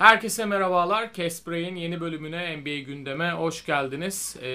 Herkese 0.00 0.44
merhabalar. 0.44 1.12
Casper'in 1.12 1.76
yeni 1.76 2.00
bölümüne 2.00 2.56
NBA 2.56 2.78
gündeme 2.78 3.32
hoş 3.32 3.66
geldiniz. 3.66 4.36
Ee, 4.42 4.46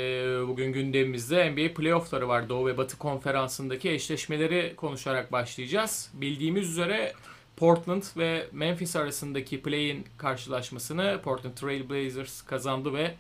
bugün 0.48 0.74
gündemimizde 0.74 1.52
NBA 1.52 1.74
playoffları 1.74 2.28
var. 2.28 2.50
Doğu 2.50 2.68
ve 2.68 2.78
Batı 2.78 2.98
konferansındaki 2.98 3.92
eşleşmeleri 3.92 4.74
konuşarak 4.76 5.32
başlayacağız. 5.32 6.12
Bildiğimiz 6.14 6.70
üzere 6.70 7.14
Portland 7.58 8.04
ve 8.18 8.48
Memphis 8.52 8.96
arasındaki 8.96 9.62
play-in 9.62 10.06
karşılaşmasını 10.18 11.20
Portland 11.24 11.54
Trail 11.54 11.90
Blazers 11.90 12.42
kazandı 12.42 12.94
ve 12.94 13.16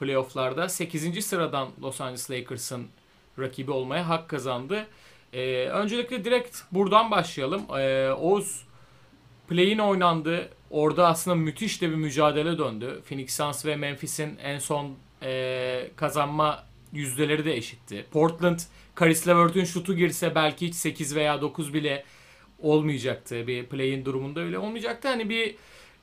playofflarda 0.00 0.68
8. 0.68 1.24
sıradan 1.24 1.68
Los 1.82 2.00
Angeles 2.00 2.30
Lakers'ın 2.30 2.86
rakibi 3.38 3.70
olmaya 3.70 4.08
hak 4.08 4.28
kazandı. 4.28 4.86
Ee, 5.32 5.68
öncelikle 5.68 6.24
direkt 6.24 6.56
buradan 6.72 7.10
başlayalım. 7.10 7.62
Ee, 7.78 8.10
Oğuz 8.12 8.67
Play'in 9.48 9.78
oynandı. 9.78 10.48
Orada 10.70 11.08
aslında 11.08 11.34
müthiş 11.34 11.82
de 11.82 11.90
bir 11.90 11.94
mücadele 11.94 12.58
döndü. 12.58 13.02
Phoenix 13.08 13.36
Suns 13.36 13.66
ve 13.66 13.76
Memphis'in 13.76 14.38
en 14.42 14.58
son 14.58 14.94
e, 15.22 15.90
kazanma 15.96 16.64
yüzdeleri 16.92 17.44
de 17.44 17.56
eşitti. 17.56 18.06
Portland, 18.12 18.58
Karis 18.94 19.28
LeVert'ün 19.28 19.64
şutu 19.64 19.96
girse 19.96 20.34
belki 20.34 20.66
hiç 20.66 20.74
8 20.74 21.16
veya 21.16 21.40
9 21.40 21.74
bile 21.74 22.04
olmayacaktı. 22.62 23.46
Bir 23.46 23.66
play'in 23.66 24.04
durumunda 24.04 24.40
öyle 24.40 24.58
olmayacaktı. 24.58 25.08
Hani 25.08 25.28
bir 25.28 25.54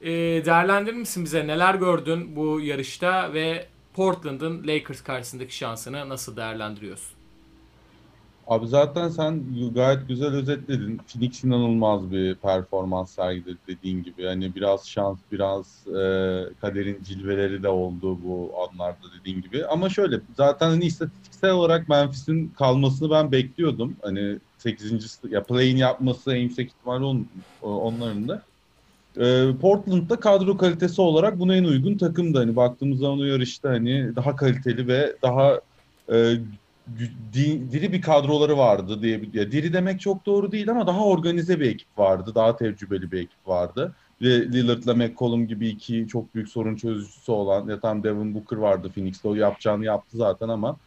e, 0.02 0.12
değerlendirir 0.46 0.96
misin 0.96 1.26
bize? 1.26 1.48
Neler 1.48 1.76
gördün 1.76 2.36
bu 2.36 2.62
yarışta 2.62 3.34
ve 3.34 3.68
Portland'ın 3.94 4.68
Lakers 4.68 5.04
karşısındaki 5.04 5.56
şansını 5.56 6.10
nasıl 6.10 6.38
değerlendiriyorsun? 6.38 7.15
Abi 8.48 8.68
zaten 8.68 9.10
sen 9.10 9.44
gayet 9.76 10.08
güzel 10.08 10.34
özetledin. 10.34 10.98
Phoenix 10.98 11.44
inanılmaz 11.44 12.12
bir 12.12 12.36
performans 12.36 13.12
sergiledi 13.12 13.58
dediğin 13.68 14.04
gibi. 14.04 14.22
Yani 14.22 14.56
biraz 14.56 14.88
şans, 14.88 15.18
biraz 15.32 15.88
e, 15.88 16.00
kaderin 16.62 17.04
cilveleri 17.04 17.64
de 17.64 17.70
oldu 17.70 18.18
bu 18.24 18.52
anlarda 18.64 19.06
dediğin 19.20 19.42
gibi. 19.42 19.66
Ama 19.66 19.90
şöyle 19.90 20.20
zaten 20.38 20.70
hani 20.70 20.86
istatistiksel 20.86 21.52
olarak 21.52 21.90
Memphis'in 21.90 22.48
kalmasını 22.50 23.12
ben 23.12 23.32
bekliyordum. 23.32 23.96
Hani 24.02 24.40
8. 24.58 25.20
ya 25.30 25.44
play'in 25.44 25.78
yapması 25.78 26.34
en 26.36 26.42
yüksek 26.42 26.70
ihtimalle 26.70 27.06
on, 27.06 27.28
onların 27.62 28.28
da. 28.28 28.42
E, 29.18 29.58
Portland'da 29.62 30.16
kadro 30.20 30.58
kalitesi 30.58 31.02
olarak 31.02 31.40
buna 31.40 31.56
en 31.56 31.64
uygun 31.64 31.98
takımdı. 31.98 32.38
Hani 32.38 32.56
baktığımız 32.56 33.00
zaman 33.00 33.20
o 33.20 33.24
yarışta 33.24 33.70
hani 33.70 34.16
daha 34.16 34.36
kaliteli 34.36 34.88
ve 34.88 35.16
daha 35.22 35.62
e, 36.12 36.36
diri 37.72 37.94
bir 37.94 38.02
kadroları 38.02 38.58
vardı 38.58 39.02
diye 39.02 39.22
ya 39.34 39.52
diri 39.52 39.74
demek 39.74 40.02
çok 40.02 40.26
doğru 40.26 40.52
değil 40.52 40.70
ama 40.70 40.88
daha 40.88 41.06
organize 41.06 41.60
bir 41.60 41.70
ekip 41.70 41.98
vardı. 41.98 42.32
Daha 42.36 42.56
tecrübeli 42.56 43.12
bir 43.12 43.20
ekip 43.20 43.48
vardı. 43.48 43.96
Ve 44.22 44.28
Lillard'la 44.28 44.94
McCollum 44.94 45.48
gibi 45.48 45.68
iki 45.68 46.08
çok 46.08 46.36
büyük 46.36 46.50
sorun 46.50 46.76
çözücüsü 46.76 47.32
olan 47.32 47.68
ya 47.70 47.80
tam 47.80 48.04
Devin 48.04 48.36
Booker 48.36 48.58
vardı 48.58 48.92
Phoenix'te. 48.96 49.28
O 49.28 49.36
yapacağını 49.36 49.86
yaptı 49.86 50.18
zaten 50.18 50.50
ama 50.50 50.78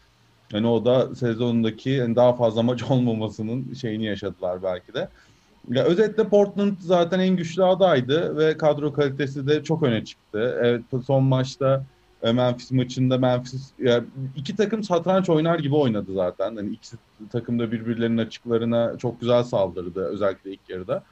hani 0.53 0.67
o 0.67 0.85
da 0.85 1.15
sezonundaki 1.15 1.91
yani 1.91 2.17
daha 2.17 2.33
fazla 2.33 2.63
maç 2.63 2.83
olmamasının 2.91 3.75
şeyini 3.75 4.05
yaşadılar 4.05 4.63
belki 4.63 4.95
de. 4.95 5.09
Ya 5.69 5.85
özetle 5.85 6.29
Portland 6.29 6.77
zaten 6.81 7.21
en 7.21 7.37
güçlü 7.37 7.65
adaydı 7.65 8.37
ve 8.37 8.57
kadro 8.57 8.93
kalitesi 8.93 9.47
de 9.47 9.65
çok 9.65 9.83
öne 9.83 10.05
çıktı. 10.05 10.59
Evet 10.63 10.83
son 11.07 11.25
maçta 11.25 11.85
Memphis 12.23 12.71
maçında 12.71 13.19
Memphis 13.19 13.71
yani 13.79 14.05
iki 14.37 14.57
takım 14.57 14.83
satranç 14.83 15.29
oynar 15.29 15.59
gibi 15.59 15.75
oynadı 15.75 16.15
zaten. 16.15 16.57
Hani 16.57 16.71
ikisi 16.71 16.97
takım 17.33 17.59
da 17.59 17.73
birbirlerinin 17.73 18.19
açıklarına 18.19 18.99
çok 18.99 19.21
güzel 19.21 19.43
saldırdı 19.43 20.05
özellikle 20.05 20.53
ilk 20.53 20.69
yarıda. 20.69 21.03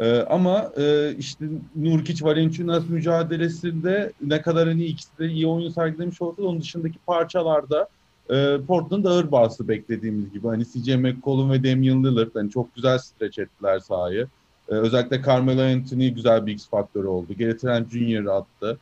Ee, 0.00 0.24
ama 0.30 0.72
e, 0.76 1.14
işte 1.18 1.44
Nurkic 1.76 2.24
Valenciunas 2.24 2.88
mücadelesinde 2.88 4.12
ne 4.22 4.42
kadar 4.42 4.68
hani 4.68 4.84
ikisi 4.84 5.18
de 5.18 5.28
iyi 5.28 5.46
oyun 5.46 5.70
sergilemiş 5.70 6.22
olsa 6.22 6.42
onun 6.42 6.60
dışındaki 6.60 6.98
parçalarda 6.98 7.88
e, 8.30 8.56
Portland 8.66 9.04
ağır 9.04 9.32
bastı 9.32 9.68
beklediğimiz 9.68 10.32
gibi. 10.32 10.46
Hani 10.46 10.64
CJ 10.64 10.88
McCollum 10.88 11.50
ve 11.50 11.64
Damian 11.64 12.04
Lillard 12.04 12.34
hani 12.34 12.50
çok 12.50 12.74
güzel 12.74 12.98
streç 12.98 13.38
ettiler 13.38 13.78
sahayı. 13.78 14.26
E, 14.68 14.74
özellikle 14.74 15.22
Carmelo 15.22 15.62
Anthony 15.62 16.08
güzel 16.08 16.46
bir 16.46 16.52
X 16.52 16.68
faktörü 16.68 17.06
oldu. 17.06 17.32
Gary 17.38 17.56
Trent 17.56 17.90
Jr. 17.90 18.26
attı. 18.26 18.78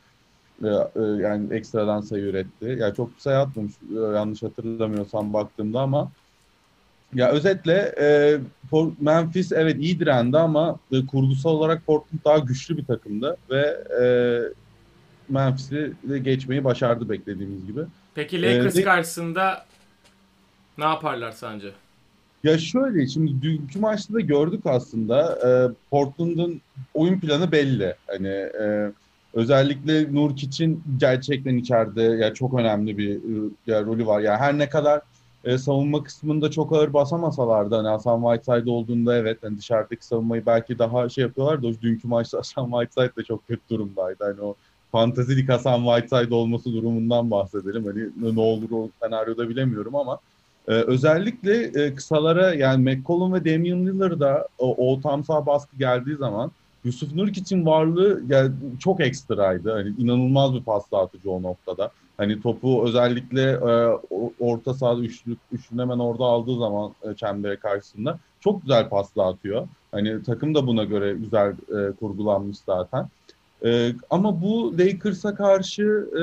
E, 0.65 1.01
yani 1.01 1.55
ekstradan 1.55 2.01
sayı 2.01 2.25
üretti. 2.25 2.77
Yani 2.81 2.95
çok 2.95 3.11
sayı 3.19 3.39
atmamış 3.39 3.73
e, 3.97 3.99
yanlış 3.99 4.43
hatırlamıyorsam 4.43 5.33
baktığımda 5.33 5.81
ama 5.81 6.11
ya 7.15 7.31
özetle 7.31 7.95
e, 8.01 8.39
Memphis 9.01 9.53
evet 9.53 9.77
iyi 9.81 10.01
direndi 10.01 10.39
ama 10.39 10.79
e, 10.93 11.07
kurgusal 11.07 11.51
olarak 11.51 11.87
Portland 11.87 12.21
daha 12.25 12.39
güçlü 12.39 12.77
bir 12.77 12.85
takımdı 12.85 13.37
ve 13.51 13.85
e, 14.01 14.05
Memphis'i 15.29 15.93
de 16.03 16.19
geçmeyi 16.19 16.65
başardı 16.65 17.09
beklediğimiz 17.09 17.67
gibi. 17.67 17.81
Peki 18.15 18.43
Lakers 18.43 18.77
ee, 18.77 18.83
karşısında 18.83 19.67
ne 20.79 20.85
yaparlar 20.85 21.33
sence? 21.33 21.73
Ya 22.45 22.59
şöyle 22.59 23.07
şimdi 23.07 23.43
dünkü 23.43 23.79
maçta 23.79 24.15
da 24.15 24.21
gördük 24.21 24.61
aslında 24.65 25.39
e, 25.47 25.51
Portland'ın 25.91 26.61
oyun 26.95 27.21
planı 27.21 27.53
belli. 27.53 27.95
Hani 28.07 28.29
e, 28.29 28.93
Özellikle 29.35 30.15
Nurkic'in 30.15 30.83
gerçekten 30.99 31.57
içeride 31.57 32.03
ya 32.03 32.35
çok 32.35 32.55
önemli 32.55 32.99
bir 32.99 33.21
ya, 33.67 33.85
rolü 33.85 34.07
var. 34.07 34.21
Yani 34.21 34.39
her 34.39 34.59
ne 34.59 34.69
kadar 34.69 35.01
e, 35.45 35.59
savunma 35.59 36.03
kısmında 36.03 36.51
çok 36.51 36.73
ağır 36.73 36.93
basamasalar 36.93 37.71
da 37.71 37.79
hani 37.79 37.89
Hasan 37.89 38.23
Whiteside 38.23 38.71
olduğunda 38.71 39.17
evet 39.17 39.39
hani 39.43 39.59
dışarıdaki 39.59 40.07
savunmayı 40.07 40.47
belki 40.47 40.79
daha 40.79 41.09
şey 41.09 41.23
yapıyorlar 41.23 41.63
da 41.63 41.67
o 41.67 41.73
dünkü 41.83 42.09
maçta 42.09 42.39
Hasan 42.39 42.71
Whiteside 42.71 43.17
de 43.17 43.25
çok 43.25 43.49
kötü 43.49 43.63
durumdaydı. 43.71 44.25
Hani 44.25 44.41
o 44.41 44.55
fantezilik 44.93 45.49
Hasan 45.49 45.85
Whiteside 45.85 46.35
olması 46.35 46.73
durumundan 46.73 47.31
bahsedelim. 47.31 47.87
Hani 47.87 48.35
ne 48.37 48.41
olur 48.41 48.71
o 48.71 48.91
senaryoda 49.03 49.49
bilemiyorum 49.49 49.97
ama 49.97 50.19
ee, 50.69 50.73
özellikle 50.73 51.85
e, 51.85 51.95
kısalara 51.95 52.55
yani 52.55 52.83
McCollum 52.83 53.33
ve 53.33 53.45
Damian 53.45 53.87
Lillard'a 53.87 54.49
o, 54.59 54.93
o 54.93 55.01
tam 55.01 55.25
sağ 55.25 55.47
baskı 55.47 55.77
geldiği 55.77 56.17
zaman 56.17 56.51
Yusuf 56.85 57.15
Nurkic'in 57.15 57.67
varlığı 57.67 58.23
yani 58.29 58.53
çok 58.79 59.01
ekstraydı. 59.01 59.73
Hani 59.73 59.89
inanılmaz 59.99 60.55
bir 60.55 60.63
pas 60.63 60.93
dağıtıcı 60.93 61.31
o 61.31 61.43
noktada. 61.43 61.91
Hani 62.17 62.43
topu 62.43 62.85
özellikle 62.87 63.51
e, 63.51 63.99
orta 64.41 64.75
sahada 64.75 65.01
üçlük, 65.01 65.39
üçlünü 65.53 65.81
hemen 65.81 65.99
orada 65.99 66.25
aldığı 66.25 66.59
zaman 66.59 66.93
e, 67.03 67.15
çembere 67.15 67.57
karşısında 67.57 68.19
çok 68.41 68.63
güzel 68.63 68.89
pas 68.89 69.17
dağıtıyor. 69.17 69.69
Hani 69.93 70.23
takım 70.23 70.55
da 70.55 70.67
buna 70.67 70.85
göre 70.85 71.15
güzel 71.15 71.51
e, 71.51 71.93
kurgulanmış 71.93 72.59
zaten. 72.67 73.09
E, 73.65 73.93
ama 74.11 74.43
bu 74.43 74.79
Lakers'a 74.79 75.35
karşı 75.35 76.09
e, 76.21 76.23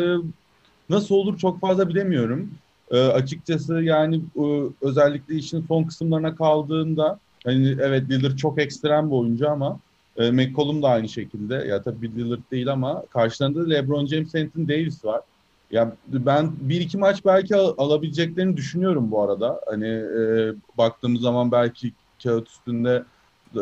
nasıl 0.89 1.15
olur 1.15 1.37
çok 1.37 1.59
fazla 1.59 1.89
bilemiyorum. 1.89 2.49
E, 2.91 2.99
açıkçası 2.99 3.81
yani 3.81 4.21
e, 4.37 4.43
özellikle 4.81 5.35
işin 5.35 5.65
son 5.67 5.83
kısımlarına 5.83 6.35
kaldığında 6.35 7.19
hani 7.43 7.75
evet 7.81 8.09
Lillard 8.09 8.37
çok 8.37 8.61
ekstrem 8.61 9.07
bir 9.11 9.15
oyuncu 9.15 9.49
ama 9.49 9.79
e, 10.17 10.31
McCollum 10.31 10.81
da 10.83 10.89
aynı 10.89 11.09
şekilde. 11.09 11.55
Ya 11.55 11.81
tabii 11.81 12.15
Lillard 12.15 12.51
değil 12.51 12.71
ama 12.71 13.03
karşılarında 13.09 13.65
da 13.65 13.69
LeBron 13.69 14.05
James, 14.05 14.35
Anthony 14.35 14.67
Davis 14.67 15.05
var. 15.05 15.21
Ya 15.71 15.91
ben 16.07 16.51
bir 16.59 16.81
iki 16.81 16.97
maç 16.97 17.25
belki 17.25 17.55
al- 17.55 17.75
alabileceklerini 17.77 18.57
düşünüyorum 18.57 19.11
bu 19.11 19.21
arada. 19.21 19.61
Hani 19.67 19.87
e, 19.87 20.53
baktığımız 20.77 21.21
zaman 21.21 21.51
belki 21.51 21.91
kağıt 22.23 22.49
üstünde 22.49 23.03
e, 23.55 23.59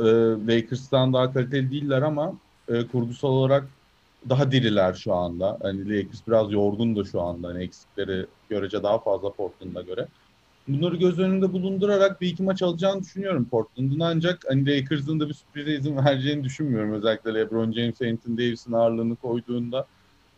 Lakers'tan 0.47 1.13
daha 1.13 1.33
kaliteli 1.33 1.71
değiller 1.71 2.01
ama 2.01 2.33
e, 2.67 2.87
kurgusal 2.87 3.29
olarak 3.29 3.63
daha 4.29 4.51
diriler 4.51 4.93
şu 4.93 5.13
anda. 5.13 5.57
Hani 5.61 5.89
Lakers 5.89 6.27
biraz 6.27 6.51
yorgun 6.51 6.95
da 6.95 7.03
şu 7.03 7.21
anda. 7.21 7.47
Hani 7.47 7.63
eksikleri 7.63 8.25
görece 8.49 8.83
daha 8.83 8.99
fazla 8.99 9.33
Portland'a 9.33 9.81
göre 9.81 10.07
bunları 10.67 10.95
göz 10.95 11.19
önünde 11.19 11.53
bulundurarak 11.53 12.21
bir 12.21 12.27
iki 12.27 12.43
maç 12.43 12.61
alacağını 12.61 13.01
düşünüyorum 13.01 13.47
Portland'ın 13.51 13.99
ancak 13.99 14.39
hani 14.49 14.65
Lakers'ın 14.65 15.19
da 15.19 15.29
bir 15.29 15.33
sürprize 15.33 15.75
izin 15.75 15.97
vereceğini 15.97 16.43
düşünmüyorum. 16.43 16.93
Özellikle 16.93 17.33
LeBron 17.33 17.71
James, 17.71 18.01
Anthony 18.01 18.37
Davis'in 18.37 18.71
ağırlığını 18.71 19.15
koyduğunda. 19.15 19.87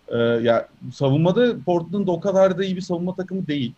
Ee, 0.07 0.18
ya 0.18 0.69
savunmada 0.94 1.56
Portland 1.66 2.07
o 2.07 2.19
kadar 2.19 2.57
da 2.57 2.63
iyi 2.63 2.75
bir 2.75 2.81
savunma 2.81 3.16
takımı 3.16 3.48
değil. 3.48 3.74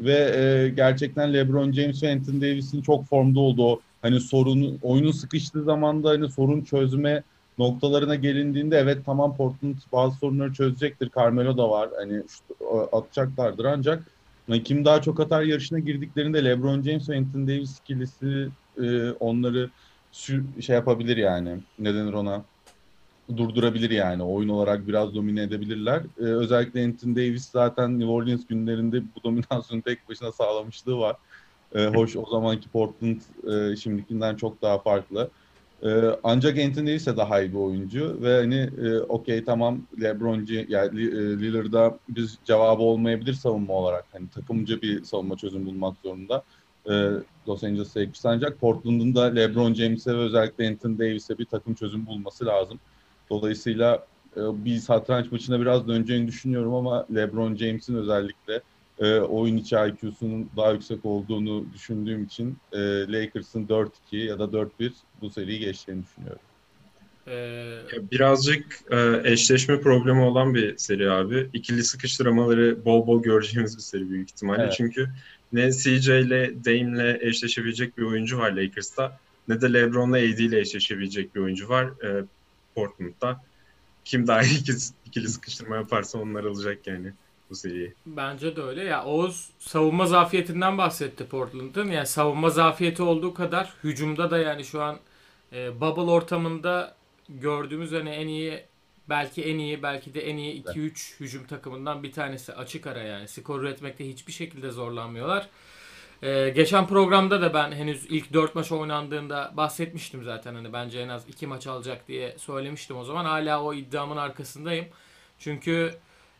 Ve 0.00 0.12
e, 0.12 0.68
gerçekten 0.68 1.34
LeBron 1.34 1.72
James 1.72 2.02
ve 2.02 2.12
Anthony 2.12 2.40
Davis'in 2.40 2.82
çok 2.82 3.04
formda 3.04 3.40
olduğu 3.40 3.80
hani 4.02 4.20
sorun 4.20 4.78
oyunun 4.82 5.12
sıkıştığı 5.12 5.62
zamanda 5.62 6.08
hani 6.08 6.30
sorun 6.30 6.62
çözme 6.62 7.22
noktalarına 7.58 8.14
gelindiğinde 8.14 8.78
evet 8.78 8.98
tamam 9.06 9.36
Portland 9.36 9.76
bazı 9.92 10.16
sorunları 10.16 10.52
çözecektir. 10.52 11.10
Carmelo 11.16 11.56
da 11.56 11.70
var. 11.70 11.88
Hani 11.96 12.22
atacaklardır 12.92 13.64
ancak 13.64 14.15
kim 14.64 14.84
daha 14.84 15.02
çok 15.02 15.20
atar 15.20 15.42
yarışına 15.42 15.78
girdiklerinde 15.78 16.44
LeBron 16.44 16.82
James 16.82 17.08
ve 17.08 17.18
Anthony 17.18 17.48
Davis 17.48 17.78
ikilisi 17.78 18.48
e, 18.82 19.10
onları 19.10 19.70
şey 20.60 20.76
yapabilir 20.76 21.16
yani. 21.16 21.56
Ne 21.78 21.94
denir 21.94 22.12
ona? 22.12 22.44
Durdurabilir 23.36 23.90
yani. 23.90 24.22
Oyun 24.22 24.48
olarak 24.48 24.88
biraz 24.88 25.14
domine 25.14 25.42
edebilirler. 25.42 26.02
E, 26.18 26.22
özellikle 26.22 26.84
Anthony 26.84 27.16
Davis 27.16 27.50
zaten 27.50 27.98
New 27.98 28.12
Orleans 28.12 28.46
günlerinde 28.46 29.02
bu 29.02 29.22
dominasyonu 29.24 29.82
tek 29.82 30.08
başına 30.08 30.32
sağlamışlığı 30.32 30.98
var. 30.98 31.16
E, 31.74 31.86
hoş 31.86 32.16
o 32.16 32.26
zamanki 32.30 32.68
Portland 32.68 33.20
e, 33.52 33.76
şimdikinden 33.76 34.36
çok 34.36 34.62
daha 34.62 34.78
farklı. 34.78 35.30
Ee, 35.82 35.88
ancak 36.22 36.58
Anthony 36.58 36.86
de 36.86 37.16
daha 37.16 37.40
iyi 37.40 37.52
bir 37.52 37.58
oyuncu 37.58 38.18
ve 38.22 38.36
hani 38.36 38.70
e, 38.86 38.98
okey 38.98 39.44
tamam 39.44 39.82
LeBron 40.02 40.46
yani 40.68 41.00
e, 41.00 41.38
Lillard'a 41.40 41.98
biz 42.08 42.38
cevabı 42.44 42.82
olmayabilir 42.82 43.34
savunma 43.34 43.72
olarak. 43.72 44.04
Hani 44.12 44.28
takımcı 44.28 44.82
bir 44.82 45.04
savunma 45.04 45.36
çözüm 45.36 45.66
bulmak 45.66 45.96
zorunda. 46.04 46.42
E, 46.90 47.10
Los 47.48 47.64
Angeles 47.64 47.96
Lakers 47.96 48.26
ancak 48.26 48.60
Portland'ın 48.60 49.14
da 49.14 49.24
LeBron 49.24 49.74
James'e 49.74 50.12
ve 50.12 50.18
özellikle 50.18 50.68
Anthony 50.68 50.98
Davis'e 50.98 51.38
bir 51.38 51.44
takım 51.44 51.74
çözüm 51.74 52.06
bulması 52.06 52.46
lazım. 52.46 52.80
Dolayısıyla 53.30 54.06
e, 54.36 54.64
bir 54.64 54.76
satranç 54.76 55.32
maçına 55.32 55.60
biraz 55.60 55.88
döneceğini 55.88 56.28
düşünüyorum 56.28 56.74
ama 56.74 57.06
LeBron 57.14 57.56
James'in 57.56 57.94
özellikle 57.94 58.60
e, 58.98 59.14
oyun 59.14 59.56
içi 59.56 59.76
IQ'sunun 59.76 60.50
daha 60.56 60.72
yüksek 60.72 61.04
olduğunu 61.04 61.64
düşündüğüm 61.74 62.24
için 62.24 62.58
e, 62.72 62.78
Lakers'ın 63.12 63.66
4-2 63.66 63.90
ya 64.10 64.38
da 64.38 64.44
4-1 64.44 64.92
bu 65.20 65.30
seriyi 65.30 65.58
geçeceğini 65.58 66.02
düşünüyorum. 66.02 66.40
Ee... 67.28 68.10
Birazcık 68.12 68.80
e, 68.90 69.20
eşleşme 69.24 69.80
problemi 69.80 70.20
olan 70.20 70.54
bir 70.54 70.76
seri 70.76 71.10
abi. 71.10 71.50
İkili 71.52 71.84
sıkıştırmaları 71.84 72.84
bol 72.84 73.06
bol 73.06 73.22
göreceğimiz 73.22 73.76
bir 73.76 73.82
seri 73.82 74.10
büyük 74.10 74.30
ihtimalle. 74.30 74.62
Evet. 74.62 74.74
Çünkü 74.76 75.08
ne 75.52 75.72
CJ 75.72 76.08
ile 76.08 76.64
Dame'le 76.64 77.18
eşleşebilecek 77.20 77.98
bir 77.98 78.02
oyuncu 78.02 78.38
var 78.38 78.52
Lakers'ta 78.52 79.18
ne 79.48 79.60
de 79.60 79.72
LeBron'la 79.72 80.16
AD 80.16 80.38
ile 80.38 80.60
eşleşebilecek 80.60 81.34
bir 81.34 81.40
oyuncu 81.40 81.68
var 81.68 81.84
e, 81.84 82.24
Portland'da. 82.74 83.44
Kim 84.04 84.26
daha 84.26 84.42
iyi 84.42 84.60
ikili 85.06 85.28
sıkıştırma 85.28 85.76
yaparsa 85.76 86.18
onlar 86.18 86.44
alacak 86.44 86.86
yani 86.86 87.12
bu 87.50 87.54
seriyi. 87.54 87.94
Bence 88.06 88.56
de 88.56 88.62
öyle. 88.62 88.84
Ya 88.84 89.04
Oğuz 89.04 89.48
savunma 89.58 90.06
zafiyetinden 90.06 90.78
bahsetti 90.78 91.26
Portland'ın. 91.26 91.90
Yani 91.90 92.06
savunma 92.06 92.50
zafiyeti 92.50 93.02
olduğu 93.02 93.34
kadar 93.34 93.72
hücumda 93.84 94.30
da 94.30 94.38
yani 94.38 94.64
şu 94.64 94.82
an 94.82 94.98
e, 95.52 95.80
bubble 95.80 96.10
ortamında 96.10 96.94
gördüğümüz 97.28 97.92
hani 97.92 98.10
en 98.10 98.28
iyi 98.28 98.64
belki 99.08 99.44
en 99.44 99.58
iyi 99.58 99.82
belki 99.82 100.14
de 100.14 100.20
en 100.20 100.36
iyi 100.36 100.64
2-3 100.64 101.20
hücum 101.20 101.46
takımından 101.46 102.02
bir 102.02 102.12
tanesi 102.12 102.54
açık 102.54 102.86
ara 102.86 103.02
yani. 103.02 103.28
Skor 103.28 103.60
üretmekte 103.60 104.08
hiçbir 104.08 104.32
şekilde 104.32 104.70
zorlanmıyorlar. 104.70 105.48
Ee, 106.22 106.52
geçen 106.54 106.86
programda 106.86 107.40
da 107.40 107.54
ben 107.54 107.72
henüz 107.72 108.06
ilk 108.06 108.32
4 108.32 108.54
maç 108.54 108.72
oynandığında 108.72 109.52
bahsetmiştim 109.56 110.24
zaten. 110.24 110.54
Hani 110.54 110.72
bence 110.72 111.00
en 111.00 111.08
az 111.08 111.28
2 111.28 111.46
maç 111.46 111.66
alacak 111.66 112.08
diye 112.08 112.38
söylemiştim 112.38 112.96
o 112.96 113.04
zaman. 113.04 113.24
Hala 113.24 113.62
o 113.62 113.74
iddiamın 113.74 114.16
arkasındayım. 114.16 114.86
Çünkü 115.38 115.94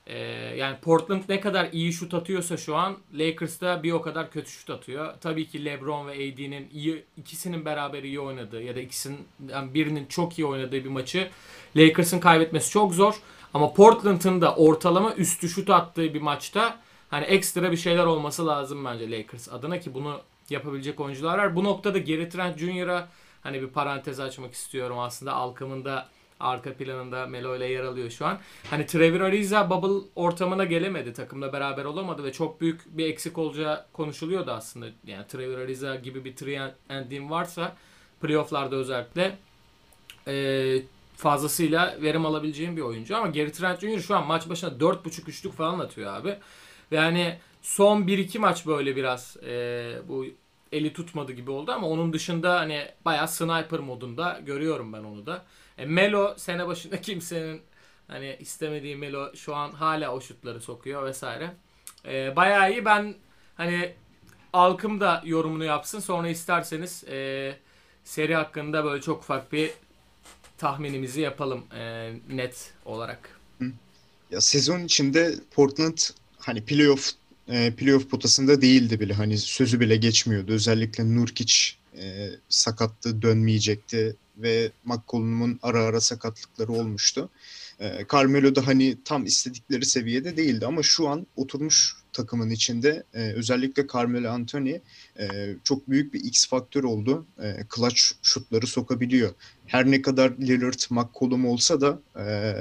e, 0.07 0.19
yani 0.57 0.77
Portland 0.83 1.23
ne 1.29 1.41
kadar 1.41 1.69
iyi 1.73 1.93
şut 1.93 2.15
atıyorsa 2.15 2.57
şu 2.57 2.77
an 2.77 2.97
Lakers 3.15 3.61
da 3.61 3.83
bir 3.83 3.93
o 3.93 4.03
kadar 4.03 4.31
kötü 4.31 4.51
şut 4.51 4.71
atıyor. 4.71 5.15
Tabii 5.21 5.47
ki 5.47 5.65
LeBron 5.65 6.07
ve 6.07 6.13
AD'nin 6.13 6.69
iyi 6.73 7.05
ikisinin 7.17 7.65
beraber 7.65 8.03
iyi 8.03 8.21
oynadığı 8.21 8.63
ya 8.63 8.77
da 8.77 8.81
ikisinin 8.81 9.19
yani 9.49 9.75
birinin 9.75 10.07
çok 10.07 10.39
iyi 10.39 10.47
oynadığı 10.47 10.85
bir 10.85 10.91
maçı 10.91 11.29
Lakers'ın 11.77 12.21
kaybetmesi 12.21 12.71
çok 12.71 12.95
zor. 12.95 13.15
Ama 13.55 13.73
Portland'ın 13.73 14.41
da 14.41 14.55
ortalama 14.55 15.15
üstü 15.15 15.49
şut 15.49 15.71
attığı 15.71 16.15
bir 16.15 16.21
maçta 16.21 16.81
hani 17.09 17.25
ekstra 17.25 17.73
bir 17.73 17.77
şeyler 17.77 18.07
olması 18.07 18.47
lazım 18.47 18.85
bence 18.85 19.11
Lakers 19.11 19.49
adına 19.49 19.81
ki 19.81 19.95
bunu 19.95 20.21
yapabilecek 20.51 21.01
oyuncular 21.01 21.39
var. 21.39 21.57
Bu 21.57 21.65
noktada 21.65 21.99
Gary 21.99 22.29
Trent 22.29 22.59
Jr.'a 22.59 23.09
hani 23.43 23.63
bir 23.63 23.69
parantez 23.69 24.21
açmak 24.21 24.53
istiyorum 24.53 24.99
aslında 24.99 25.33
Alkam'ın 25.33 25.85
arka 26.41 26.75
planında 26.75 27.27
Melo 27.27 27.57
ile 27.57 27.67
yer 27.67 27.85
alıyor 27.85 28.11
şu 28.11 28.27
an. 28.27 28.39
Hani 28.71 28.87
Trevor 28.87 29.21
Ariza 29.21 29.71
bubble 29.71 30.09
ortamına 30.17 30.65
gelemedi. 30.65 31.13
Takımla 31.13 31.53
beraber 31.53 31.85
olamadı 31.85 32.25
ve 32.25 32.33
çok 32.33 32.61
büyük 32.61 32.99
bir 32.99 33.07
eksik 33.07 33.39
olacağı 33.39 33.87
konuşuluyordu 33.93 34.51
aslında. 34.51 34.87
Yani 35.07 35.27
Trevor 35.27 35.59
Ariza 35.59 35.97
gibi 35.97 36.25
bir 36.25 36.33
3 36.33 36.43
and 36.89 37.31
varsa 37.31 37.77
playofflarda 38.23 38.77
özellikle 38.77 39.39
e, 40.29 40.83
fazlasıyla 41.17 41.97
verim 42.03 42.27
alabileceğim 42.27 42.77
bir 42.77 42.83
oyuncu. 42.83 43.17
Ama 43.17 43.27
Gary 43.27 43.51
Trent 43.51 43.81
Jr. 43.81 44.01
şu 44.01 44.17
an 44.17 44.27
maç 44.27 44.49
başına 44.49 44.71
4.5 44.71 45.29
üçlük 45.29 45.53
falan 45.53 45.79
atıyor 45.79 46.15
abi. 46.15 46.39
Ve 46.93 46.99
hani 46.99 47.39
son 47.63 48.03
1-2 48.03 48.39
maç 48.39 48.67
böyle 48.67 48.97
biraz 48.97 49.37
e, 49.47 49.93
bu 50.09 50.27
eli 50.73 50.93
tutmadı 50.93 51.33
gibi 51.33 51.51
oldu 51.51 51.73
ama 51.73 51.89
onun 51.89 52.13
dışında 52.13 52.61
hani 52.61 52.89
bayağı 53.05 53.29
sniper 53.29 53.81
modunda 53.81 54.41
görüyorum 54.47 54.93
ben 54.93 55.05
onu 55.05 55.27
da. 55.27 55.45
E, 55.79 55.85
Melo 55.85 56.35
sene 56.39 56.67
başında 56.67 57.01
kimsenin 57.01 57.63
hani 58.09 58.37
istemediği 58.41 58.97
Melo 58.97 59.37
şu 59.37 59.55
an 59.55 59.73
hala 59.73 60.15
o 60.15 60.21
şutları 60.21 60.61
sokuyor 60.61 61.05
vesaire. 61.07 61.51
E, 62.05 62.37
bayağı 62.37 62.73
iyi. 62.73 62.85
Ben 62.85 63.15
hani 63.57 63.95
Alkım 64.53 65.01
da 65.01 65.23
yorumunu 65.25 65.65
yapsın. 65.65 66.01
Sonra 66.01 66.29
isterseniz 66.29 67.05
e, 67.05 67.57
seri 68.05 68.35
hakkında 68.35 68.85
böyle 68.85 69.03
çok 69.03 69.23
ufak 69.23 69.53
bir 69.53 69.71
tahminimizi 70.59 71.21
yapalım 71.21 71.65
e, 71.75 72.13
net 72.31 72.73
olarak. 72.85 73.41
Ya 74.31 74.41
sezon 74.41 74.85
içinde 74.85 75.35
Portland 75.55 75.99
hani 76.39 76.65
playoff 76.65 77.11
e, 77.49 77.75
playoff 77.75 78.11
potasında 78.11 78.61
değildi 78.63 79.01
bile. 79.01 79.15
Hani 79.15 79.39
sözü 79.39 79.81
bile 79.81 79.97
geçmiyordu. 79.97 80.53
Özellikle 80.53 81.15
Nurkic 81.17 81.55
e, 81.99 82.31
sakattı, 82.49 83.23
dönmeyecekti 83.23 84.17
ve 84.37 84.71
McCollum'un 84.85 85.59
ara 85.63 85.85
ara 85.85 86.01
sakatlıkları 86.01 86.73
olmuştu. 86.73 87.31
E, 87.81 88.07
Carmelo 88.13 88.55
da 88.55 88.67
hani 88.67 88.97
tam 89.05 89.25
istedikleri 89.25 89.87
seviyede 89.87 90.37
değildi 90.37 90.67
ama 90.67 90.83
şu 90.83 91.09
an 91.09 91.27
oturmuş 91.37 91.97
takımın 92.13 92.51
içinde 92.51 93.03
e, 93.15 93.33
özellikle 93.33 93.87
Carmelo 93.93 94.31
Anthony 94.31 94.81
e, 95.19 95.57
çok 95.65 95.91
büyük 95.91 96.15
bir 96.15 96.25
X 96.25 96.47
faktör 96.49 96.85
oldu. 96.85 97.27
E, 97.43 97.57
clutch 97.77 98.03
şutları 98.23 98.67
sokabiliyor. 98.67 99.35
Her 99.67 99.91
ne 99.91 100.03
kadar 100.03 100.31
Lillard, 100.31 100.81
McCollum 100.91 101.47
olsa 101.47 101.81
da 101.81 102.01
e, 102.19 102.55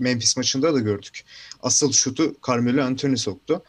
Memphis 0.00 0.36
maçında 0.36 0.74
da 0.74 0.78
gördük. 0.78 1.24
Asıl 1.62 1.92
şutu 1.92 2.34
Carmelo 2.46 2.82
Anthony 2.82 3.16
soktu. 3.16 3.62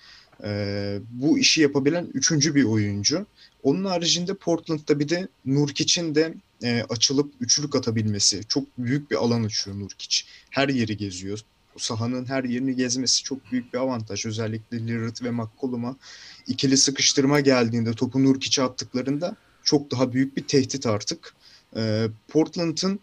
E, 0.44 1.00
bu 1.10 1.40
işi 1.40 1.62
yapabilen 1.62 2.08
üçüncü 2.14 2.56
bir 2.56 2.64
oyuncu. 2.64 3.26
Onun 3.64 3.86
haricinde 3.86 4.34
Portland'da 4.34 5.00
bir 5.00 5.10
de 5.10 5.28
Nurkic'in 5.46 6.16
de 6.16 6.34
e, 6.64 6.84
açılıp 6.90 7.34
üçlük 7.40 7.76
atabilmesi. 7.76 8.42
Çok 8.48 8.64
büyük 8.78 9.12
bir 9.12 9.16
alan 9.16 9.44
açıyor 9.44 9.80
Nurkic. 9.80 10.24
Her 10.50 10.70
yeri 10.70 10.98
geziyor. 10.98 11.40
Sahanın 11.78 12.26
her 12.26 12.44
yerini 12.44 12.76
gezmesi 12.76 13.24
çok 13.24 13.52
büyük 13.52 13.74
bir 13.74 13.78
avantaj. 13.78 14.26
Özellikle 14.26 14.80
Lillard 14.80 15.24
ve 15.24 15.32
McCollum'a 15.32 15.96
ikili 16.48 16.78
sıkıştırma 16.78 17.40
geldiğinde 17.40 17.94
topu 17.94 18.24
Nurkic'e 18.24 18.64
attıklarında 18.64 19.36
çok 19.64 19.92
daha 19.92 20.14
büyük 20.14 20.38
bir 20.38 20.44
tehdit 20.44 20.86
artık. 20.86 21.34
E, 21.76 22.08
Portland'ın 22.28 23.00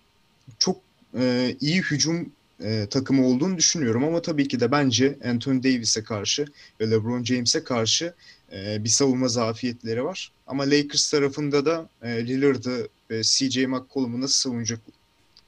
çok 0.59 0.81
e, 1.19 1.57
iyi 1.61 1.83
hücum 1.83 2.33
e, 2.63 2.87
takımı 2.91 3.27
olduğunu 3.27 3.57
düşünüyorum 3.57 4.05
ama 4.05 4.23
tabii 4.23 4.49
ki 4.49 4.61
de 4.61 4.71
bence 4.71 5.19
Anthony 5.25 5.63
Davis'e 5.63 6.05
karşı 6.05 6.47
ve 6.81 6.91
LeBron 6.91 7.25
James'e 7.25 7.65
karşı 7.65 8.15
e, 8.53 8.85
bir 8.85 8.89
savunma 8.89 9.29
zafiyetleri 9.29 10.05
var. 10.05 10.33
Ama 10.47 10.63
Lakers 10.63 11.11
tarafında 11.11 11.67
da 11.67 11.89
e, 12.03 12.27
Lillard'ı 12.27 12.89
ve 13.11 13.23
CJ 13.23 13.57
McCollum'u 13.65 14.21
nasıl 14.21 14.35
savunacak, 14.51 14.81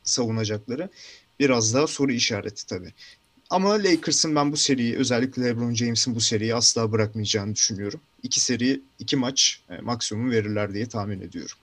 savunacakları 0.03 0.89
biraz 1.41 1.75
daha 1.75 1.87
soru 1.87 2.13
işareti 2.13 2.67
tabii. 2.67 2.93
Ama 3.51 3.71
Lakers'ın 3.85 4.35
ben 4.37 4.53
bu 4.53 4.57
seriyi 4.57 4.97
özellikle 4.97 5.45
LeBron 5.45 5.75
James'in 5.75 6.15
bu 6.15 6.21
seriyi 6.21 6.55
asla 6.55 6.93
bırakmayacağını 6.93 7.55
düşünüyorum. 7.55 8.01
İki 8.23 8.41
seri, 8.41 8.81
iki 8.99 9.17
maç 9.17 9.61
e, 9.71 9.81
maksimum 9.81 10.31
verirler 10.31 10.75
diye 10.75 10.87
tahmin 10.89 11.21
ediyorum. 11.21 11.57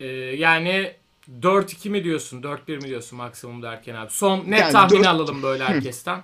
Ee, 0.00 0.06
yani 0.06 0.92
4-2 1.40 1.88
mi 1.90 2.04
diyorsun? 2.04 2.42
4-1 2.42 2.76
mi 2.76 2.88
diyorsun 2.88 3.16
maksimum 3.16 3.62
derken 3.62 3.94
abi? 3.94 4.10
Son 4.12 4.50
net 4.50 4.60
Yani 4.60 4.72
tahmini 4.72 4.98
dört- 4.98 5.06
alalım 5.06 5.42
böyle 5.42 5.64
herkesten. 5.64 6.22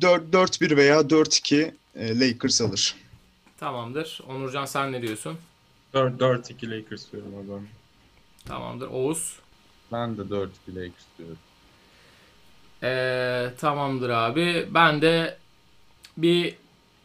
4-1 0.00 0.76
veya 0.76 1.00
4-2 1.00 1.74
e, 1.96 2.20
Lakers 2.20 2.60
alır. 2.60 2.94
Tamamdır. 3.60 4.20
Onurcan 4.28 4.64
sen 4.64 4.92
ne 4.92 5.02
diyorsun? 5.02 5.38
4-2 5.94 6.70
Lakers 6.70 7.12
diyorum 7.12 7.34
o 7.42 7.46
zaman. 7.46 7.66
Tamamdır. 8.44 8.88
Oğuz. 8.88 9.36
Ben 9.92 10.16
de 10.18 10.22
4-2 10.22 10.48
Lakers 10.68 11.04
diyorum. 11.18 11.38
Ee, 12.82 13.50
tamamdır 13.58 14.10
abi. 14.10 14.68
Ben 14.70 15.02
de 15.02 15.36
bir 16.16 16.54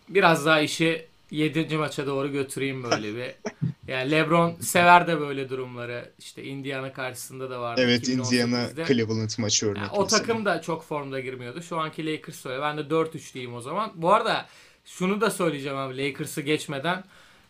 biraz 0.09 0.45
daha 0.45 0.61
işi 0.61 1.07
7. 1.31 1.77
maça 1.77 2.07
doğru 2.07 2.31
götüreyim 2.31 2.83
böyle 2.83 3.15
bir. 3.15 3.35
Yani 3.87 4.11
LeBron 4.11 4.55
sever 4.59 5.07
de 5.07 5.19
böyle 5.19 5.49
durumları. 5.49 6.11
İşte 6.19 6.43
Indiana 6.43 6.93
karşısında 6.93 7.49
da 7.49 7.61
vardı. 7.61 7.81
Evet 7.83 8.07
2018'de. 8.07 8.43
Indiana 8.43 8.85
Cleveland 8.87 9.29
maçı 9.37 9.65
örnek. 9.65 9.77
Yani 9.77 9.91
o 9.91 10.03
mesela. 10.03 10.19
takım 10.19 10.45
da 10.45 10.61
çok 10.61 10.83
formda 10.83 11.19
girmiyordu. 11.19 11.61
Şu 11.61 11.79
anki 11.79 12.05
Lakers 12.05 12.45
öyle. 12.45 12.61
Ben 12.61 12.77
de 12.77 12.81
4-3 12.81 13.33
diyeyim 13.33 13.55
o 13.55 13.61
zaman. 13.61 13.91
Bu 13.95 14.13
arada 14.13 14.45
şunu 14.85 15.21
da 15.21 15.31
söyleyeceğim 15.31 15.77
abi 15.77 15.97
Lakers'ı 15.97 16.41
geçmeden. 16.41 17.03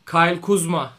Kyle 0.05 0.41
Kuzma. 0.41 0.93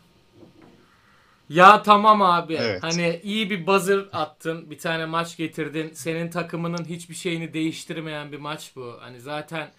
Ya 1.48 1.82
tamam 1.82 2.22
abi. 2.22 2.54
Evet. 2.54 2.82
Hani 2.82 3.20
iyi 3.22 3.50
bir 3.50 3.66
buzzer 3.66 3.98
attın. 4.12 4.70
Bir 4.70 4.78
tane 4.78 5.06
maç 5.06 5.36
getirdin. 5.36 5.90
Senin 5.92 6.30
takımının 6.30 6.84
hiçbir 6.84 7.14
şeyini 7.14 7.52
değiştirmeyen 7.54 8.32
bir 8.32 8.38
maç 8.38 8.72
bu. 8.76 8.96
Hani 9.00 9.20
zaten 9.20 9.70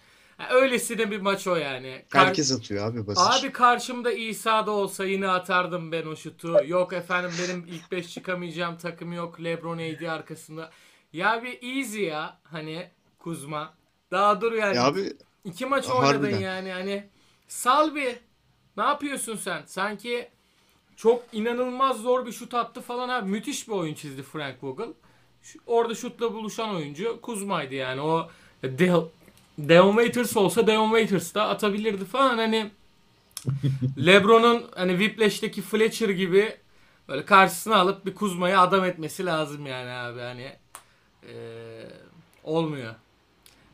Öylesine 0.50 1.10
bir 1.10 1.20
maç 1.20 1.46
o 1.46 1.56
yani. 1.56 2.04
Kar- 2.08 2.26
Herkes 2.26 2.52
atıyor 2.52 2.90
abi 2.90 3.06
basit. 3.06 3.22
Abi 3.44 3.52
karşımda 3.52 4.12
İsa 4.12 4.66
da 4.66 4.70
olsa 4.70 5.04
yine 5.04 5.28
atardım 5.28 5.92
ben 5.92 6.06
o 6.06 6.16
şutu. 6.16 6.56
Yok 6.66 6.92
efendim 6.92 7.30
benim 7.42 7.66
ilk 7.66 7.92
5 7.92 8.08
çıkamayacağım 8.12 8.76
takım 8.78 9.12
yok. 9.12 9.44
Lebron 9.44 9.78
AD 9.78 10.08
arkasında. 10.08 10.70
Ya 11.12 11.42
bir 11.42 11.76
easy 11.78 12.02
ya 12.02 12.38
hani 12.44 12.88
Kuzma. 13.18 13.74
Daha 14.10 14.40
dur 14.40 14.52
yani. 14.52 14.76
Ya 14.76 14.84
abi 14.84 15.12
İki 15.44 15.66
maç 15.66 15.88
Harbiden. 15.88 16.22
oynadın 16.22 16.40
yani 16.44 16.72
hani. 16.72 17.08
Sal 17.48 17.94
bir. 17.94 18.16
Ne 18.76 18.82
yapıyorsun 18.82 19.36
sen? 19.36 19.62
Sanki 19.66 20.30
çok 21.00 21.22
inanılmaz 21.32 21.96
zor 22.02 22.26
bir 22.26 22.32
şut 22.32 22.54
attı 22.54 22.80
falan 22.80 23.08
abi. 23.08 23.30
Müthiş 23.30 23.68
bir 23.68 23.72
oyun 23.72 23.94
çizdi 23.94 24.22
Frank 24.22 24.64
Vogel. 24.64 24.88
Şu- 25.42 25.58
orada 25.66 25.94
şutla 25.94 26.34
buluşan 26.34 26.74
oyuncu 26.74 27.20
Kuzma'ydı 27.20 27.74
yani. 27.74 28.00
O 28.00 28.28
De 28.62 28.92
Deon 29.58 29.90
Waiters 29.90 30.36
olsa 30.36 30.66
Deon 30.66 30.88
Waiters 30.88 31.34
da 31.34 31.48
atabilirdi 31.48 32.04
falan 32.04 32.36
hani 32.38 32.70
LeBron'un 34.06 34.64
hani 34.74 34.90
Whiplash'teki 34.98 35.62
Fletcher 35.62 36.08
gibi 36.08 36.56
böyle 37.08 37.24
karşısına 37.24 37.76
alıp 37.76 38.06
bir 38.06 38.14
Kuzma'yı 38.14 38.60
adam 38.60 38.84
etmesi 38.84 39.26
lazım 39.26 39.66
yani 39.66 39.90
abi 39.90 40.20
hani 40.20 40.52
eee, 41.28 41.90
olmuyor. 42.44 42.94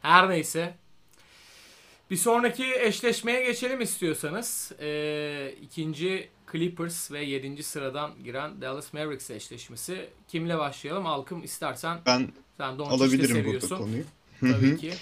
Her 0.03 0.31
neyse. 0.31 0.75
Bir 2.11 2.17
sonraki 2.17 2.75
eşleşmeye 2.75 3.45
geçelim 3.45 3.81
istiyorsanız. 3.81 4.73
Ee, 4.81 5.55
ikinci 5.63 6.29
Clippers 6.53 7.11
ve 7.13 7.25
7. 7.25 7.63
sıradan 7.63 8.11
giren 8.25 8.61
Dallas 8.63 8.93
Mavericks 8.93 9.31
eşleşmesi. 9.31 10.09
Kimle 10.29 10.59
başlayalım? 10.59 11.07
Alkım 11.07 11.45
istersen 11.45 11.99
ben 12.07 12.29
sen 12.59 12.79
Doncic'i 12.79 12.97
alabilirim 12.97 13.35
burada 13.37 13.43
seviyorsun. 13.43 13.77
konuyu. 13.77 14.05
Hı 14.41 14.47
hı. 14.47 14.53
Tabii 14.53 14.77
ki. 14.77 14.95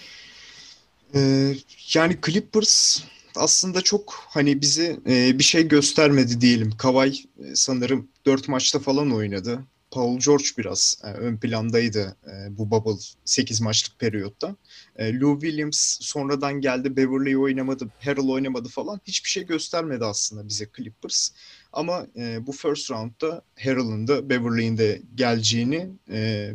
Ee, 1.14 1.54
yani 1.94 2.18
Clippers 2.26 3.04
aslında 3.36 3.80
çok 3.80 4.14
hani 4.28 4.60
bize 4.60 4.96
e, 5.08 5.38
bir 5.38 5.44
şey 5.44 5.68
göstermedi 5.68 6.40
diyelim. 6.40 6.70
Kawhi 6.78 7.24
e, 7.38 7.54
sanırım 7.54 8.08
4 8.26 8.48
maçta 8.48 8.78
falan 8.78 9.10
oynadı. 9.12 9.64
Paul 9.94 10.18
George 10.18 10.44
biraz 10.58 10.98
e, 11.04 11.06
ön 11.06 11.36
plandaydı 11.36 12.16
e, 12.26 12.58
bu 12.58 12.70
bubble 12.70 13.00
8 13.24 13.60
maçlık 13.60 13.98
periyotta. 13.98 14.56
E, 14.96 15.20
Lou 15.20 15.40
Williams 15.40 15.98
sonradan 16.00 16.60
geldi. 16.60 16.96
Beverly 16.96 17.38
oynamadı, 17.38 17.88
Harrell 18.00 18.28
oynamadı 18.28 18.68
falan. 18.68 19.00
Hiçbir 19.04 19.28
şey 19.28 19.46
göstermedi 19.46 20.04
aslında 20.04 20.48
bize 20.48 20.68
Clippers. 20.76 21.30
Ama 21.72 22.06
e, 22.16 22.46
bu 22.46 22.52
first 22.52 22.90
roundda 22.90 23.42
Harrell'ın 23.58 24.08
da 24.08 24.30
Beverly'in 24.30 24.78
de 24.78 25.02
geleceğini 25.14 25.90
e, 26.10 26.50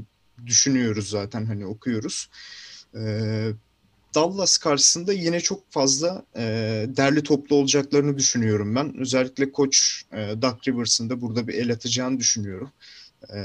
düşünüyoruz 0.46 1.10
zaten 1.10 1.46
hani 1.46 1.66
okuyoruz. 1.66 2.30
E, 2.96 3.02
Dallas 4.16 4.58
karşısında 4.58 5.14
yine 5.14 5.40
çok 5.40 5.72
fazla 5.72 6.26
e, 6.36 6.42
derli 6.88 7.24
toplu 7.24 7.56
olacaklarını 7.56 8.18
düşünüyorum 8.18 8.76
ben. 8.76 8.98
Özellikle 9.00 9.52
koç 9.52 10.04
e, 10.12 10.42
Doug 10.42 10.68
Rivers'ın 10.68 11.10
da 11.10 11.22
burada 11.22 11.48
bir 11.48 11.54
el 11.54 11.72
atacağını 11.72 12.20
düşünüyorum. 12.20 12.72
E, 13.34 13.40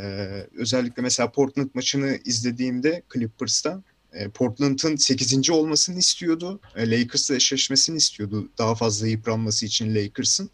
özellikle 0.56 1.02
mesela 1.02 1.32
Portland 1.32 1.70
maçını 1.74 2.18
izlediğimde 2.24 3.02
Clippers'ta 3.14 3.82
e, 4.14 4.28
Portland'ın 4.28 4.96
8. 4.96 5.50
olmasını 5.50 5.98
istiyordu. 5.98 6.60
E, 6.76 6.90
Lakers'la 6.90 7.34
eşleşmesini 7.34 7.96
istiyordu 7.96 8.48
daha 8.58 8.74
fazla 8.74 9.06
yıpranması 9.06 9.66
için 9.66 9.94
Lakers'ın. 9.94 10.50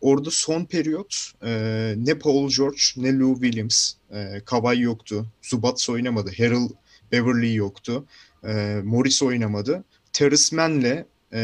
Orada 0.00 0.30
son 0.30 0.64
periyot 0.64 1.32
e, 1.42 1.50
ne 1.96 2.18
Paul 2.18 2.50
George 2.50 2.80
ne 2.96 3.18
Lou 3.18 3.34
Williams, 3.34 3.92
e, 4.10 4.40
Kawhi 4.44 4.80
yoktu. 4.80 5.26
Zubats 5.42 5.90
oynamadı. 5.90 6.30
Harrell 6.38 6.68
Beverly 7.12 7.54
yoktu. 7.54 8.06
E, 8.44 8.80
Morris 8.84 9.22
oynamadı. 9.22 9.84
Terrence 10.12 10.56
Mann'le 10.56 11.04
e, 11.32 11.40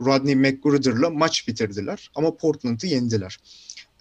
Rodney 0.00 0.34
McGruder'la 0.34 1.10
maç 1.10 1.48
bitirdiler. 1.48 2.10
Ama 2.14 2.36
Portland'ı 2.36 2.86
yendiler. 2.86 3.38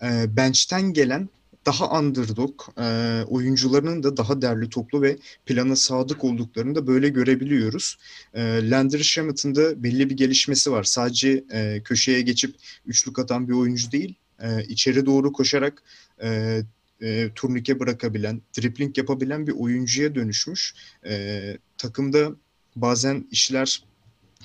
E, 0.02 0.38
bench'ten 0.38 0.94
gelen 0.94 1.30
daha 1.68 2.00
underdog 2.00 2.62
e, 2.80 3.24
oyuncularının 3.28 4.04
da 4.04 4.18
daha 4.18 4.42
derli 4.42 4.70
toplu 4.70 5.02
ve 5.02 5.18
plana 5.46 5.76
sadık 5.76 6.24
olduklarını 6.24 6.76
da 6.76 6.88
böyle 6.88 7.10
görebiliyoruz. 7.10 7.98
E, 8.34 8.70
Landry 8.70 9.04
Shamet'ın 9.04 9.56
da 9.56 9.84
belli 9.84 10.10
bir 10.10 10.18
gelişmesi 10.18 10.72
var. 10.72 10.84
Sadece 10.84 11.44
e, 11.52 11.82
köşeye 11.84 12.22
geçip 12.22 12.56
üçlük 12.86 13.20
atan 13.20 13.48
bir 13.48 13.54
oyuncu 13.54 13.92
değil. 13.92 14.16
E, 14.40 14.64
içeri 14.64 15.06
doğru 15.06 15.34
koşarak 15.34 15.84
e, 16.22 16.62
e, 17.02 17.30
turnike 17.36 17.80
bırakabilen, 17.80 18.42
dripling 18.58 18.98
yapabilen 18.98 19.48
bir 19.48 19.54
oyuncuya 19.54 20.16
dönüşmüş. 20.16 20.76
E, 21.06 21.58
takımda 21.78 22.32
bazen 22.76 23.28
işler 23.32 23.84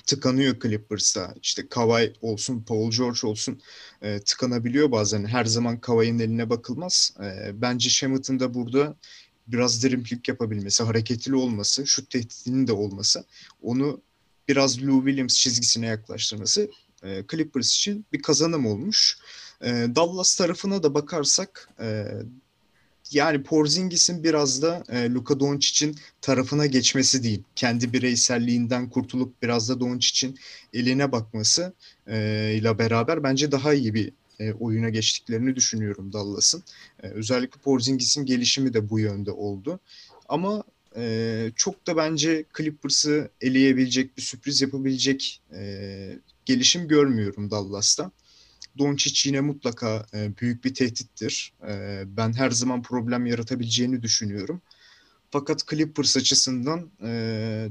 tıkanıyor 0.05 0.59
Clippers'ta. 0.59 1.33
İşte 1.41 1.67
Kawhi 1.67 2.13
olsun, 2.21 2.63
Paul 2.67 2.91
George 2.91 3.27
olsun 3.27 3.61
e, 4.01 4.19
tıkanabiliyor 4.19 4.91
bazen. 4.91 5.25
Her 5.25 5.45
zaman 5.45 5.79
Kawhi'nin 5.79 6.19
eline 6.19 6.49
bakılmaz. 6.49 7.13
E, 7.23 7.61
bence 7.61 7.89
Shamet'ın 7.89 8.39
da 8.39 8.53
burada 8.53 8.95
biraz 9.47 9.83
dribbling 9.83 10.29
yapabilmesi, 10.29 10.83
hareketli 10.83 11.35
olması, 11.35 11.87
şut 11.87 12.09
tehditinin 12.09 12.67
de 12.67 12.73
olması, 12.73 13.25
onu 13.61 14.01
biraz 14.47 14.83
Lou 14.83 15.05
Williams 15.05 15.35
çizgisine 15.35 15.85
yaklaştırması 15.85 16.69
e, 17.03 17.23
Clippers 17.31 17.75
için 17.75 18.05
bir 18.13 18.21
kazanım 18.21 18.65
olmuş. 18.65 19.17
E, 19.61 19.69
Dallas 19.95 20.35
tarafına 20.35 20.83
da 20.83 20.93
bakarsak 20.93 21.69
e, 21.79 22.05
yani 23.11 23.43
Porzingis'in 23.43 24.23
biraz 24.23 24.61
da 24.61 24.83
e, 24.89 25.09
Luka 25.09 25.39
Doncic'in 25.39 25.95
tarafına 26.21 26.65
geçmesi 26.65 27.23
diyeyim. 27.23 27.45
Kendi 27.55 27.93
bireyselliğinden 27.93 28.89
kurtulup 28.89 29.41
biraz 29.41 29.69
da 29.69 29.79
Doncic'in 29.79 30.39
eline 30.73 31.11
bakması 31.11 31.73
e, 32.07 32.17
ile 32.57 32.79
beraber 32.79 33.23
bence 33.23 33.51
daha 33.51 33.73
iyi 33.73 33.93
bir 33.93 34.11
e, 34.39 34.53
oyuna 34.53 34.89
geçtiklerini 34.89 35.55
düşünüyorum 35.55 36.13
Dallas'ın. 36.13 36.63
E, 37.03 37.07
özellikle 37.07 37.61
Porzingis'in 37.61 38.25
gelişimi 38.25 38.73
de 38.73 38.89
bu 38.89 38.99
yönde 38.99 39.31
oldu. 39.31 39.79
Ama 40.29 40.63
e, 40.95 41.51
çok 41.55 41.87
da 41.87 41.97
bence 41.97 42.45
Clippers'ı 42.57 43.29
eleyebilecek 43.41 44.17
bir 44.17 44.21
sürpriz 44.21 44.61
yapabilecek 44.61 45.41
e, 45.55 46.19
gelişim 46.45 46.87
görmüyorum 46.87 47.51
Dallas'ta. 47.51 48.11
Doncic 48.77 49.29
yine 49.29 49.41
mutlaka 49.41 50.05
e, 50.13 50.37
büyük 50.37 50.65
bir 50.65 50.73
tehdittir. 50.73 51.53
E, 51.67 52.03
ben 52.07 52.33
her 52.33 52.51
zaman 52.51 52.81
problem 52.81 53.25
yaratabileceğini 53.25 54.01
düşünüyorum. 54.01 54.61
Fakat 55.31 55.67
Clippers 55.67 56.17
açısından 56.17 56.89
e, 57.03 57.69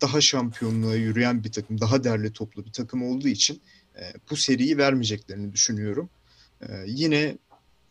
daha 0.00 0.20
şampiyonluğa 0.20 0.94
yürüyen 0.94 1.44
bir 1.44 1.52
takım, 1.52 1.80
daha 1.80 2.04
derli 2.04 2.32
toplu 2.32 2.64
bir 2.64 2.72
takım 2.72 3.02
olduğu 3.02 3.28
için 3.28 3.62
e, 3.96 4.12
bu 4.30 4.36
seriyi 4.36 4.78
vermeyeceklerini 4.78 5.52
düşünüyorum. 5.52 6.10
E, 6.60 6.66
yine 6.86 7.38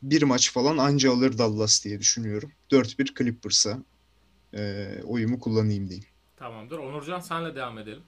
bir 0.04 0.24
maç 0.24 0.52
falan 0.52 0.78
anca 0.78 1.12
alır 1.12 1.38
Dallas 1.38 1.86
diye 1.86 2.00
düşünüyorum. 2.00 2.52
4-1 2.72 3.18
Clippers'a 3.18 3.84
e, 4.54 4.88
oyumu 5.04 5.40
kullanayım 5.40 5.90
diyeyim. 5.90 6.08
Tamamdır. 6.38 6.78
Onurcan 6.78 7.20
senle 7.20 7.56
devam 7.56 7.78
edelim. 7.78 8.04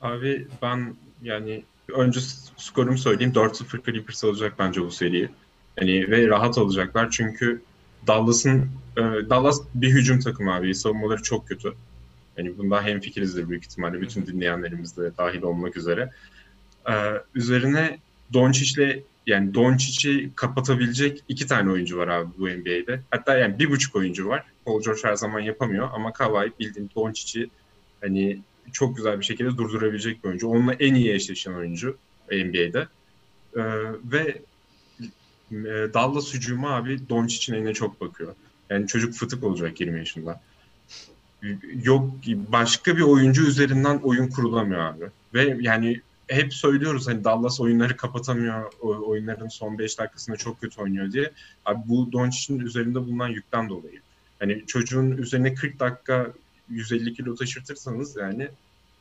Abi 0.00 0.48
ben 0.62 0.94
yani 1.22 1.64
önce 1.88 2.20
skorumu 2.56 2.98
söyleyeyim. 2.98 3.32
4-0 3.32 3.84
Clippers 3.86 4.24
alacak 4.24 4.58
bence 4.58 4.80
bu 4.80 4.90
seriyi. 4.90 5.28
Hani 5.78 6.10
ve 6.10 6.28
rahat 6.28 6.58
alacaklar 6.58 7.10
çünkü 7.10 7.62
Dallas'ın 8.06 8.70
e, 8.96 9.02
Dallas 9.02 9.60
bir 9.74 9.90
hücum 9.90 10.20
takımı 10.20 10.54
abi. 10.54 10.74
Savunmaları 10.74 11.22
çok 11.22 11.48
kötü. 11.48 11.74
Hani 12.36 12.58
bunda 12.58 12.82
hemfikirizdir 12.82 13.48
büyük 13.48 13.64
ihtimalle 13.64 14.00
bütün 14.00 14.26
dinleyenlerimiz 14.26 14.96
de 14.96 15.10
dahil 15.18 15.42
olmak 15.42 15.76
üzere. 15.76 16.10
Ee, 16.90 17.12
üzerine 17.34 17.98
Doncic'le 18.32 19.02
yani 19.26 19.54
Doncic'i 19.54 20.30
kapatabilecek 20.34 21.24
iki 21.28 21.46
tane 21.46 21.70
oyuncu 21.70 21.98
var 21.98 22.08
abi 22.08 22.28
bu 22.38 22.48
NBA'de. 22.48 23.00
Hatta 23.10 23.38
yani 23.38 23.58
bir 23.58 23.70
buçuk 23.70 23.96
oyuncu 23.96 24.28
var. 24.28 24.44
Paul 24.64 24.82
George 24.82 25.00
her 25.04 25.14
zaman 25.14 25.40
yapamıyor 25.40 25.88
ama 25.92 26.12
Kawhi 26.12 26.52
bildiğin 26.60 26.90
Doncic'i 26.96 27.50
hani 28.00 28.42
çok 28.72 28.96
güzel 28.96 29.20
bir 29.20 29.24
şekilde 29.24 29.56
durdurabilecek 29.56 30.24
bir 30.24 30.28
oyuncu. 30.28 30.48
Onunla 30.48 30.72
en 30.72 30.94
iyi 30.94 31.12
eşleşen 31.12 31.52
oyuncu 31.52 31.96
NBA'de. 32.32 32.88
Ee, 33.56 33.62
ve 34.12 34.38
e, 35.52 35.94
Dallas 35.94 36.34
hücumu 36.34 36.68
abi 36.68 37.08
Doncic'in 37.08 37.56
eline 37.56 37.74
çok 37.74 38.00
bakıyor. 38.00 38.34
Yani 38.70 38.86
çocuk 38.86 39.14
fıtık 39.14 39.44
olacak 39.44 39.80
20 39.80 39.98
yaşında. 39.98 40.40
Yok 41.82 42.10
başka 42.28 42.96
bir 42.96 43.02
oyuncu 43.02 43.46
üzerinden 43.46 43.98
oyun 43.98 44.28
kurulamıyor 44.28 44.80
abi. 44.80 45.04
Ve 45.34 45.56
yani 45.60 46.00
hep 46.28 46.54
söylüyoruz 46.54 47.08
hani 47.08 47.24
Dallas 47.24 47.60
oyunları 47.60 47.96
kapatamıyor. 47.96 48.72
Oyunların 48.80 49.48
son 49.48 49.78
5 49.78 49.98
dakikasında 49.98 50.36
çok 50.36 50.60
kötü 50.60 50.80
oynuyor 50.80 51.12
diye. 51.12 51.30
Abi 51.64 51.78
bu 51.86 52.12
Doncic'in 52.12 52.60
üzerinde 52.60 52.98
bulunan 52.98 53.28
yükten 53.28 53.68
dolayı. 53.68 54.00
Hani 54.38 54.66
çocuğun 54.66 55.10
üzerine 55.10 55.54
40 55.54 55.80
dakika 55.80 56.32
150 56.70 57.14
kilo 57.14 57.34
taşırtırsanız 57.34 58.16
yani 58.16 58.48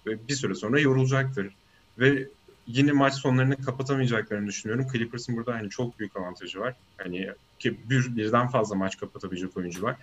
bir 0.06 0.34
süre 0.34 0.56
sonra 0.56 0.80
yorulacaktır. 0.80 1.54
Ve 2.00 2.28
yine 2.68 2.92
maç 2.92 3.14
sonlarını 3.14 3.62
kapatamayacaklarını 3.62 4.48
düşünüyorum. 4.48 4.88
Clippers'ın 4.94 5.36
burada 5.36 5.54
hani 5.54 5.70
çok 5.70 6.00
büyük 6.00 6.18
avantajı 6.18 6.60
var. 6.60 6.76
Hani 6.98 7.30
ki 7.60 7.78
bir, 7.90 8.16
birden 8.16 8.48
fazla 8.48 8.76
maç 8.76 8.98
kapatabilecek 8.98 9.58
oyuncu 9.58 9.82
var. 9.82 9.96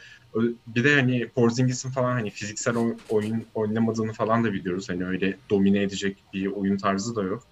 Bir 0.66 0.84
de 0.84 0.94
hani 0.94 1.28
Porzingis'in 1.28 1.90
falan 1.90 2.12
hani 2.12 2.30
fiziksel 2.30 2.76
oyun 3.08 3.44
oynamadığını 3.54 4.12
falan 4.12 4.44
da 4.44 4.52
biliyoruz. 4.52 4.88
Hani 4.88 5.06
öyle 5.06 5.36
domine 5.50 5.82
edecek 5.82 6.16
bir 6.32 6.46
oyun 6.46 6.76
tarzı 6.76 7.16
da 7.16 7.22
yok. 7.22 7.42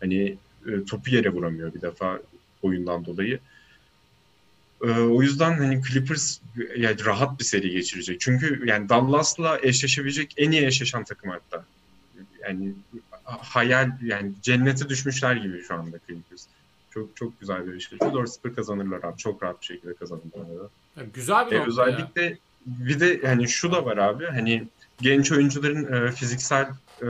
Hani 0.00 0.36
e, 0.66 0.84
topu 0.84 1.10
yere 1.10 1.32
vuramıyor 1.32 1.74
bir 1.74 1.82
defa 1.82 2.20
oyundan 2.62 3.04
dolayı. 3.04 3.38
E, 4.84 4.90
o 4.90 5.22
yüzden 5.22 5.58
hani 5.58 5.82
Clippers 5.82 6.38
yani 6.76 7.04
rahat 7.04 7.38
bir 7.38 7.44
seri 7.44 7.70
geçirecek. 7.70 8.20
Çünkü 8.20 8.62
yani 8.66 8.88
Dallas'la 8.88 9.58
eşleşebilecek 9.62 10.34
en 10.36 10.50
iyi 10.50 10.66
eşleşen 10.66 11.04
takım 11.04 11.30
hatta. 11.30 11.64
Yani 12.42 12.72
hayal 13.24 13.90
yani 14.02 14.32
cennete 14.42 14.88
düşmüşler 14.88 15.36
gibi 15.36 15.62
şu 15.62 15.74
anda 15.74 15.96
Clippers. 16.06 16.46
Çok 16.90 17.16
çok 17.16 17.40
güzel 17.40 17.66
bir 17.66 17.74
eşleşme. 17.74 18.06
4-0 18.06 18.54
kazanırlar 18.54 19.02
abi. 19.02 19.16
Çok 19.16 19.42
rahat 19.42 19.60
bir 19.60 19.66
şekilde 19.66 19.94
kazanırlar. 19.94 20.68
güzel 21.14 21.50
bir 21.50 21.56
e, 21.56 21.66
Özellikle 21.66 22.22
ya. 22.22 22.36
bir 22.66 23.00
de 23.00 23.20
hani 23.26 23.48
şu 23.48 23.72
da 23.72 23.84
var 23.84 23.96
abi. 23.96 24.26
Hani 24.26 24.68
genç 25.00 25.32
oyuncuların 25.32 25.92
e, 25.92 26.12
fiziksel 26.12 26.68
e, 27.02 27.06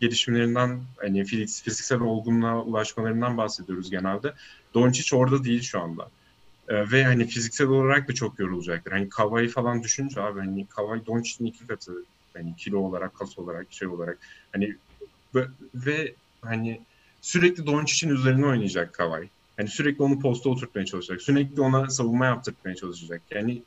gelişimlerinden 0.00 0.80
hani 0.96 1.24
fiziksel 1.24 2.00
olgunluğa 2.00 2.62
ulaşmalarından 2.62 3.36
bahsediyoruz 3.36 3.90
genelde. 3.90 4.34
Doncic 4.74 5.16
orada 5.16 5.44
değil 5.44 5.62
şu 5.62 5.80
anda. 5.80 6.10
E, 6.68 6.90
ve 6.90 7.04
hani 7.04 7.26
fiziksel 7.26 7.66
olarak 7.66 8.08
da 8.08 8.14
çok 8.14 8.38
yorulacaktır. 8.38 8.92
Hani 8.92 9.08
Kavai 9.08 9.48
falan 9.48 9.82
düşünce 9.82 10.20
abi 10.20 10.40
hani 10.40 10.66
Kavai 10.66 11.06
Doncic'in 11.06 11.46
iki 11.46 11.66
katı 11.66 11.92
hani 12.34 12.56
kilo 12.56 12.78
olarak, 12.78 13.14
kas 13.14 13.38
olarak, 13.38 13.66
şey 13.70 13.88
olarak 13.88 14.18
hani 14.52 14.76
ve, 15.74 16.14
hani 16.40 16.80
sürekli 17.20 17.66
Doncic'in 17.66 18.10
üzerine 18.10 18.46
oynayacak 18.46 18.94
Kavai. 18.94 19.28
Hani 19.56 19.68
sürekli 19.68 20.02
onu 20.02 20.20
posta 20.20 20.50
oturtmaya 20.50 20.86
çalışacak. 20.86 21.22
Sürekli 21.22 21.60
ona 21.60 21.90
savunma 21.90 22.26
yaptırtmaya 22.26 22.76
çalışacak. 22.76 23.22
Yani 23.30 23.62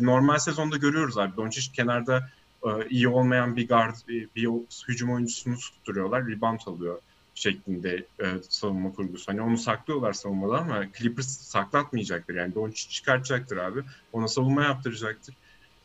normal 0.00 0.38
sezonda 0.38 0.76
görüyoruz 0.76 1.18
abi. 1.18 1.36
Doncic 1.36 1.72
kenarda 1.72 2.30
e, 2.64 2.68
iyi 2.88 3.08
olmayan 3.08 3.56
bir 3.56 3.68
guard, 3.68 3.94
bir 4.08 4.48
hücum 4.88 5.12
oyuncusunu 5.12 5.58
tutturuyorlar. 5.58 6.26
Rebound 6.26 6.60
alıyor 6.66 6.98
şeklinde 7.34 8.06
e, 8.22 8.26
savunma 8.48 8.92
kurgusu. 8.92 9.28
Hani 9.28 9.42
onu 9.42 9.58
saklıyorlar 9.58 10.12
savunmada 10.12 10.58
ama 10.58 10.86
Clippers 10.98 11.28
saklatmayacaktır. 11.28 12.34
Yani 12.34 12.54
Doncic 12.54 12.90
çıkartacaktır 12.90 13.56
abi. 13.56 13.82
Ona 14.12 14.28
savunma 14.28 14.62
yaptıracaktır. 14.62 15.34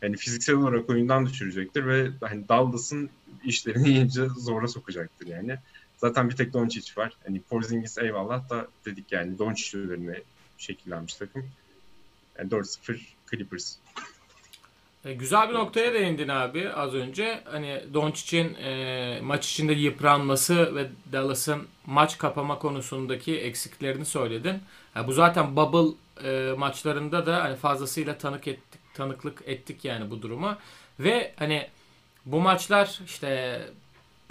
Yani 0.01 0.17
fiziksel 0.17 0.55
olarak 0.55 0.89
oyundan 0.89 1.25
düşürecektir 1.25 1.85
ve 1.85 2.11
hani 2.21 2.49
Dallas'ın 2.49 3.09
işlerini 3.43 3.89
iyice 3.97 4.27
zora 4.37 4.67
sokacaktır 4.67 5.27
yani. 5.27 5.57
Zaten 5.97 6.29
bir 6.29 6.35
tek 6.35 6.53
Doncic 6.53 6.91
var. 6.97 7.13
Hani 7.25 7.41
Porzingis 7.41 7.97
eyvallah 7.97 8.49
da 8.49 8.67
dedik 8.85 9.11
yani 9.11 9.39
Doncic 9.39 9.77
üzerine 9.77 10.21
şekillenmiş 10.57 11.15
takım. 11.15 11.49
Yani 12.39 12.49
4-0 12.49 12.99
Clippers. 13.31 13.77
E, 15.05 15.13
güzel 15.13 15.49
bir 15.49 15.53
noktaya 15.53 15.93
değindin 15.93 16.27
abi 16.27 16.69
az 16.69 16.93
önce. 16.93 17.41
Hani 17.45 17.83
Doncic'in 17.93 18.55
e, 18.55 19.19
maç 19.23 19.51
içinde 19.51 19.73
yıpranması 19.73 20.75
ve 20.75 20.87
Dallas'ın 21.11 21.67
maç 21.85 22.17
kapama 22.17 22.59
konusundaki 22.59 23.39
eksiklerini 23.39 24.05
söyledin. 24.05 24.61
Yani 24.95 25.07
bu 25.07 25.11
zaten 25.11 25.55
bubble 25.55 25.95
e, 26.23 26.53
maçlarında 26.53 27.25
da 27.25 27.43
hani 27.43 27.55
fazlasıyla 27.55 28.17
tanık 28.17 28.47
ettik, 28.47 28.81
tanıklık 28.93 29.41
ettik 29.45 29.85
yani 29.85 30.11
bu 30.11 30.21
duruma. 30.21 30.57
Ve 30.99 31.33
hani 31.35 31.67
bu 32.25 32.39
maçlar 32.39 32.99
işte 33.05 33.61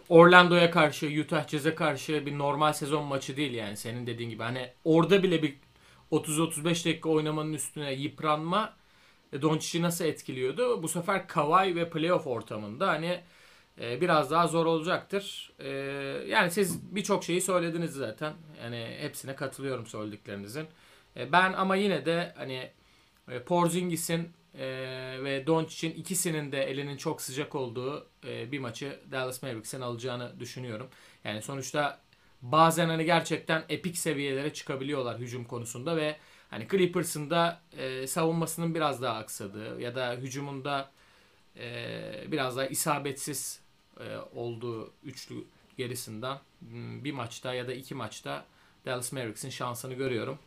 Orlando'ya 0.09 0.71
karşı, 0.71 1.07
Utah 1.07 1.49
Jazz'e 1.49 1.75
karşı 1.75 2.27
bir 2.27 2.39
normal 2.39 2.73
sezon 2.73 3.05
maçı 3.05 3.37
değil 3.37 3.55
yani 3.55 3.77
senin 3.77 4.07
dediğin 4.07 4.31
gibi. 4.31 4.43
Hani 4.43 4.71
orada 4.85 5.23
bile 5.23 5.43
bir 5.43 5.55
30-35 6.13 6.65
dakika 6.65 7.09
oynamanın 7.09 7.53
üstüne 7.53 7.93
yıpranma 7.93 8.73
Doncic'i 9.43 9.83
nasıl 9.83 10.05
etkiliyordu? 10.05 10.83
Bu 10.83 10.89
sefer 10.89 11.29
Kawhi 11.29 11.77
ve 11.77 11.91
playoff 11.91 12.27
ortamında 12.27 12.89
hani 12.89 13.21
e, 13.81 14.01
biraz 14.01 14.31
daha 14.31 14.47
zor 14.47 14.67
olacaktır. 14.67 15.53
E, 15.59 15.69
yani 16.29 16.51
siz 16.51 16.95
birçok 16.95 17.25
şeyi 17.25 17.41
söylediniz 17.41 17.93
zaten. 17.93 18.33
Yani 18.63 18.97
hepsine 19.01 19.35
katılıyorum 19.35 19.87
söylediklerinizin. 19.87 20.67
E, 21.17 21.33
ben 21.33 21.53
ama 21.53 21.77
yine 21.77 22.07
de 22.07 22.33
hani 22.37 22.71
e, 23.31 23.43
Porzingis'in 23.43 24.29
e, 24.59 24.67
ve 25.25 25.47
Doncic'in 25.47 25.95
ikisinin 25.95 26.53
de 26.53 26.63
elinin 26.65 26.97
çok 26.97 27.23
sıcak 27.23 27.55
olduğu 27.55 28.07
e, 28.27 28.53
bir 28.53 28.59
maçı 28.59 29.01
Dallas 29.13 29.43
Mavericks'in 29.43 29.81
alacağını 29.81 30.41
düşünüyorum. 30.41 30.89
Yani 31.25 31.43
sonuçta 31.43 32.01
bazen 32.43 32.89
hani 32.89 33.05
gerçekten 33.05 33.65
epik 33.69 33.99
seviyelere 33.99 34.53
çıkabiliyorlar 34.53 35.19
hücum 35.19 35.45
konusunda 35.45 35.97
ve 35.97 36.17
hani 36.55 36.69
Clippers'ın 36.69 37.31
da 37.31 37.61
e, 37.79 38.07
savunmasının 38.07 38.75
biraz 38.75 39.03
daha 39.03 39.17
aksadığı 39.17 39.81
ya 39.81 39.95
da 39.95 40.13
hücumunda 40.13 40.91
e, 41.57 42.25
biraz 42.33 42.57
daha 42.57 42.67
isabetsiz 42.67 43.61
e, 44.01 44.17
olduğu 44.35 44.93
üçlü 45.05 45.45
gerisinden 45.77 46.39
hmm, 46.61 47.05
bir 47.05 47.13
maçta 47.13 47.55
ya 47.55 47.69
da 47.69 47.73
iki 47.73 47.95
maçta 47.95 48.45
Dallas 48.87 49.13
Mavericks'in 49.13 49.51
şansını 49.51 49.95
görüyorum. 49.95 50.39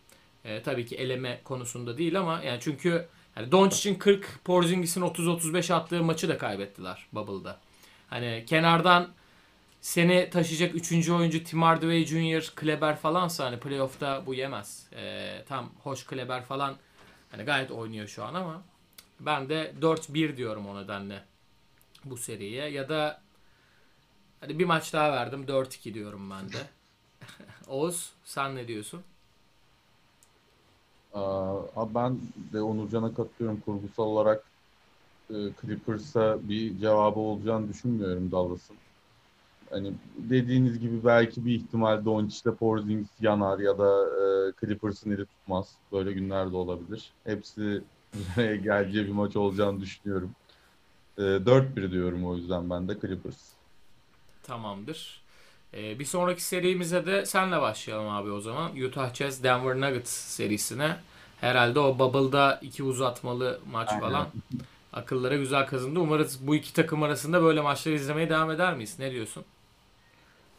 E, 0.46 0.64
tabii 0.64 0.86
ki 0.86 0.96
eleme 0.96 1.42
konusunda 1.44 1.98
değil 1.98 2.20
ama 2.20 2.44
yani 2.44 2.60
çünkü 2.62 3.08
yani 3.36 3.52
Doncic'in 3.52 3.96
40, 3.96 4.40
Porzingis'in 4.44 5.02
30-35 5.02 5.74
attığı 5.74 6.04
maçı 6.04 6.30
da 6.30 6.38
kaybettiler 6.38 7.08
Bubble'da. 7.14 7.60
Hani 8.10 8.44
kenardan 8.48 9.10
seni 9.82 10.30
taşıyacak 10.30 10.76
3. 10.76 11.10
oyuncu 11.10 11.44
Tim 11.44 11.62
Hardaway 11.62 12.06
Jr., 12.06 12.52
Kleber 12.56 12.96
falansa 12.96 13.46
hani 13.46 13.60
playoff'ta 13.60 14.26
bu 14.26 14.34
yemez. 14.34 14.88
Ee, 14.94 15.44
tam 15.48 15.70
hoş 15.84 16.06
Kleber 16.06 16.44
falan 16.44 16.76
hani 17.32 17.44
gayet 17.44 17.72
oynuyor 17.72 18.08
şu 18.08 18.24
an 18.24 18.34
ama 18.34 18.62
ben 19.20 19.50
de 19.50 19.74
4-1 19.82 20.38
diyorum 20.38 20.68
o 20.68 20.84
nedenle 20.84 21.24
bu 22.06 22.18
seriye. 22.18 22.70
Ya 22.70 22.90
da 22.90 23.22
hadi 24.40 24.60
bir 24.60 24.66
maç 24.66 24.94
daha 24.94 25.12
verdim 25.12 25.46
4-2 25.48 25.94
diyorum 25.94 26.30
ben 26.32 26.50
de. 26.54 26.68
Oğuz 27.68 28.12
sen 28.26 28.56
ne 28.56 28.68
diyorsun? 28.68 29.02
Abi 31.76 31.96
ben 31.96 32.20
de 32.54 32.62
Onurcan'a 32.62 33.14
katılıyorum. 33.14 33.62
Kurgusal 33.66 34.04
olarak 34.04 34.44
e, 35.30 35.36
Clippers'a 35.62 36.50
bir 36.50 36.80
cevabı 36.80 37.20
olacağını 37.20 37.70
düşünmüyorum 37.70 38.32
Dallas'ın. 38.32 38.78
Hani 39.70 39.94
dediğiniz 40.18 40.80
gibi 40.80 41.06
belki 41.06 41.46
bir 41.46 41.56
ihtimal 41.56 42.06
Doncic'le 42.06 42.56
Porzingis 42.60 43.10
yanar 43.22 43.60
ya 43.60 43.78
da 43.78 44.04
e, 44.04 44.54
Clippers'ın 44.62 45.12
eli 45.12 45.26
tutmaz. 45.26 45.76
Böyle 45.92 46.12
günler 46.12 46.52
de 46.52 46.56
olabilir. 46.56 47.12
Hepsi 47.24 47.82
geleceği 48.36 49.06
bir 49.06 49.12
maç 49.12 49.36
olacağını 49.36 49.82
düşünüyorum. 49.82 50.32
E, 51.18 51.22
4-1 51.22 51.92
diyorum 51.92 52.26
o 52.26 52.36
yüzden 52.36 52.70
ben 52.70 52.88
de 52.88 53.00
Clippers. 53.00 53.48
Tamamdır. 54.44 55.22
Ee, 55.74 56.00
bir 56.00 56.06
sonraki 56.06 56.44
serimize 56.44 57.06
de 57.06 57.26
senle 57.26 57.62
başlayalım 57.62 58.10
abi 58.10 58.32
o 58.32 58.42
zaman. 58.42 58.72
Utah 58.76 59.14
Jazz 59.14 59.44
Denver 59.44 59.82
Nuggets 59.82 60.10
serisine. 60.10 60.98
Herhalde 61.42 61.80
o 61.80 62.00
Bubble'da 62.00 62.60
iki 62.62 62.84
uzatmalı 62.84 63.60
maç 63.72 63.90
Aynen. 63.90 64.02
falan 64.02 64.28
akıllara 64.94 65.36
güzel 65.36 65.68
kazındı. 65.68 66.00
Umarız 66.00 66.48
bu 66.48 66.56
iki 66.56 66.74
takım 66.74 67.04
arasında 67.04 67.44
böyle 67.44 67.62
maçları 67.62 67.96
izlemeye 67.96 68.30
devam 68.30 68.52
eder 68.52 68.76
miyiz? 68.76 69.00
Ne 69.00 69.12
diyorsun? 69.12 69.46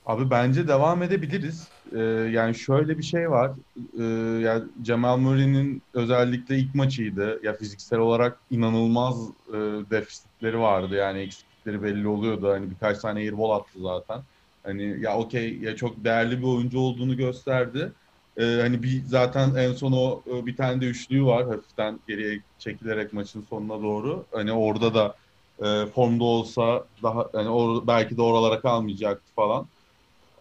Abi 0.08 0.30
bence 0.30 0.68
devam 0.68 1.02
edebiliriz. 1.02 1.72
Ee, 1.92 1.98
yani 2.32 2.54
şöyle 2.54 2.98
bir 2.98 3.02
şey 3.02 3.30
var. 3.30 3.52
Ee, 3.98 4.02
yani 4.44 4.64
Cemal 4.82 5.16
Murray'nin 5.18 5.82
özellikle 5.94 6.58
ilk 6.58 6.74
maçıydı. 6.74 7.40
Ya 7.42 7.56
fiziksel 7.56 7.98
olarak 7.98 8.40
inanılmaz 8.50 9.30
e, 9.48 9.52
defisitleri 9.90 10.58
vardı. 10.58 10.94
Yani 10.94 11.18
eksiklikleri 11.18 11.82
belli 11.82 12.08
oluyordu. 12.08 12.48
Hani 12.50 12.70
birkaç 12.70 12.98
tane 12.98 13.18
airball 13.20 13.50
attı 13.60 13.78
zaten. 13.80 14.22
Hani 14.62 15.00
ya 15.00 15.18
okey 15.18 15.58
ya 15.60 15.76
çok 15.76 16.04
değerli 16.04 16.38
bir 16.38 16.44
oyuncu 16.46 16.78
olduğunu 16.80 17.16
gösterdi. 17.16 17.92
Ee, 18.36 18.44
hani 18.60 18.82
bir 18.82 19.04
zaten 19.04 19.54
en 19.54 19.72
son 19.72 19.92
o 19.92 20.24
e, 20.42 20.46
bir 20.46 20.56
tane 20.56 20.80
de 20.80 20.86
üçlüğü 20.86 21.24
var 21.24 21.46
hafiften 21.48 22.00
geriye 22.06 22.44
çekilerek 22.58 23.12
maçın 23.12 23.40
sonuna 23.42 23.82
doğru. 23.82 24.26
Hani 24.32 24.52
orada 24.52 24.94
da 24.94 25.16
e, 25.62 25.86
formda 25.86 26.24
olsa 26.24 26.88
daha 27.02 27.28
hani 27.32 27.48
or, 27.48 27.86
belki 27.86 28.16
de 28.16 28.22
oralara 28.22 28.60
kalmayacaktı 28.60 29.32
falan. 29.34 29.70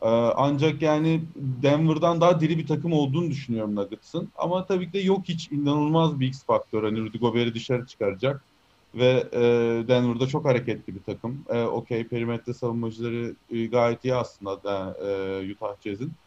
Ee, 0.01 0.07
ancak 0.35 0.81
yani 0.81 1.29
Denver'dan 1.35 2.21
daha 2.21 2.39
diri 2.39 2.57
bir 2.57 2.67
takım 2.67 2.93
olduğunu 2.93 3.29
düşünüyorum 3.31 3.75
Nuggets'ın. 3.75 4.31
Ama 4.35 4.65
tabii 4.65 4.87
ki 4.87 4.93
de 4.93 4.99
yok 4.99 5.27
hiç 5.27 5.51
inanılmaz 5.51 6.19
bir 6.19 6.27
X 6.27 6.45
faktör. 6.45 6.83
Hani 6.83 6.99
Rudy 7.01 7.17
Gobert'i 7.17 7.53
dışarı 7.55 7.85
çıkaracak. 7.85 8.45
Ve 8.95 9.29
e, 9.33 9.39
Denver'da 9.87 10.27
çok 10.27 10.45
hareketli 10.45 10.95
bir 10.95 11.03
takım. 11.03 11.45
E, 11.49 11.63
Okey 11.63 12.07
perimetre 12.07 12.53
savunmacıları 12.53 13.35
e, 13.49 13.65
gayet 13.67 14.03
iyi 14.05 14.15
aslında 14.15 14.63
da, 14.63 14.97
e, 15.43 15.51
Utah 15.53 15.81
Jazz'in. 15.81 16.17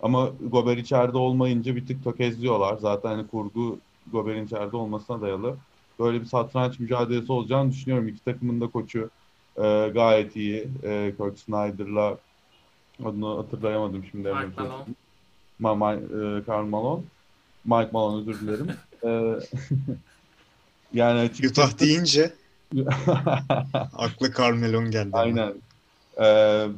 Ama 0.00 0.26
Gober 0.40 0.76
içeride 0.76 1.18
olmayınca 1.18 1.76
bir 1.76 1.86
tık 1.86 2.04
tökezliyorlar. 2.04 2.76
Zaten 2.78 3.08
hani 3.10 3.28
kurgu 3.28 3.82
Gober'in 4.06 4.44
içeride 4.46 4.76
olmasına 4.76 5.20
dayalı. 5.20 5.62
Böyle 5.98 6.20
bir 6.20 6.26
satranç 6.26 6.78
mücadelesi 6.78 7.32
olacağını 7.32 7.70
düşünüyorum. 7.72 8.08
İki 8.08 8.24
takımın 8.24 8.60
da 8.60 8.70
koçu 8.70 9.10
e, 9.56 9.88
gayet 9.94 10.36
iyi. 10.36 10.74
E, 10.82 11.14
Kurt 11.18 11.38
Snyder'la 11.38 12.20
Adını 13.04 13.36
hatırlayamadım 13.36 14.04
şimdi. 14.10 14.28
Mike 14.28 14.40
Evet. 14.44 14.58
Malone. 14.58 14.84
Ma 15.58 15.74
Ma 15.74 15.94
e, 15.94 16.44
Karl 16.46 16.64
Malone. 16.64 17.02
Mike 17.64 17.90
Malone 17.92 18.20
özür 18.20 18.40
dilerim. 18.40 18.68
E, 19.04 19.08
yani 20.98 21.20
açıkçası... 21.20 21.70
Utah 21.70 21.80
deyince 21.80 22.32
aklı 23.92 24.32
Carmelon 24.38 24.90
geldi. 24.90 25.10
ama. 25.12 25.22
Aynen. 25.22 25.54
Ee, 26.20 26.68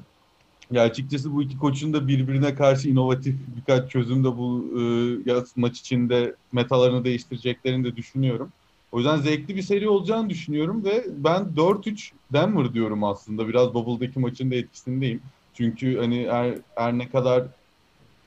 ya 0.71 0.83
açıkçası 0.83 1.35
bu 1.35 1.43
iki 1.43 1.59
koçun 1.59 1.93
da 1.93 2.09
birbirine 2.09 2.55
karşı 2.55 2.89
inovatif 2.89 3.35
birkaç 3.57 3.91
çözüm 3.91 4.25
de 4.25 4.37
bu 4.37 4.65
e, 4.79 4.83
yaz 5.31 5.57
maç 5.57 5.81
içinde 5.81 6.35
metalarını 6.53 7.05
değiştireceklerini 7.05 7.85
de 7.85 7.97
düşünüyorum. 7.97 8.49
O 8.93 8.99
yüzden 8.99 9.17
zevkli 9.17 9.57
bir 9.57 9.63
seri 9.63 9.89
olacağını 9.89 10.31
düşünüyorum 10.31 10.85
ve 10.85 11.05
ben 11.17 11.43
4-3 11.57 12.11
Denver 12.33 12.73
diyorum 12.73 13.05
aslında. 13.05 13.49
Biraz 13.49 13.75
Bubble'daki 13.75 14.19
maçın 14.19 14.51
da 14.51 14.55
etkisindeyim. 14.55 15.21
Çünkü 15.59 15.99
hani 15.99 16.29
her, 16.31 16.59
her 16.77 16.99
ne 16.99 17.11
kadar 17.11 17.49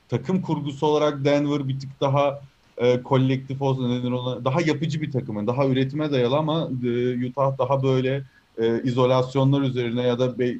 takım 0.08 0.42
kurgusu 0.42 0.86
olarak 0.86 1.24
Denver 1.24 1.68
bir 1.68 1.80
tık 1.80 2.00
daha 2.00 2.40
e, 2.76 3.02
kolektif 3.02 3.62
olsa 3.62 3.88
neden 3.88 4.12
ona 4.12 4.44
daha 4.44 4.60
yapıcı 4.60 5.02
bir 5.02 5.10
takım. 5.12 5.36
Yani 5.36 5.46
daha 5.46 5.66
üretime 5.68 6.12
dayalı 6.12 6.36
ama 6.38 6.70
e, 6.84 7.28
Utah 7.28 7.58
daha 7.58 7.82
böyle 7.82 8.24
e, 8.58 8.82
izolasyonlar 8.82 9.62
üzerine 9.62 10.02
ya 10.02 10.18
da 10.18 10.38
be, 10.38 10.54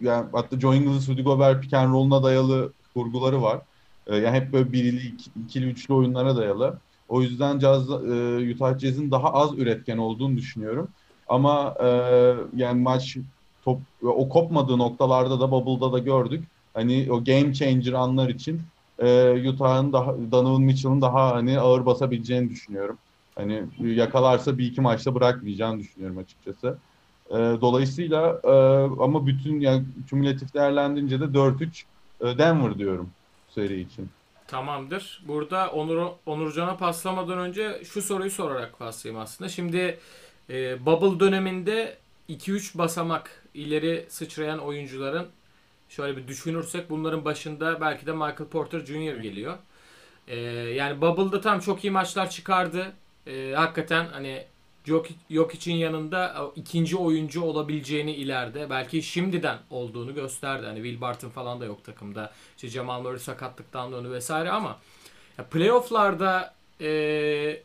yani 0.00 0.28
hatta 0.32 0.60
Joe 0.60 0.74
Ingles, 0.74 1.08
Rudy 1.08 1.22
Gobert 1.22 1.62
pick 1.62 1.74
and 1.74 1.92
roll'una 1.92 2.22
dayalı 2.22 2.74
kurguları 2.94 3.42
var. 3.42 3.62
E, 4.06 4.16
yani 4.16 4.36
hep 4.36 4.52
böyle 4.52 4.72
birili, 4.72 5.06
iki- 5.06 5.30
ikili, 5.40 5.66
üçlü 5.70 5.94
oyunlara 5.94 6.36
dayalı. 6.36 6.80
O 7.08 7.22
yüzden 7.22 7.58
Jazz, 7.58 7.90
e, 7.90 8.52
Utah 8.54 8.78
Jazz'in 8.78 9.10
daha 9.10 9.32
az 9.32 9.58
üretken 9.58 9.98
olduğunu 9.98 10.36
düşünüyorum. 10.36 10.94
Ama 11.26 11.74
e, 11.82 11.86
yani 12.54 12.82
maç 12.82 13.16
top, 13.64 13.80
o 14.02 14.28
kopmadığı 14.28 14.78
noktalarda 14.78 15.40
da 15.40 15.50
Bubble'da 15.50 15.92
da 15.92 15.98
gördük. 15.98 16.44
Hani 16.74 17.08
o 17.10 17.24
game 17.24 17.54
changer 17.54 17.92
anlar 17.92 18.28
için 18.28 18.60
e, 18.98 19.48
Utah'ın 19.48 19.92
daha 19.92 20.14
Donovan 20.32 20.62
Mitchell'ın 20.62 21.00
daha 21.00 21.34
hani 21.34 21.58
ağır 21.58 21.86
basabileceğini 21.86 22.50
düşünüyorum. 22.50 22.98
Hani 23.34 23.62
yakalarsa 23.80 24.58
bir 24.58 24.66
iki 24.66 24.80
maçta 24.80 25.14
bırakmayacağını 25.14 25.78
düşünüyorum 25.78 26.18
açıkçası. 26.18 26.78
E, 27.30 27.34
dolayısıyla 27.36 28.40
e, 28.44 28.52
ama 29.02 29.26
bütün 29.26 29.60
yani 29.60 29.84
kümülatif 30.10 30.54
değerlendirince 30.54 31.20
de 31.20 31.24
4-3 31.24 31.82
e, 32.20 32.38
Denver 32.38 32.78
diyorum 32.78 33.10
seri 33.48 33.80
için. 33.80 34.08
Tamamdır. 34.46 35.22
Burada 35.28 35.70
Onur 35.70 36.06
Onurcan'a 36.26 36.76
paslamadan 36.76 37.38
önce 37.38 37.82
şu 37.84 38.02
soruyu 38.02 38.30
sorarak 38.30 38.78
paslayayım 38.78 39.22
aslında. 39.22 39.48
Şimdi 39.48 39.98
e, 40.50 40.86
Bubble 40.86 41.20
döneminde 41.20 41.96
2-3 42.28 42.78
basamak 42.78 43.44
ileri 43.58 44.06
sıçrayan 44.08 44.58
oyuncuların 44.58 45.26
şöyle 45.88 46.16
bir 46.16 46.28
düşünürsek 46.28 46.90
bunların 46.90 47.24
başında 47.24 47.80
belki 47.80 48.06
de 48.06 48.12
Michael 48.12 48.48
Porter 48.50 48.80
Jr. 48.80 49.16
geliyor. 49.16 49.58
E, 50.28 50.36
yani 50.50 51.00
Bubble'da 51.00 51.40
tam 51.40 51.60
çok 51.60 51.84
iyi 51.84 51.90
maçlar 51.90 52.30
çıkardı. 52.30 52.92
E, 53.26 53.52
hakikaten 53.56 54.06
hani 54.06 54.44
yok 54.86 55.06
yok 55.30 55.54
için 55.54 55.72
yanında 55.72 56.34
o 56.40 56.52
ikinci 56.56 56.96
oyuncu 56.96 57.42
olabileceğini 57.42 58.12
ileride 58.12 58.70
belki 58.70 59.02
şimdiden 59.02 59.58
olduğunu 59.70 60.14
gösterdi. 60.14 60.66
Hani 60.66 60.82
Will 60.82 61.00
Barton 61.00 61.28
falan 61.28 61.60
da 61.60 61.64
yok 61.64 61.84
takımda. 61.84 62.32
İşte 62.56 62.68
Jamal 62.68 63.02
Murray 63.02 63.18
sakatlıktan 63.18 63.92
döndü 63.92 64.10
vesaire 64.10 64.50
ama 64.50 64.78
ya 65.38 65.44
playoff'larda 65.44 66.54
e, 66.80 67.62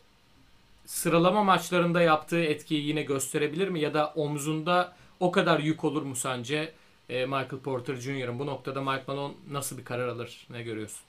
sıralama 0.85 1.43
maçlarında 1.43 2.01
yaptığı 2.01 2.43
etkiyi 2.43 2.87
yine 2.87 3.03
gösterebilir 3.03 3.67
mi? 3.67 3.79
Ya 3.79 3.93
da 3.93 4.07
omzunda 4.15 4.93
o 5.19 5.31
kadar 5.31 5.59
yük 5.59 5.83
olur 5.83 6.01
mu 6.01 6.15
sence 6.15 6.73
e, 7.09 7.25
Michael 7.25 7.59
Porter 7.63 7.95
Jr.'ın? 7.95 8.39
Bu 8.39 8.45
noktada 8.45 8.81
Mike 8.81 9.03
Malone 9.07 9.33
nasıl 9.51 9.77
bir 9.77 9.85
karar 9.85 10.07
alır? 10.07 10.47
Ne 10.49 10.63
görüyorsun? 10.63 11.01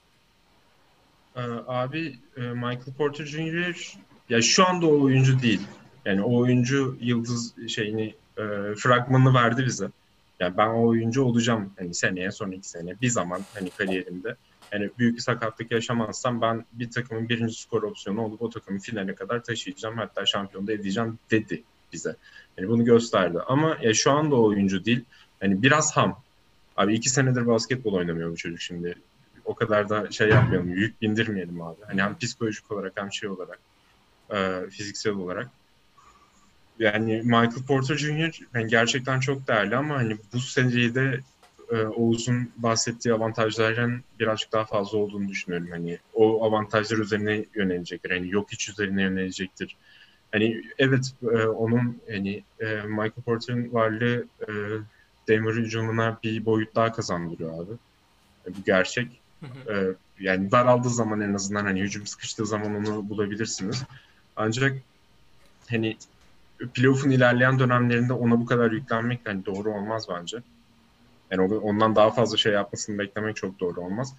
Ee, 1.36 1.40
Abi 1.66 2.18
e, 2.36 2.40
Michael 2.40 2.94
Porter 2.98 3.24
Jr. 3.24 3.94
ya 4.28 4.42
şu 4.42 4.66
anda 4.66 4.86
o 4.86 5.00
oyuncu 5.00 5.42
değil. 5.42 5.60
Yani 6.04 6.22
o 6.22 6.36
oyuncu 6.36 6.96
yıldız 7.00 7.68
şeyini 7.68 8.14
e, 8.38 8.42
fragmanını 8.76 9.34
verdi 9.34 9.66
bize. 9.66 9.88
Yani 10.40 10.56
ben 10.56 10.68
o 10.68 10.86
oyuncu 10.86 11.24
olacağım 11.24 11.72
hani 11.78 11.94
seneye 11.94 12.30
sonraki 12.30 12.68
sene 12.68 13.00
bir 13.00 13.08
zaman 13.08 13.40
hani 13.54 13.70
kariyerimde. 13.70 14.36
Yani 14.72 14.90
büyük 14.98 15.16
bir 15.16 15.20
sakatlık 15.20 15.70
yaşamazsam 15.70 16.40
ben 16.40 16.64
bir 16.72 16.90
takımın 16.90 17.28
birinci 17.28 17.54
skor 17.54 17.82
opsiyonu 17.82 18.20
olup 18.20 18.42
o 18.42 18.50
takımı 18.50 18.78
finale 18.78 19.14
kadar 19.14 19.44
taşıyacağım 19.44 19.98
hatta 19.98 20.26
şampiyon 20.26 20.66
da 20.66 20.72
edeceğim 20.72 21.18
dedi 21.30 21.62
bize. 21.94 22.16
Yani 22.58 22.68
bunu 22.68 22.84
gösterdi. 22.84 23.38
Ama 23.46 23.78
ya 23.82 23.94
şu 23.94 24.10
anda 24.10 24.36
o 24.36 24.44
oyuncu 24.44 24.84
değil. 24.84 25.04
Hani 25.40 25.62
biraz 25.62 25.96
ham. 25.96 26.20
Abi 26.76 26.94
iki 26.94 27.10
senedir 27.10 27.46
basketbol 27.46 27.92
oynamıyor 27.92 28.30
bu 28.30 28.36
çocuk 28.36 28.60
şimdi 28.60 28.94
o 29.44 29.54
kadar 29.54 29.88
da 29.88 30.10
şey 30.10 30.28
yapmayalım, 30.28 30.68
yük 30.68 31.02
bindirmeyelim 31.02 31.62
abi. 31.62 31.80
Hani 31.86 32.02
hem 32.02 32.18
psikolojik 32.18 32.72
olarak 32.72 32.92
hem 32.96 33.12
şey 33.12 33.28
olarak, 33.28 33.58
e, 34.30 34.70
fiziksel 34.70 35.12
olarak. 35.12 35.50
Yani 36.78 37.22
Michael 37.22 37.66
Porter 37.68 37.96
Jr. 37.96 38.40
yani 38.54 38.66
gerçekten 38.68 39.20
çok 39.20 39.48
değerli 39.48 39.76
ama 39.76 39.94
hani 39.94 40.16
bu 40.32 40.40
seride 40.40 41.20
e, 41.72 41.76
Oğuz'un 41.76 42.50
bahsettiği 42.56 43.14
avantajların 43.14 44.04
birazcık 44.20 44.52
daha 44.52 44.64
fazla 44.64 44.98
olduğunu 44.98 45.28
düşünüyorum. 45.28 45.68
Hani 45.70 45.98
o 46.14 46.44
avantajlar 46.44 46.98
üzerine 46.98 47.44
yönelecektir. 47.54 48.10
Hani 48.10 48.30
yok 48.30 48.52
iç 48.52 48.68
üzerine 48.68 49.02
yönelecektir. 49.02 49.76
Hani 50.34 50.62
evet 50.78 51.12
e, 51.22 51.46
onun 51.46 52.00
hani 52.10 52.42
e, 52.60 52.64
Michael 52.66 53.22
Porter'ın 53.24 53.72
varlığı 53.72 54.26
e, 54.40 54.50
Denver 55.28 55.54
hücumuna 55.54 56.18
bir 56.24 56.44
boyut 56.44 56.74
daha 56.74 56.92
kazandırıyor 56.92 57.64
abi. 57.64 57.72
E, 58.46 58.56
bu 58.56 58.64
gerçek. 58.66 59.20
Hı 59.40 59.46
hı. 59.46 59.74
Ee, 59.74 59.94
yani 60.24 60.50
daraldığı 60.50 60.90
zaman 60.90 61.20
en 61.20 61.34
azından 61.34 61.64
hani 61.64 61.80
hücum 61.80 62.06
sıkıştığı 62.06 62.46
zaman 62.46 62.74
onu 62.74 63.08
bulabilirsiniz. 63.08 63.82
Ancak 64.36 64.76
hani 65.70 65.96
playoff'un 66.74 67.10
ilerleyen 67.10 67.58
dönemlerinde 67.58 68.12
ona 68.12 68.40
bu 68.40 68.46
kadar 68.46 68.70
yüklenmek 68.70 69.20
hani 69.24 69.46
doğru 69.46 69.70
olmaz 69.70 70.06
bence. 70.10 70.38
Yani 71.30 71.42
ondan 71.42 71.96
daha 71.96 72.10
fazla 72.10 72.36
şey 72.36 72.52
yapmasını 72.52 72.98
beklemek 72.98 73.36
çok 73.36 73.60
doğru 73.60 73.80
olmaz. 73.80 74.14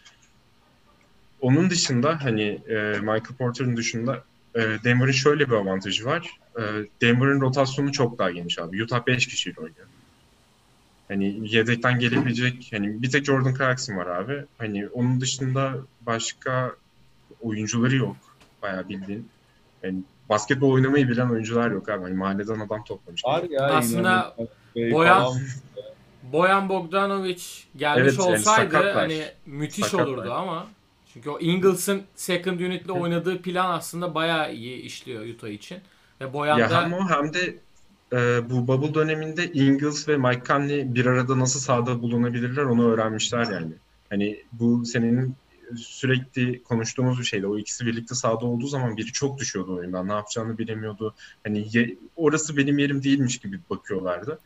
Onun 1.41 1.69
dışında 1.69 2.23
hani 2.23 2.62
e, 2.67 2.75
Michael 2.99 3.36
Porter'ın 3.38 3.78
dışında 3.78 4.23
e, 4.56 4.60
Denver'ın 4.84 5.12
şöyle 5.12 5.48
bir 5.48 5.52
avantajı 5.56 6.06
var. 6.06 6.38
E, 6.58 6.62
Denver'ın 7.02 7.41
rotasyonu 7.41 7.91
çok 7.91 8.20
daha 8.20 8.32
geniş 8.32 8.60
abi. 8.60 8.84
Utah 8.84 9.08
5 9.08 9.28
kişiyle 9.28 9.56
oynuyor. 9.62 9.88
Hani 11.08 11.56
yedekten 11.56 12.00
gelebilecek 12.00 12.68
hani 12.72 13.02
bir 13.02 13.12
tek 13.12 13.26
Jordan 13.26 13.54
Clarkson 13.56 13.98
var 13.98 14.06
abi. 14.08 14.46
Hani 14.58 14.88
onun 14.88 15.22
dışında 15.22 15.74
başka 16.02 16.72
oyuncuları 17.41 17.96
yok. 17.96 18.15
Bayağı 18.62 18.89
bildiğin. 18.89 19.30
Yani 19.84 20.00
basketbol 20.30 20.72
oynamayı 20.72 21.10
bilen 21.10 21.30
oyuncular 21.30 21.72
yok 21.72 21.89
abi. 21.89 22.04
Hani 22.04 22.13
mahalleden 22.13 22.60
adam 22.60 22.84
toplamış. 22.84 23.26
Var 23.26 23.44
ya 23.50 23.62
Aslında 23.63 24.36
yine- 24.76 24.91
Boyan- 24.94 25.38
Boyan 26.24 26.70
Bogdanovic 26.70 27.41
gelmiş 27.78 28.02
Evet, 28.04 28.13
yani 28.20 28.28
olsaydı 28.32 28.72
sakatlar. 28.72 28.94
hani 28.96 29.26
müthiş 29.46 29.86
Sakatlar. 29.86 30.13
olurdu 30.13 30.34
ama 30.34 30.68
çünkü 31.15 31.30
o 31.30 31.39
Ingles'ın 31.39 32.04
second 32.15 32.60
unit'le 32.60 32.89
oynadığı 32.89 33.41
plan 33.41 33.69
aslında 33.71 34.15
bayağı 34.15 34.54
iyi 34.54 34.82
işliyor 34.82 35.25
Utah 35.25 35.47
için. 35.47 35.78
Ve 36.21 36.34
Boyan 36.34 36.60
Ya 36.60 36.69
da 36.69 36.84
hem 36.84 36.93
o 36.93 37.10
hem 37.10 37.34
de 37.34 37.60
e, 38.13 38.49
bu 38.49 38.67
bubble 38.67 38.93
döneminde 38.93 39.51
Ingles 39.51 40.08
ve 40.08 40.17
Mike 40.17 40.43
Conley 40.47 40.95
bir 40.95 41.06
arada 41.06 41.39
nasıl 41.39 41.60
sahada 41.60 42.01
bulunabilirler 42.01 42.63
onu 42.63 42.91
öğrenmişler 42.91 43.47
yani. 43.51 43.73
Hani 44.10 44.43
bu 44.51 44.86
senenin 44.86 45.36
sürekli 45.78 46.63
konuştuğumuz 46.63 47.19
bir 47.19 47.25
şeydi. 47.25 47.47
O 47.47 47.58
ikisi 47.58 47.86
birlikte 47.86 48.15
sahada 48.15 48.45
olduğu 48.45 48.67
zaman 48.67 48.97
biri 48.97 49.12
çok 49.12 49.39
düşüyordu 49.39 49.75
oyundan. 49.75 50.08
Ne 50.08 50.13
yapacağını 50.13 50.58
bilemiyordu. 50.58 51.15
Hani 51.43 51.67
ye- 51.73 51.97
orası 52.15 52.58
benim 52.58 52.78
yerim 52.78 53.04
değilmiş 53.04 53.38
gibi 53.38 53.60
bakıyorlardı. 53.69 54.39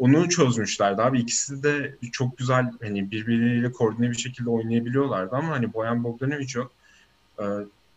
Onu 0.00 0.28
çözmüşlerdi 0.28 1.02
abi. 1.02 1.20
İkisi 1.20 1.62
de 1.62 1.98
çok 2.12 2.38
güzel 2.38 2.70
hani 2.82 3.10
birbirleriyle 3.10 3.72
koordine 3.72 4.10
bir 4.10 4.16
şekilde 4.16 4.50
oynayabiliyorlardı 4.50 5.36
ama 5.36 5.48
hani 5.48 5.72
Boyan 5.72 6.04
Bogdanovic 6.04 6.48
yok. 6.54 6.72
Ee, 7.40 7.44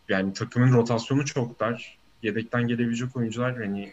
yani 0.08 0.32
takımın 0.32 0.72
rotasyonu 0.72 1.24
çok 1.24 1.60
dar. 1.60 1.98
Yedekten 2.22 2.68
gelebilecek 2.68 3.16
oyuncular 3.16 3.56
hani 3.56 3.92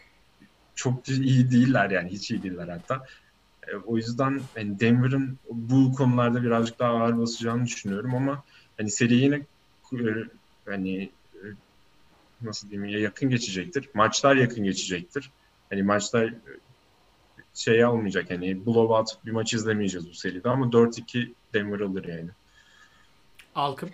çok 0.74 1.08
iyi 1.08 1.50
değiller 1.50 1.90
yani 1.90 2.10
hiç 2.10 2.30
iyi 2.30 2.42
değiller 2.42 2.68
hatta. 2.68 3.06
E, 3.68 3.76
o 3.76 3.96
yüzden 3.96 4.40
hani 4.54 4.80
Denver'ın 4.80 5.38
bu 5.50 5.92
konularda 5.92 6.42
birazcık 6.42 6.78
daha 6.78 6.90
ağır 6.90 7.18
basacağını 7.18 7.64
düşünüyorum 7.64 8.14
ama 8.14 8.44
hani 8.76 8.90
seri 8.90 9.14
yine 9.14 9.36
e, 9.92 9.98
hani 10.66 11.02
e, 11.34 11.44
nasıl 12.40 12.70
diyeyim 12.70 12.90
ya 12.90 13.00
yakın 13.00 13.28
geçecektir. 13.30 13.90
Maçlar 13.94 14.36
yakın 14.36 14.64
geçecektir. 14.64 15.30
Hani 15.70 15.82
maçlar 15.82 16.34
şey 17.54 17.84
olmayacak 17.84 18.30
hani 18.30 18.66
blowout 18.66 19.26
bir 19.26 19.30
maç 19.30 19.54
izlemeyeceğiz 19.54 20.08
bu 20.08 20.14
seride 20.14 20.48
ama 20.48 20.66
4-2 20.66 21.32
Denver 21.54 21.80
alır 21.80 22.04
yani. 22.04 22.30
Alkım. 23.54 23.90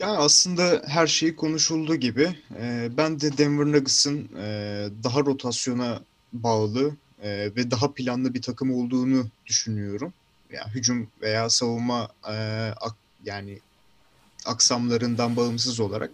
Ya 0.00 0.08
aslında 0.08 0.82
her 0.86 1.06
şey 1.06 1.36
konuşulduğu 1.36 1.96
gibi 1.96 2.34
e, 2.60 2.88
ben 2.96 3.20
de 3.20 3.38
Denver 3.38 3.66
Nuggets'ın 3.66 4.28
e, 4.36 4.88
daha 5.04 5.20
rotasyona 5.20 6.00
bağlı 6.32 6.96
e, 7.22 7.28
ve 7.56 7.70
daha 7.70 7.92
planlı 7.92 8.34
bir 8.34 8.42
takım 8.42 8.74
olduğunu 8.74 9.26
düşünüyorum. 9.46 10.12
ya 10.52 10.68
hücum 10.74 11.08
veya 11.22 11.50
savunma 11.50 12.08
e, 12.28 12.34
ak, 12.80 12.96
yani 13.24 13.58
aksamlarından 14.46 15.36
bağımsız 15.36 15.80
olarak 15.80 16.10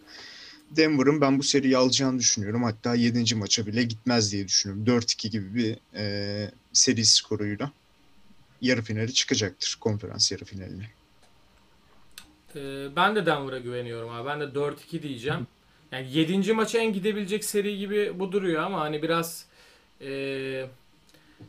Denver'ın 0.70 1.20
ben 1.20 1.38
bu 1.38 1.42
seriyi 1.42 1.76
alacağını 1.76 2.18
düşünüyorum. 2.18 2.62
Hatta 2.62 2.94
7. 2.94 3.34
maça 3.34 3.66
bile 3.66 3.82
gitmez 3.82 4.32
diye 4.32 4.48
düşünüyorum. 4.48 4.84
4-2 4.84 5.28
gibi 5.28 5.54
bir 5.54 5.76
e, 5.94 6.50
seri 6.72 7.04
skoruyla 7.04 7.72
yarı 8.60 8.82
finali 8.82 9.14
çıkacaktır 9.14 9.76
konferans 9.80 10.32
yarı 10.32 10.44
finaline. 10.44 10.90
Ee, 12.56 12.96
ben 12.96 13.16
de 13.16 13.26
Denver'a 13.26 13.58
güveniyorum 13.58 14.10
abi. 14.10 14.26
Ben 14.26 14.40
de 14.40 14.44
4-2 14.44 15.02
diyeceğim. 15.02 15.46
Yani 15.92 16.12
7. 16.12 16.52
maça 16.52 16.78
en 16.78 16.92
gidebilecek 16.92 17.44
seri 17.44 17.78
gibi 17.78 18.18
bu 18.18 18.32
duruyor 18.32 18.62
ama 18.62 18.80
hani 18.80 19.02
biraz 19.02 19.46
e, 20.00 20.10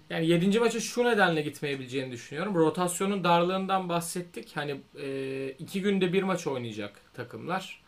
yani 0.09 0.27
7. 0.27 0.59
maça 0.59 0.79
şu 0.79 1.03
nedenle 1.03 1.41
gitmeyebileceğini 1.41 2.11
düşünüyorum. 2.11 2.55
Rotasyonun 2.55 3.23
darlığından 3.23 3.89
bahsettik. 3.89 4.51
Hani 4.55 4.81
e, 5.01 5.49
iki 5.59 5.81
günde 5.81 6.13
bir 6.13 6.23
maç 6.23 6.47
oynayacak 6.47 7.01
takımlar. 7.13 7.81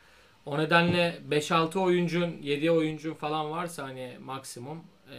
O 0.45 0.57
nedenle 0.57 1.19
5-6 1.29 1.79
oyuncun, 1.79 2.37
7 2.41 2.71
oyuncun 2.71 3.13
falan 3.13 3.51
varsa 3.51 3.83
hani 3.83 4.17
maksimum 4.23 4.83
e, 5.11 5.17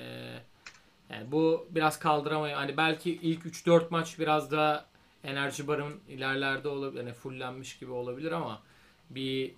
yani 1.10 1.32
bu 1.32 1.68
biraz 1.70 1.98
kaldıramayı 1.98 2.54
hani 2.54 2.76
belki 2.76 3.10
ilk 3.10 3.46
3-4 3.46 3.84
maç 3.90 4.18
biraz 4.18 4.50
daha 4.50 4.86
enerji 5.24 5.68
barın 5.68 6.00
ilerlerde 6.08 6.68
olabilir. 6.68 7.04
Yani 7.04 7.12
fullenmiş 7.12 7.78
gibi 7.78 7.90
olabilir 7.90 8.32
ama 8.32 8.62
bir 9.10 9.52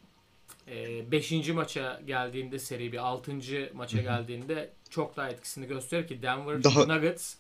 5. 0.67 1.33
E, 1.33 1.53
maça 1.53 2.01
geldiğinde 2.07 2.59
seri 2.59 2.93
bir 2.93 2.99
6. 2.99 3.33
maça 3.75 4.03
geldiğinde 4.03 4.71
çok 4.91 5.17
daha 5.17 5.29
etkisini 5.29 5.67
gösterir 5.67 6.09
ki 6.09 6.23
Denver 6.23 6.65
daha... 6.65 6.87
Nuggets 6.87 7.35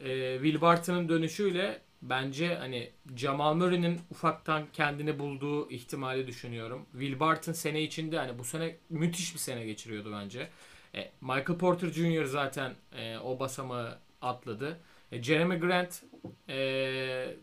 e, 0.00 0.34
Will 0.42 0.60
Barton'ın 0.60 1.08
dönüşüyle 1.08 1.80
bence 2.02 2.54
hani 2.54 2.90
Jamal 3.16 3.54
Murray'nin 3.54 4.00
ufaktan 4.10 4.66
kendini 4.72 5.18
bulduğu 5.18 5.70
ihtimali 5.70 6.26
düşünüyorum. 6.26 6.86
Will 6.92 7.20
Barton 7.20 7.52
sene 7.52 7.82
içinde 7.82 8.18
hani 8.18 8.38
bu 8.38 8.44
sene 8.44 8.76
müthiş 8.90 9.34
bir 9.34 9.38
sene 9.38 9.64
geçiriyordu 9.64 10.12
bence. 10.12 10.48
E, 10.94 11.10
Michael 11.20 11.58
Porter 11.58 11.88
Jr. 11.88 12.24
zaten 12.24 12.74
e, 12.92 13.18
o 13.18 13.40
basamağı 13.40 13.98
atladı. 14.22 14.78
E, 15.12 15.22
Jeremy 15.22 15.56
Grant 15.56 16.02
e, 16.48 17.34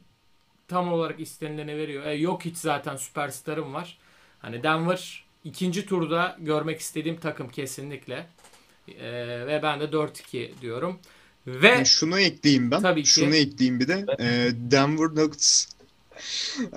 tam 0.67 0.93
olarak 0.93 1.19
istenileni 1.19 1.77
veriyor. 1.77 2.05
E, 2.05 2.13
yok 2.13 2.45
hiç 2.45 2.57
zaten 2.57 2.95
süperstarım 2.95 3.73
var. 3.73 3.97
Hani 4.39 4.63
Denver 4.63 5.25
ikinci 5.43 5.85
turda 5.85 6.37
görmek 6.39 6.79
istediğim 6.79 7.19
takım 7.19 7.49
kesinlikle. 7.49 8.27
E, 8.87 9.11
ve 9.47 9.59
ben 9.63 9.79
de 9.79 9.83
4-2 9.83 10.61
diyorum. 10.61 10.99
Ve 11.47 11.67
yani 11.67 11.85
şunu 11.85 12.19
ekleyeyim 12.19 12.71
ben. 12.71 12.81
Tabii 12.81 13.03
ki. 13.03 13.09
Şunu 13.09 13.35
ekleyeyim 13.35 13.79
bir 13.79 13.87
de. 13.87 14.05
E, 14.19 14.51
Denver 14.71 15.07
Nuggets 15.07 15.65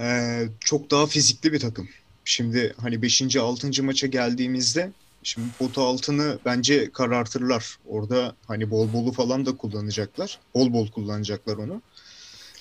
e, 0.00 0.42
çok 0.60 0.90
daha 0.90 1.06
fizikli 1.06 1.52
bir 1.52 1.60
takım. 1.60 1.88
Şimdi 2.24 2.74
hani 2.80 3.02
5. 3.02 3.36
6. 3.36 3.82
maça 3.82 4.06
geldiğimizde 4.06 4.92
şimdi 5.22 5.48
potu 5.58 5.82
altını 5.82 6.38
bence 6.44 6.90
karartırlar. 6.92 7.76
Orada 7.86 8.34
hani 8.46 8.70
bol 8.70 8.92
bolu 8.92 9.12
falan 9.12 9.46
da 9.46 9.56
kullanacaklar. 9.56 10.38
Bol 10.54 10.72
bol 10.72 10.90
kullanacaklar 10.90 11.56
onu. 11.56 11.82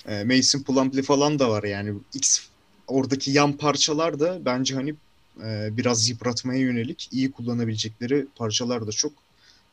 E, 0.07 0.23
Mason 0.23 0.59
Plumlee 0.59 1.01
falan 1.01 1.39
da 1.39 1.49
var 1.49 1.63
yani. 1.63 1.93
X 2.13 2.39
oradaki 2.87 3.31
yan 3.31 3.53
parçalar 3.53 4.19
da 4.19 4.45
bence 4.45 4.75
hani 4.75 4.95
e, 5.43 5.77
biraz 5.77 6.09
yıpratmaya 6.09 6.59
yönelik 6.59 7.09
iyi 7.11 7.31
kullanabilecekleri 7.31 8.25
parçalar 8.35 8.87
da 8.87 8.91
çok 8.91 9.13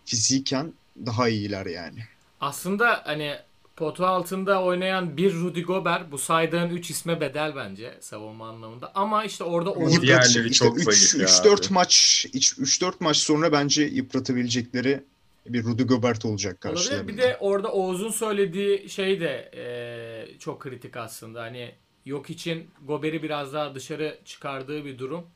fiziken 0.05 0.72
daha 1.07 1.29
iyiler 1.29 1.66
yani. 1.66 1.99
Aslında 2.40 3.03
hani 3.05 3.37
potu 3.77 4.07
altında 4.07 4.62
oynayan 4.62 5.16
bir 5.16 5.35
Rudy 5.35 5.62
Gobert 5.62 6.12
bu 6.12 6.18
saydığın 6.18 6.70
3 6.70 6.90
isme 6.90 7.20
bedel 7.20 7.57
bence 7.57 7.99
savunma 8.01 8.49
anlamında. 8.49 8.92
Ama 8.94 9.25
işte 9.25 9.44
orada 9.44 9.72
Oğuz 9.72 10.03
diğerleri 10.03 10.49
işte 10.49 10.64
çok 10.64 10.79
3-4 10.79 11.72
maç 11.72 12.27
3-4 12.33 12.92
maç 13.01 13.16
sonra 13.16 13.53
bence 13.53 13.83
yıpratabilecekleri 13.83 15.03
bir 15.46 15.64
Rudy 15.64 15.83
Gobert 15.83 16.25
olacak 16.25 16.61
karşılarında. 16.61 17.01
Olabilir. 17.01 17.18
Bir 17.18 17.22
de 17.22 17.37
orada 17.40 17.72
Oğuz'un 17.72 18.11
söylediği 18.11 18.88
şey 18.88 19.20
de 19.20 19.51
e, 19.55 20.38
çok 20.38 20.61
kritik 20.61 20.96
aslında. 20.96 21.42
Hani 21.42 21.75
yok 22.05 22.31
için 22.31 22.70
Gobert'i 22.83 23.22
biraz 23.22 23.53
daha 23.53 23.75
dışarı 23.75 24.18
çıkardığı 24.25 24.85
bir 24.85 24.99
durum. 24.99 25.27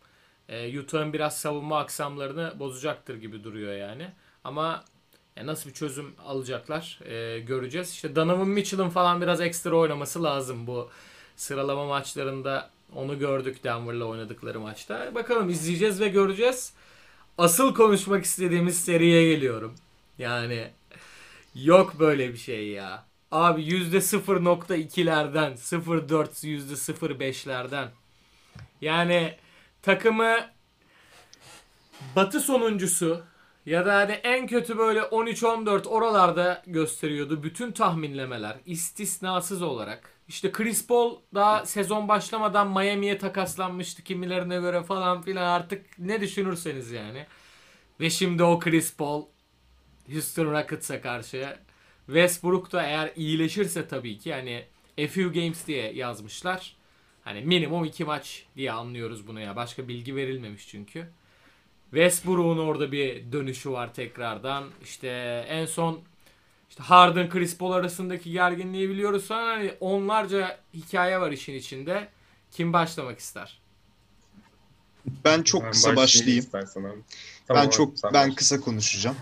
E, 0.48 0.78
Utah'ın 0.78 1.12
biraz 1.12 1.38
savunma 1.38 1.78
aksamlarını 1.78 2.54
bozacaktır 2.58 3.16
gibi 3.16 3.44
duruyor 3.44 3.74
yani. 3.74 4.08
Ama 4.44 4.84
yani 5.40 5.50
nasıl 5.50 5.70
bir 5.70 5.74
çözüm 5.74 6.14
alacaklar 6.26 7.00
e, 7.04 7.40
göreceğiz. 7.40 7.90
İşte 7.90 8.16
Donovan 8.16 8.48
Mitchell'ın 8.48 8.90
falan 8.90 9.20
biraz 9.20 9.40
ekstra 9.40 9.76
oynaması 9.76 10.22
lazım 10.22 10.66
bu 10.66 10.90
sıralama 11.36 11.86
maçlarında. 11.86 12.70
Onu 12.94 13.18
gördük 13.18 13.64
Denver'la 13.64 14.04
oynadıkları 14.04 14.60
maçta. 14.60 15.14
Bakalım 15.14 15.50
izleyeceğiz 15.50 16.00
ve 16.00 16.08
göreceğiz. 16.08 16.72
Asıl 17.38 17.74
konuşmak 17.74 18.24
istediğimiz 18.24 18.84
seriye 18.84 19.34
geliyorum. 19.34 19.74
Yani 20.18 20.70
yok 21.54 21.94
böyle 21.98 22.32
bir 22.32 22.38
şey 22.38 22.68
ya. 22.68 23.04
Abi 23.30 23.62
%0.2'lerden 23.62 25.52
0.4 25.52 26.46
%0.5'lerden. 26.46 27.88
Yani 28.80 29.36
takımı 29.82 30.36
batı 32.16 32.40
sonuncusu 32.40 33.29
ya 33.66 33.86
da 33.86 33.94
hani 33.94 34.12
en 34.12 34.46
kötü 34.46 34.78
böyle 34.78 35.00
13-14 35.00 35.88
oralarda 35.88 36.62
gösteriyordu 36.66 37.42
bütün 37.42 37.72
tahminlemeler 37.72 38.56
istisnasız 38.66 39.62
olarak. 39.62 40.12
İşte 40.28 40.52
Chris 40.52 40.86
Paul 40.86 41.16
daha 41.34 41.66
sezon 41.66 42.08
başlamadan 42.08 42.70
Miami'ye 42.70 43.18
takaslanmıştı 43.18 44.02
kimilerine 44.02 44.56
göre 44.56 44.82
falan 44.82 45.22
filan 45.22 45.44
artık 45.44 45.98
ne 45.98 46.20
düşünürseniz 46.20 46.90
yani. 46.90 47.26
Ve 48.00 48.10
şimdi 48.10 48.42
o 48.42 48.58
Chris 48.58 48.96
Paul 48.96 49.24
Houston 50.12 50.52
Rockets'a 50.52 51.00
karşı 51.00 51.56
Westbrook 52.06 52.72
da 52.72 52.82
eğer 52.82 53.12
iyileşirse 53.16 53.88
tabii 53.88 54.18
ki 54.18 54.32
hani 54.32 54.64
a 54.98 55.06
few 55.06 55.40
games 55.40 55.66
diye 55.66 55.92
yazmışlar. 55.92 56.76
Hani 57.24 57.40
minimum 57.40 57.84
iki 57.84 58.04
maç 58.04 58.46
diye 58.56 58.72
anlıyoruz 58.72 59.26
bunu 59.26 59.40
ya. 59.40 59.56
Başka 59.56 59.88
bilgi 59.88 60.16
verilmemiş 60.16 60.68
çünkü. 60.68 61.06
Westbrook'un 61.90 62.58
orada 62.58 62.92
bir 62.92 63.32
dönüşü 63.32 63.70
var 63.70 63.94
tekrardan. 63.94 64.64
İşte 64.84 65.08
en 65.48 65.66
son 65.66 66.00
işte 66.70 66.82
Harden 66.82 67.30
Chris 67.30 67.56
Paul 67.56 67.72
arasındaki 67.72 68.32
gerginliği 68.32 68.88
biliyoruz 68.88 69.24
sonra 69.24 69.46
hani 69.46 69.74
onlarca 69.80 70.58
hikaye 70.74 71.20
var 71.20 71.32
işin 71.32 71.54
içinde. 71.54 72.08
Kim 72.50 72.72
başlamak 72.72 73.18
ister? 73.18 73.60
Ben 75.24 75.42
çok 75.42 75.62
ben 75.62 75.70
kısa 75.70 75.96
başlayayım. 75.96 76.46
Tamam, 76.52 76.96
ben 77.50 77.70
çok 77.70 77.94
ben 78.12 78.34
kısa 78.34 78.60
konuşacağım. 78.60 79.16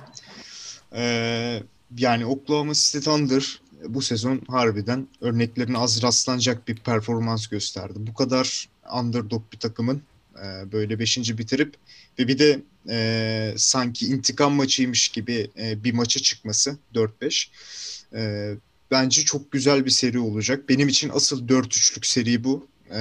Ee, 0.93 1.63
yani 1.97 2.27
Oklahoma 2.27 2.73
City 2.75 2.99
Thunder 2.99 3.61
bu 3.85 4.03
sezon 4.03 4.43
harbiden 4.49 5.09
örneklerine 5.21 5.79
az 5.79 6.03
rastlanacak 6.03 6.69
bir 6.69 6.77
performans 6.77 7.47
gösterdi. 7.47 7.95
Bu 7.97 8.15
kadar 8.15 8.69
underdog 8.93 9.43
bir 9.53 9.59
takımın 9.59 10.03
e, 10.37 10.73
böyle 10.73 10.99
beşinci 10.99 11.39
bitirip 11.39 11.75
ve 12.19 12.29
bir 12.29 12.39
de 12.39 12.61
e, 12.89 13.55
sanki 13.57 14.07
intikam 14.07 14.53
maçıymış 14.53 15.09
gibi 15.09 15.51
e, 15.59 15.85
bir 15.85 15.95
maça 15.95 16.21
çıkması 16.21 16.77
4-5 16.95 17.49
e, 18.15 18.55
bence 18.91 19.23
çok 19.25 19.53
güzel 19.53 19.85
bir 19.85 19.91
seri 19.91 20.19
olacak. 20.19 20.69
Benim 20.69 20.89
için 20.89 21.11
asıl 21.15 21.49
4-3'lük 21.49 22.07
seri 22.07 22.45
bu. 22.45 22.67
E, 22.91 23.01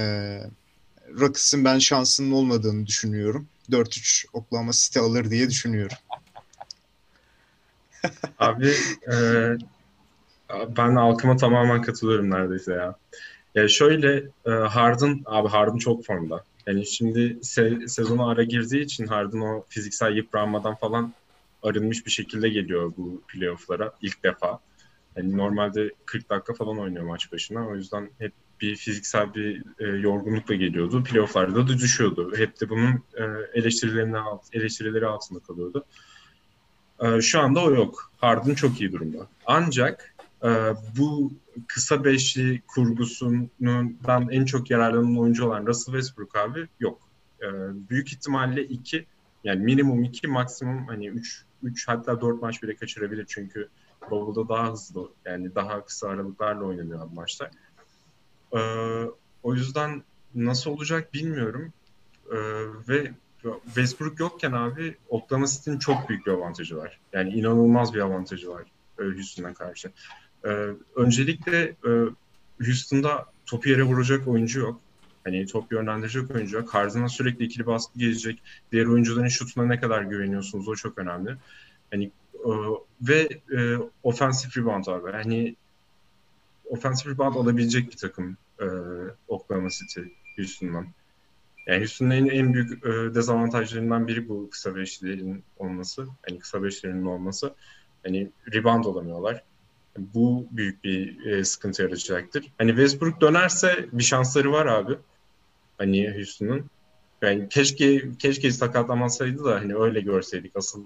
Rockets'ın 1.19 1.65
ben 1.65 1.80
şansının 1.80 2.32
olmadığını 2.32 2.88
düşünüyorum. 2.88 3.47
4-3 3.71 4.25
Oklahoma 4.34 4.71
City 4.73 4.99
alır 4.99 5.30
diye 5.30 5.49
düşünüyorum. 5.49 5.97
Abi 8.39 8.73
e, 9.13 9.13
ben 10.77 10.95
halkıma 10.95 11.38
tamamen 11.38 11.82
katılıyorum 11.82 12.30
neredeyse 12.30 12.73
ya. 12.73 12.95
Ya 13.56 13.67
şöyle 13.67 14.23
e, 14.45 14.49
Harden 14.51 15.21
abi 15.25 15.47
Harden 15.49 15.77
çok 15.77 16.06
formda. 16.06 16.43
Yani 16.67 16.86
şimdi 16.86 17.19
se- 17.41 17.88
sezona 17.88 18.30
ara 18.30 18.43
girdiği 18.43 18.84
için 18.84 19.08
Harden 19.08 19.39
o 19.39 19.65
fiziksel 19.69 20.15
yıpranmadan 20.15 20.75
falan 20.75 21.13
arınmış 21.63 22.06
bir 22.06 22.12
şekilde 22.12 22.49
geliyor 22.49 22.93
bu 22.97 23.21
playoff'lara 23.27 23.93
ilk 24.01 24.23
defa. 24.23 24.60
Yani 25.15 25.38
normalde 25.38 25.93
40 26.06 26.30
dakika 26.30 26.53
falan 26.53 26.80
oynuyor 26.80 27.03
maç 27.03 27.32
başına. 27.32 27.67
O 27.67 27.75
yüzden 27.75 28.10
hep 28.19 28.34
bir 28.62 28.75
fiziksel 28.75 29.34
bir 29.34 29.63
e, 29.80 29.86
yorgunlukla 29.86 30.56
geliyordu. 30.56 31.03
Playoff'larda 31.03 31.67
da 31.67 31.77
düşüyordu. 31.77 32.34
Hep 32.38 32.62
de 32.62 32.69
bunun 32.69 33.03
e, 33.17 33.23
eleştirilerine 33.53 34.19
eleştirileri 34.53 35.06
altında 35.08 35.39
kalıyordu. 35.39 35.86
E, 37.03 37.21
şu 37.21 37.39
anda 37.39 37.63
o 37.63 37.71
yok. 37.73 38.12
Harden 38.17 38.53
çok 38.53 38.82
iyi 38.82 38.91
durumda. 38.91 39.27
Ancak 39.45 40.16
e, 40.43 40.50
bu 40.97 41.32
kısa 41.67 42.04
beşli 42.04 42.62
kurgusundan 42.67 44.30
en 44.32 44.45
çok 44.45 44.71
yararlanan 44.71 45.17
oyuncu 45.17 45.45
olan 45.45 45.65
Russell 45.65 45.93
Westbrook 45.93 46.36
abi 46.36 46.67
yok. 46.80 47.02
E, 47.41 47.47
büyük 47.89 48.13
ihtimalle 48.13 48.63
iki 48.63 49.06
yani 49.43 49.63
minimum 49.63 50.04
iki 50.04 50.28
maksimum 50.28 50.88
hani 50.88 51.08
üç, 51.08 51.43
üç 51.63 51.88
hatta 51.88 52.21
dört 52.21 52.41
maç 52.41 52.63
bile 52.63 52.76
kaçırabilir 52.76 53.26
çünkü 53.28 53.69
Bubble'da 54.12 54.50
daha 54.50 54.71
hızlı 54.71 55.10
yani 55.26 55.56
daha 55.56 55.86
kısa 55.86 56.08
aralıklarla 56.08 56.63
oynanıyor 56.63 57.10
maçlar. 57.13 57.52
Ee, 58.54 58.60
o 59.43 59.54
yüzden 59.54 60.04
nasıl 60.36 60.71
olacak 60.71 61.13
bilmiyorum. 61.13 61.73
Ee, 62.32 62.38
ve 62.88 63.12
Westbrook 63.65 64.19
yokken 64.19 64.52
abi 64.52 64.95
Oklahoma 65.10 65.47
City'nin 65.47 65.80
çok 65.80 66.10
büyük 66.10 66.26
bir 66.26 66.32
avantajı 66.32 66.78
var. 66.78 67.00
Yani 67.13 67.30
inanılmaz 67.30 67.93
bir 67.93 68.00
avantajı 68.00 68.50
var 68.50 68.63
e, 69.00 69.04
Houston'a 69.04 69.54
karşı. 69.54 69.91
Ee, 70.47 70.69
öncelikle 70.95 71.62
e, 71.63 71.89
Houston'da 72.65 73.25
topu 73.45 73.69
yere 73.69 73.83
vuracak 73.83 74.27
oyuncu 74.27 74.60
yok. 74.60 74.81
Hani 75.23 75.45
top 75.45 75.71
yönlendirecek 75.71 76.31
oyuncu 76.31 76.57
yok. 76.57 76.73
Harden'a 76.73 77.10
sürekli 77.10 77.45
ikili 77.45 77.65
baskı 77.65 77.99
gelecek. 77.99 78.41
Diğer 78.71 78.86
oyuncuların 78.86 79.27
şutuna 79.27 79.65
ne 79.65 79.79
kadar 79.79 80.01
güveniyorsunuz 80.01 80.67
o 80.67 80.75
çok 80.75 80.97
önemli. 80.97 81.36
Hani 81.91 82.12
e, 82.33 82.51
ve 83.01 83.29
e, 83.57 83.77
offensive 84.03 84.62
rebound 84.62 84.86
abi. 84.86 85.12
Hani 85.12 85.55
offensive 86.65 87.13
rebound 87.13 87.36
alabilecek 87.36 87.91
bir 87.91 87.97
takım 87.97 88.38
e, 88.62 88.65
Oklahoma 89.27 89.69
City 89.69 90.01
Houston'dan. 90.38 90.88
Yani 91.67 91.79
Houston'un 91.79 92.12
en, 92.12 92.25
en 92.25 92.53
büyük 92.53 92.86
e, 92.86 92.89
dezavantajlarından 92.89 94.07
biri 94.07 94.29
bu 94.29 94.49
kısa 94.49 94.75
beşlerin 94.75 95.43
olması. 95.57 96.07
Hani 96.27 96.39
kısa 96.39 96.63
beşlerinin 96.63 97.05
olması. 97.05 97.53
Hani 98.03 98.31
rebound 98.53 98.86
olamıyorlar. 98.86 99.43
Bu 99.97 100.47
büyük 100.51 100.83
bir 100.83 101.25
e, 101.25 101.43
sıkıntı 101.43 101.81
yaratacaktır. 101.81 102.45
Hani 102.57 102.69
Westbrook 102.69 103.21
dönerse 103.21 103.86
bir 103.91 104.03
şansları 104.03 104.51
var 104.51 104.65
abi. 104.65 104.93
Hani 105.77 106.13
Houston'un. 106.15 106.69
Yani 107.21 107.49
keşke 107.49 108.17
keşke 108.19 108.51
sakatlamasaydı 108.51 109.45
da 109.45 109.55
hani 109.55 109.75
öyle 109.75 110.01
görseydik 110.01 110.51
asıl 110.55 110.86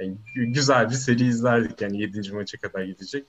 yani 0.00 0.16
güzel 0.36 0.90
bir 0.90 0.94
seri 0.94 1.24
izlerdik 1.24 1.80
yani 1.80 2.00
7. 2.00 2.32
maça 2.32 2.58
kadar 2.58 2.84
gidecek. 2.84 3.24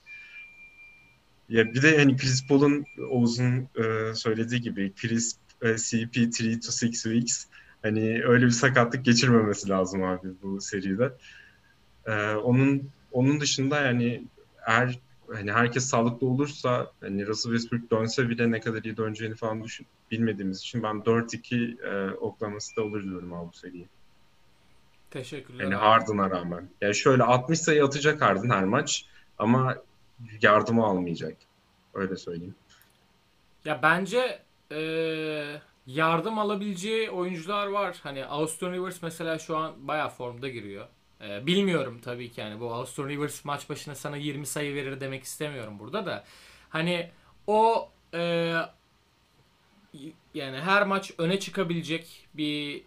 Ya 1.48 1.74
bir 1.74 1.82
de 1.82 1.98
hani 1.98 2.16
Chris 2.16 2.46
Paul'un 2.46 2.84
Oğuz'un 3.10 3.68
e, 3.76 4.14
söylediği 4.14 4.60
gibi 4.60 4.92
Chris 4.96 5.36
e, 5.62 5.76
CP 5.76 6.16
3 6.16 6.66
to 6.66 6.86
6 6.86 6.92
weeks 6.92 7.44
hani 7.82 8.24
öyle 8.24 8.46
bir 8.46 8.50
sakatlık 8.50 9.04
geçirmemesi 9.04 9.68
lazım 9.68 10.02
abi 10.02 10.28
bu 10.42 10.60
seride. 10.60 11.12
E, 12.06 12.32
onun 12.32 12.90
onun 13.12 13.40
dışında 13.40 13.80
yani 13.80 14.24
eğer 14.66 14.98
hani 15.32 15.52
herkes 15.52 15.84
sağlıklı 15.84 16.26
olursa 16.26 16.92
hani 17.00 17.26
Russell 17.26 17.52
Westbrook 17.52 17.90
dönse 17.90 18.28
bile 18.28 18.50
ne 18.50 18.60
kadar 18.60 18.82
iyi 18.82 18.96
döneceğini 18.96 19.34
falan 19.34 19.64
düşün, 19.64 19.86
bilmediğimiz 20.10 20.58
için 20.58 20.82
ben 20.82 20.96
4-2 20.96 21.82
e, 21.82 22.14
Oklahoma 22.14 22.58
City 22.58 22.80
olur 22.80 23.02
diyorum 23.02 23.32
abi 23.32 23.48
bu 23.48 23.56
seriyi. 23.56 23.88
Teşekkürler. 25.10 25.64
Yani 25.64 25.74
Harden'a 25.74 26.30
rağmen. 26.30 26.68
Yani 26.80 26.94
şöyle 26.94 27.22
60 27.22 27.60
sayı 27.60 27.84
atacak 27.84 28.22
Harden 28.22 28.50
her 28.50 28.64
maç 28.64 29.04
ama 29.38 29.76
yardımı 30.42 30.84
almayacak. 30.84 31.36
Öyle 31.94 32.16
söyleyeyim. 32.16 32.54
Ya 33.64 33.82
bence 33.82 34.42
e, 34.72 34.80
yardım 35.86 36.38
alabileceği 36.38 37.10
oyuncular 37.10 37.66
var. 37.66 37.96
Hani 38.02 38.24
Austin 38.26 38.72
Rivers 38.72 39.02
mesela 39.02 39.38
şu 39.38 39.56
an 39.56 39.88
bayağı 39.88 40.08
formda 40.08 40.48
giriyor. 40.48 40.86
E, 41.20 41.46
bilmiyorum 41.46 42.00
tabii 42.04 42.30
ki 42.30 42.40
yani 42.40 42.60
bu 42.60 42.74
Austin 42.74 43.08
Rivers 43.08 43.44
maç 43.44 43.70
başına 43.70 43.94
sana 43.94 44.16
20 44.16 44.46
sayı 44.46 44.74
verir 44.74 45.00
demek 45.00 45.22
istemiyorum 45.22 45.78
burada 45.78 46.06
da. 46.06 46.24
Hani 46.70 47.10
o 47.46 47.88
e, 48.14 48.52
yani 50.34 50.56
her 50.60 50.86
maç 50.86 51.12
öne 51.18 51.40
çıkabilecek 51.40 52.26
bir 52.34 52.82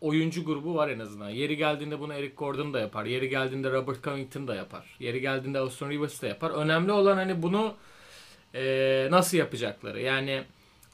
oyuncu 0.00 0.44
grubu 0.44 0.74
var 0.74 0.88
en 0.88 0.98
azından. 0.98 1.30
Yeri 1.30 1.56
geldiğinde 1.56 2.00
bunu 2.00 2.14
Eric 2.14 2.34
Gordon 2.34 2.74
da 2.74 2.80
yapar. 2.80 3.04
Yeri 3.04 3.28
geldiğinde 3.28 3.72
Robert 3.72 4.04
Covington 4.04 4.48
da 4.48 4.54
yapar. 4.54 4.96
Yeri 5.00 5.20
geldiğinde 5.20 5.58
Austin 5.58 5.90
Rivers 5.90 6.22
da 6.22 6.26
yapar. 6.26 6.50
Önemli 6.50 6.92
olan 6.92 7.16
hani 7.16 7.42
bunu 7.42 7.74
e, 8.54 9.08
nasıl 9.10 9.36
yapacakları. 9.36 10.00
Yani 10.00 10.42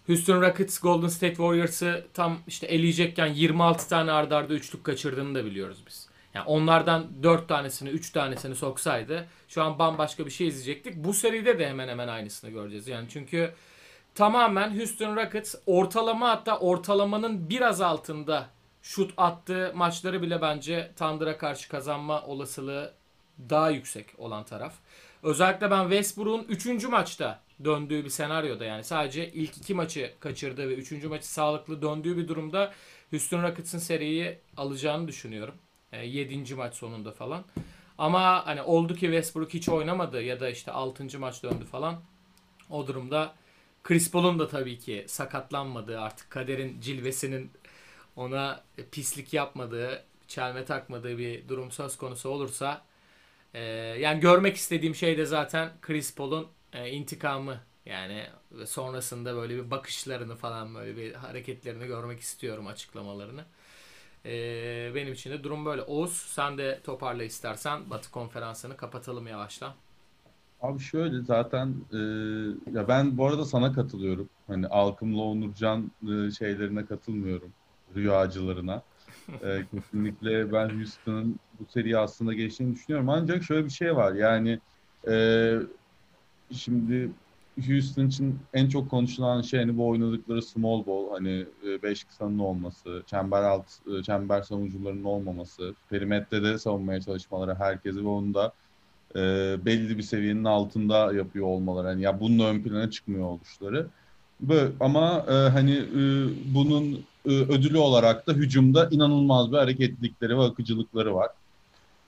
Houston 0.06 0.42
Rockets 0.42 0.78
Golden 0.78 1.08
State 1.08 1.34
Warriors'ı 1.34 2.06
tam 2.14 2.38
işte 2.46 2.66
eleyecekken 2.66 3.26
26 3.26 3.88
tane 3.88 4.12
ardarda 4.12 4.36
arda 4.36 4.54
üçlük 4.54 4.84
kaçırdığını 4.84 5.34
da 5.34 5.44
biliyoruz 5.44 5.78
biz. 5.86 6.01
Yani 6.34 6.46
onlardan 6.46 7.22
4 7.22 7.48
tanesini 7.48 7.88
3 7.88 8.12
tanesini 8.12 8.54
soksaydı 8.54 9.26
şu 9.48 9.62
an 9.62 9.78
bambaşka 9.78 10.26
bir 10.26 10.30
şey 10.30 10.48
izleyecektik. 10.48 10.96
Bu 10.96 11.12
seride 11.14 11.58
de 11.58 11.68
hemen 11.68 11.88
hemen 11.88 12.08
aynısını 12.08 12.50
göreceğiz. 12.50 12.88
Yani 12.88 13.08
çünkü 13.08 13.52
tamamen 14.14 14.78
Houston 14.78 15.16
Rockets 15.16 15.54
ortalama 15.66 16.28
hatta 16.28 16.58
ortalamanın 16.58 17.50
biraz 17.50 17.80
altında 17.80 18.48
şut 18.82 19.14
attığı 19.16 19.72
maçları 19.74 20.22
bile 20.22 20.42
bence 20.42 20.92
Thunder'a 20.96 21.38
karşı 21.38 21.68
kazanma 21.68 22.22
olasılığı 22.22 22.92
daha 23.50 23.70
yüksek 23.70 24.06
olan 24.18 24.44
taraf. 24.44 24.74
Özellikle 25.22 25.70
ben 25.70 25.82
Westbrook'un 25.82 26.46
3. 26.48 26.84
maçta 26.84 27.40
döndüğü 27.64 28.04
bir 28.04 28.10
senaryoda 28.10 28.64
yani 28.64 28.84
sadece 28.84 29.28
ilk 29.32 29.56
iki 29.56 29.74
maçı 29.74 30.12
kaçırdığı 30.20 30.68
ve 30.68 30.74
3. 30.74 31.04
maçı 31.04 31.28
sağlıklı 31.32 31.82
döndüğü 31.82 32.16
bir 32.16 32.28
durumda 32.28 32.72
Houston 33.10 33.42
Rockets'ın 33.42 33.78
seriyi 33.78 34.38
alacağını 34.56 35.08
düşünüyorum. 35.08 35.54
7. 35.92 36.54
maç 36.54 36.74
sonunda 36.74 37.12
falan. 37.12 37.44
Ama 37.98 38.46
hani 38.46 38.62
oldu 38.62 38.94
ki 38.94 39.00
Westbrook 39.00 39.54
hiç 39.54 39.68
oynamadı 39.68 40.22
ya 40.22 40.40
da 40.40 40.50
işte 40.50 40.72
6. 40.72 41.18
maç 41.18 41.42
döndü 41.42 41.64
falan. 41.64 42.00
O 42.70 42.86
durumda 42.86 43.34
Chris 43.82 44.10
Paul'un 44.10 44.38
da 44.38 44.48
tabii 44.48 44.78
ki 44.78 45.04
sakatlanmadığı 45.08 46.00
artık 46.00 46.30
kaderin 46.30 46.80
cilvesinin 46.80 47.50
ona 48.16 48.64
pislik 48.92 49.32
yapmadığı, 49.32 50.04
çelme 50.28 50.64
takmadığı 50.64 51.18
bir 51.18 51.48
durum 51.48 51.70
söz 51.70 51.96
konusu 51.96 52.28
olursa 52.28 52.84
e, 53.54 53.60
yani 53.98 54.20
görmek 54.20 54.56
istediğim 54.56 54.94
şey 54.94 55.18
de 55.18 55.26
zaten 55.26 55.72
Chris 55.82 56.14
Paul'un 56.14 56.48
e, 56.72 56.90
intikamı 56.90 57.60
yani 57.86 58.26
sonrasında 58.66 59.36
böyle 59.36 59.56
bir 59.56 59.70
bakışlarını 59.70 60.36
falan 60.36 60.74
böyle 60.74 60.96
bir 60.96 61.14
hareketlerini 61.14 61.86
görmek 61.86 62.20
istiyorum 62.20 62.66
açıklamalarını. 62.66 63.44
E, 64.26 64.92
benim 64.94 65.12
için 65.12 65.30
de 65.30 65.44
durum 65.44 65.64
böyle. 65.66 65.82
Oğuz 65.82 66.12
sen 66.12 66.58
de 66.58 66.80
toparla 66.84 67.24
istersen 67.24 67.90
Batı 67.90 68.10
konferansını 68.10 68.76
kapatalım 68.76 69.26
yavaştan. 69.26 69.74
Abi 70.60 70.80
şöyle 70.80 71.22
zaten 71.22 71.74
e, 71.92 71.98
ya 72.72 72.88
ben 72.88 73.18
bu 73.18 73.26
arada 73.26 73.44
sana 73.44 73.72
katılıyorum. 73.72 74.28
Hani 74.46 74.66
Alkım'la 74.66 75.22
Onurcan 75.22 75.92
e, 76.02 76.30
şeylerine 76.30 76.86
katılmıyorum. 76.86 77.52
Rüyacılarına. 77.96 78.82
E, 79.42 79.66
kesinlikle 79.74 80.52
ben 80.52 80.68
Houston'ın 80.68 81.40
bu 81.60 81.66
seriyi 81.66 81.98
aslında 81.98 82.34
geçtiğini 82.34 82.74
düşünüyorum. 82.74 83.08
Ancak 83.08 83.42
şöyle 83.42 83.64
bir 83.64 83.70
şey 83.70 83.96
var. 83.96 84.12
Yani 84.14 84.60
e, 85.08 85.14
şimdi 86.52 87.10
Houston 87.66 88.06
için 88.06 88.38
en 88.54 88.68
çok 88.68 88.90
konuşulan 88.90 89.42
şey 89.42 89.60
hani 89.60 89.78
bu 89.78 89.88
oynadıkları 89.88 90.42
small 90.42 90.86
ball 90.86 91.10
hani 91.12 91.46
5 91.82 92.04
kısanın 92.04 92.38
olması, 92.38 93.02
çember 93.06 93.42
alt 93.42 93.66
çember 94.06 94.42
savunucularının 94.42 95.04
olmaması, 95.04 95.74
perimetrede 95.90 96.58
savunmaya 96.58 97.00
çalışmaları 97.00 97.54
herkesi 97.54 98.04
ve 98.04 98.08
onu 98.08 98.34
da 98.34 98.52
e, 99.16 99.20
belli 99.66 99.98
bir 99.98 100.02
seviyenin 100.02 100.44
altında 100.44 101.14
yapıyor 101.14 101.46
olmaları. 101.46 101.88
Yani 101.88 102.02
ya 102.02 102.20
bunun 102.20 102.44
ön 102.44 102.62
plana 102.62 102.90
çıkmıyor 102.90 103.26
oluşları. 103.26 103.90
Böyle, 104.40 104.72
ama 104.80 105.26
e, 105.28 105.32
hani 105.32 105.72
e, 105.72 106.02
bunun 106.54 107.06
e, 107.24 107.30
ödülü 107.30 107.78
olarak 107.78 108.26
da 108.26 108.32
hücumda 108.32 108.88
inanılmaz 108.90 109.52
bir 109.52 109.56
hareketlilikleri 109.56 110.38
ve 110.38 110.42
akıcılıkları 110.42 111.14
var. 111.14 111.30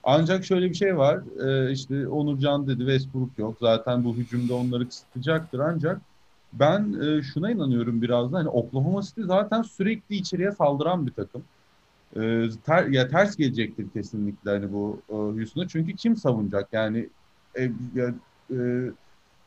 Ancak 0.04 0.44
şöyle 0.44 0.70
bir 0.70 0.74
şey 0.74 0.96
var. 0.96 1.20
E, 1.46 1.72
işte 1.72 2.08
Onurcan 2.08 2.66
dedi 2.66 2.78
Westbrook 2.78 3.38
yok. 3.38 3.56
Zaten 3.60 4.04
bu 4.04 4.14
hücumda 4.14 4.54
onları 4.54 4.88
kısıtlayacaktır. 4.88 5.58
Ancak 5.58 6.00
ben 6.52 6.92
e, 7.02 7.22
şuna 7.22 7.50
inanıyorum 7.50 8.02
biraz 8.02 8.32
da. 8.32 8.38
Hani 8.38 8.48
Oklahoma 8.48 9.02
City 9.02 9.22
zaten 9.22 9.62
sürekli 9.62 10.16
içeriye 10.16 10.52
saldıran 10.52 11.06
bir 11.06 11.12
takım. 11.12 11.42
E, 12.16 12.48
ter, 12.66 12.86
ya 12.86 13.08
ters 13.08 13.36
gelecektir 13.36 13.86
kesinlikle 13.90 14.50
hani 14.50 14.72
bu 14.72 15.00
e, 15.08 15.14
Houston'a. 15.14 15.68
Çünkü 15.68 15.96
kim 15.96 16.16
savunacak? 16.16 16.68
Yani 16.72 17.08
e, 17.58 17.70
ya, 17.94 18.14
e, 18.50 18.56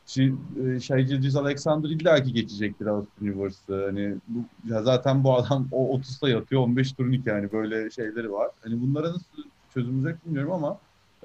şey, 0.05 0.34
Shai 0.82 1.08
Alexander 1.36 1.89
illaki 1.89 2.34
geçecektir 2.34 2.86
Austin 2.86 3.28
Rivers'ı. 3.28 3.86
Hani 3.86 4.16
bu, 4.28 4.39
ya 4.74 4.84
zaten 4.84 5.24
bu 5.24 5.36
adam 5.36 5.68
o 5.72 5.99
30'da 5.99 6.30
yatıyor 6.30 6.62
15 6.62 6.91
turnike 6.93 7.30
yani 7.30 7.51
böyle 7.51 7.89
şeyleri 7.89 8.32
var. 8.32 8.51
Hani 8.64 8.82
bunlara 8.82 9.10
nasıl 9.10 9.43
çözümüzecek 9.74 10.26
bilmiyorum 10.26 10.51
ama 10.51 10.78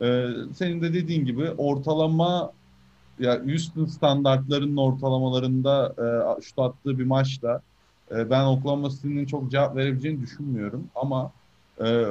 e, 0.03 0.29
senin 0.55 0.83
de 0.83 0.95
dediğin 0.95 1.25
gibi 1.25 1.51
ortalama 1.51 2.53
ya 3.19 3.43
Houston 3.45 3.85
standartlarının 3.85 4.77
ortalamalarında 4.77 5.95
e, 6.39 6.43
şut 6.43 6.59
attığı 6.59 6.99
bir 6.99 7.05
maçta 7.05 7.63
e, 8.11 8.31
ben 8.31 8.45
Oklahoma 8.45 8.91
City'nin 8.91 9.27
çok 9.27 9.51
cevap 9.51 9.77
verebileceğini 9.77 10.23
düşünmüyorum 10.23 10.85
ama 10.95 11.33
e, 11.85 12.05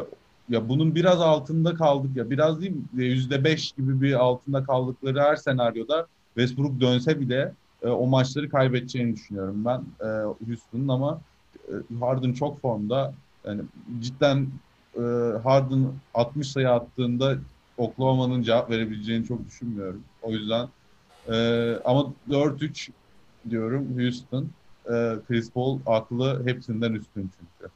ya 0.49 0.69
bunun 0.69 0.95
biraz 0.95 1.21
altında 1.21 1.73
kaldık 1.75 2.17
ya 2.17 2.29
biraz 2.29 2.61
değil 2.61 2.73
yüzde 2.93 3.43
beş 3.43 3.71
gibi 3.71 4.01
bir 4.01 4.13
altında 4.13 4.63
kaldıkları 4.63 5.21
her 5.21 5.35
senaryoda 5.35 6.07
Westbrook 6.35 6.81
dönse 6.81 7.19
bile 7.19 7.53
e, 7.83 7.87
o 7.87 8.07
maçları 8.07 8.49
kaybedeceğini 8.49 9.15
düşünüyorum 9.15 9.65
ben 9.65 9.81
e, 10.07 10.07
Houston'un 10.47 10.87
ama 10.87 11.21
e, 11.67 11.95
Harden 11.99 12.33
çok 12.33 12.61
formda. 12.61 13.13
Yani 13.45 13.61
cidden 13.99 14.47
e, 14.95 15.01
Harden 15.43 15.93
60 16.13 16.47
sayı 16.47 16.69
attığında 16.69 17.37
Oklahoma'nın 17.77 18.43
cevap 18.43 18.69
verebileceğini 18.69 19.27
çok 19.27 19.47
düşünmüyorum. 19.47 20.03
O 20.21 20.31
yüzden 20.31 20.67
e, 21.27 21.35
ama 21.85 22.13
4-3 22.29 22.89
diyorum 23.49 23.99
Houston. 23.99 24.49
Ee, 24.85 25.15
Chris 25.27 25.51
Paul 25.51 25.79
aklı 25.85 26.47
hepsinden 26.47 26.93
üstün 26.93 27.31
çünkü. 27.39 27.73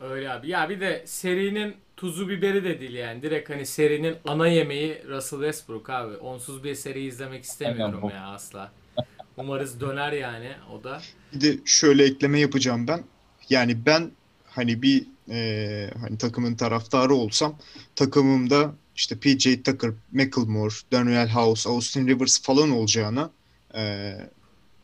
Öyle 0.00 0.30
abi. 0.30 0.48
Ya 0.48 0.68
bir 0.68 0.80
de 0.80 1.02
serinin 1.06 1.74
tuzu 1.96 2.28
biberi 2.28 2.64
de 2.64 2.80
değil 2.80 2.94
yani. 2.94 3.22
Direkt 3.22 3.50
hani 3.50 3.66
serinin 3.66 4.16
ana 4.24 4.48
yemeği 4.48 5.02
Russell 5.08 5.38
Westbrook 5.38 5.90
abi. 5.90 6.16
Onsuz 6.16 6.64
bir 6.64 6.74
seri 6.74 7.04
izlemek 7.04 7.44
istemiyorum 7.44 8.00
Aynen. 8.04 8.14
ya 8.14 8.26
asla. 8.26 8.72
Umarız 9.36 9.80
döner 9.80 10.12
yani 10.12 10.50
o 10.72 10.84
da. 10.84 11.00
Bir 11.34 11.40
de 11.40 11.58
şöyle 11.64 12.04
ekleme 12.04 12.40
yapacağım 12.40 12.88
ben. 12.88 13.04
Yani 13.50 13.86
ben 13.86 14.10
hani 14.50 14.82
bir 14.82 15.06
e, 15.30 15.90
hani 16.00 16.18
takımın 16.18 16.54
taraftarı 16.54 17.14
olsam 17.14 17.58
takımımda 17.96 18.74
işte 18.96 19.16
PJ 19.18 19.62
Tucker, 19.64 19.90
McLemore, 20.12 20.74
Daniel 20.92 21.28
House, 21.28 21.68
Austin 21.68 22.08
Rivers 22.08 22.42
falan 22.42 22.70
olacağına 22.70 23.30
e, 23.74 24.14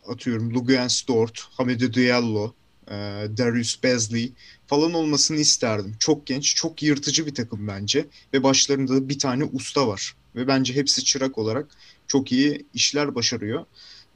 atıyorum 0.09 0.55
Luguentz 0.55 1.09
Dort, 1.09 1.41
Hamidou 1.41 1.93
Diallo, 1.95 2.53
e, 2.89 2.95
Darius 3.39 3.83
Bazley 3.85 4.33
falan 4.67 4.93
olmasını 4.93 5.39
isterdim. 5.39 5.97
Çok 5.99 6.27
genç, 6.27 6.55
çok 6.57 6.83
yırtıcı 6.83 7.27
bir 7.27 7.35
takım 7.35 7.69
bence 7.69 8.07
ve 8.33 8.43
başlarında 8.43 8.95
da 8.95 9.09
bir 9.09 9.19
tane 9.19 9.45
usta 9.45 9.89
var 9.89 10.17
ve 10.37 10.47
bence 10.47 10.75
hepsi 10.75 11.05
çırak 11.05 11.39
olarak 11.39 11.67
çok 12.07 12.33
iyi 12.33 12.67
işler 12.75 13.14
başarıyor. 13.14 13.67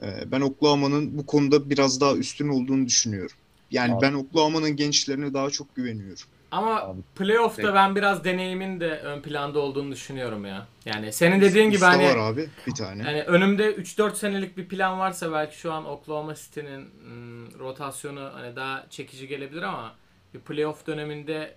Ee, 0.03 0.32
Ben 0.32 0.40
Oklahoma'nın 0.40 1.18
bu 1.18 1.26
konuda 1.26 1.70
biraz 1.70 2.01
daha 2.01 2.16
üstün 2.16 2.48
olduğunu 2.48 2.86
düşünüyorum. 2.86 3.36
Yani 3.70 3.94
Abi. 3.94 4.02
ben 4.02 4.12
Oklahoma'nın 4.12 4.76
gençlerine 4.76 5.34
daha 5.34 5.50
çok 5.50 5.76
güveniyorum. 5.76 6.22
Ama 6.50 6.80
Abi, 6.80 7.00
playoff'ta 7.16 7.62
peki. 7.62 7.74
ben 7.74 7.96
biraz 7.96 8.24
deneyimin 8.24 8.80
de 8.80 8.98
ön 8.98 9.20
planda 9.20 9.58
olduğunu 9.58 9.92
düşünüyorum 9.92 10.46
ya. 10.46 10.66
Yani 10.84 11.12
senin 11.12 11.40
dediğin 11.40 11.66
gibi 11.66 11.74
Usta 11.74 11.88
hani 11.88 12.04
var 12.04 12.16
abi 12.16 12.48
bir 12.66 12.74
tane. 12.74 13.02
Yani 13.02 13.22
önümde 13.22 13.74
3-4 13.74 14.14
senelik 14.14 14.56
bir 14.56 14.68
plan 14.68 14.98
varsa 14.98 15.32
belki 15.32 15.58
şu 15.58 15.72
an 15.72 15.86
Oklahoma 15.86 16.34
City'nin 16.34 16.88
ım, 17.06 17.58
rotasyonu 17.58 18.30
hani 18.34 18.56
daha 18.56 18.86
çekici 18.90 19.28
gelebilir 19.28 19.62
ama 19.62 19.94
bir 20.34 20.40
playoff 20.40 20.86
döneminde 20.86 21.54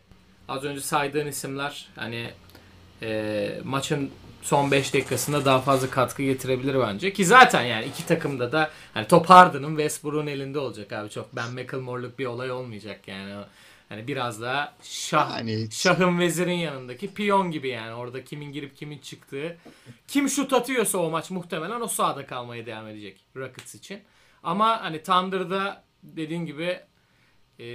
az 0.48 0.64
önce 0.64 0.82
saydığın 0.82 1.28
isimler 1.28 1.90
hani 1.96 2.30
e, 3.02 3.62
maçın 3.64 4.12
son 4.44 4.72
5 4.72 4.94
dakikasında 4.94 5.46
daha 5.46 5.62
fazla 5.62 5.90
katkı 5.90 6.24
getirebilir 6.24 6.80
bence. 6.80 7.14
Ki 7.14 7.26
zaten 7.26 7.64
yani 7.64 7.86
iki 7.86 8.06
takımda 8.06 8.52
da 8.52 8.72
hani 8.94 9.08
top 9.08 9.30
Harden'ın 9.30 9.70
Westbrook'un 9.70 10.28
elinde 10.28 10.60
olacak 10.60 10.94
abi. 10.94 11.10
Çok 11.10 11.36
Ben 11.36 11.52
McLemore'luk 11.52 12.20
bir 12.20 12.26
olay 12.26 12.52
olmayacak 12.52 13.08
yani. 13.08 13.44
Hani 13.90 14.08
biraz 14.08 14.42
daha 14.42 14.76
şah, 14.84 15.38
Yani 15.38 15.72
Şahın 15.72 16.20
vezirin 16.20 16.52
yanındaki 16.52 17.14
piyon 17.14 17.52
gibi 17.52 17.68
yani. 17.68 17.94
Orada 17.94 18.24
kimin 18.24 18.52
girip 18.52 18.78
kimin 18.78 18.98
çıktığı. 18.98 19.58
Kim 20.08 20.30
şut 20.30 20.54
atıyorsa 20.54 20.98
o 20.98 21.10
maç 21.10 21.30
muhtemelen 21.32 21.82
o 21.82 21.88
sahada 21.88 22.26
kalmaya 22.26 22.66
devam 22.66 22.88
edecek 22.88 23.20
Rockets 23.36 23.76
için. 23.76 24.02
Ama 24.44 24.82
hani 24.82 25.04
Thunder'da 25.04 25.84
dediğin 26.04 26.46
gibi 26.46 26.80
e, 27.60 27.66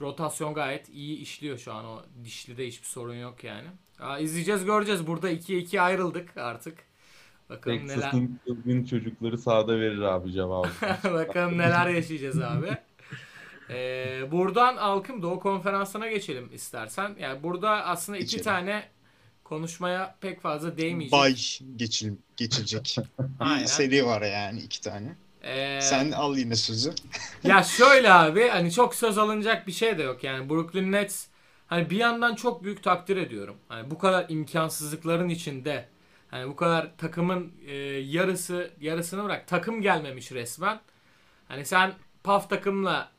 rotasyon 0.00 0.54
gayet 0.54 0.88
iyi 0.88 1.18
işliyor 1.18 1.58
şu 1.58 1.72
an. 1.72 1.84
O 1.84 2.02
dişlide 2.24 2.66
hiçbir 2.66 2.86
sorun 2.86 3.14
yok 3.14 3.44
yani. 3.44 3.68
Aa, 4.00 4.18
izleyeceğiz 4.18 4.64
göreceğiz. 4.64 5.06
Burada 5.06 5.30
2'ye 5.32 5.58
2 5.58 5.80
ayrıldık 5.80 6.36
artık. 6.36 6.78
Bakalım 7.50 7.76
neler 7.88 7.94
Texas'ın 7.94 8.40
çılgın 8.46 8.84
çocukları 8.84 9.38
sahada 9.38 9.80
verir 9.80 10.00
abi 10.02 10.32
cevabı. 10.32 10.68
Bakalım 11.04 11.58
neler 11.58 11.88
yaşayacağız 11.88 12.40
abi. 12.42 12.76
Ee, 13.70 14.22
buradan 14.32 14.76
Alkım 14.76 15.22
Doğu 15.22 15.40
Konferansı'na 15.40 16.08
geçelim 16.08 16.50
istersen. 16.54 17.16
Yani 17.20 17.42
burada 17.42 17.70
aslında 17.70 18.18
iki 18.18 18.24
Geçelim. 18.24 18.44
tane 18.44 18.88
konuşmaya 19.44 20.14
pek 20.20 20.40
fazla 20.40 20.76
değmeyecek. 20.76 21.12
bay 21.20 21.34
geçil, 21.76 22.12
geçilecek 22.36 22.96
Aynen. 23.40 23.66
seri 23.66 24.06
var 24.06 24.22
yani 24.22 24.60
iki 24.60 24.80
tane. 24.80 25.16
Ee, 25.42 25.78
Sen 25.82 26.10
al 26.12 26.36
yine 26.36 26.56
sözü. 26.56 26.92
Ya 27.44 27.62
şöyle 27.62 28.12
abi 28.12 28.48
hani 28.48 28.72
çok 28.72 28.94
söz 28.94 29.18
alınacak 29.18 29.66
bir 29.66 29.72
şey 29.72 29.98
de 29.98 30.02
yok. 30.02 30.24
Yani 30.24 30.50
Brooklyn 30.50 30.92
Nets 30.92 31.26
hani 31.72 31.90
bir 31.90 31.96
yandan 31.96 32.34
çok 32.34 32.64
büyük 32.64 32.82
takdir 32.82 33.16
ediyorum. 33.16 33.56
Hani 33.68 33.90
bu 33.90 33.98
kadar 33.98 34.26
imkansızlıkların 34.28 35.28
içinde 35.28 35.88
hani 36.30 36.48
bu 36.48 36.56
kadar 36.56 36.90
takımın 36.98 37.52
e, 37.66 37.74
yarısı 37.98 38.70
yarısını 38.80 39.24
bırak 39.24 39.48
takım 39.48 39.82
gelmemiş 39.82 40.32
resmen. 40.32 40.80
Hani 41.48 41.64
sen 41.64 41.92
paf 42.24 42.50
takımla 42.50 43.10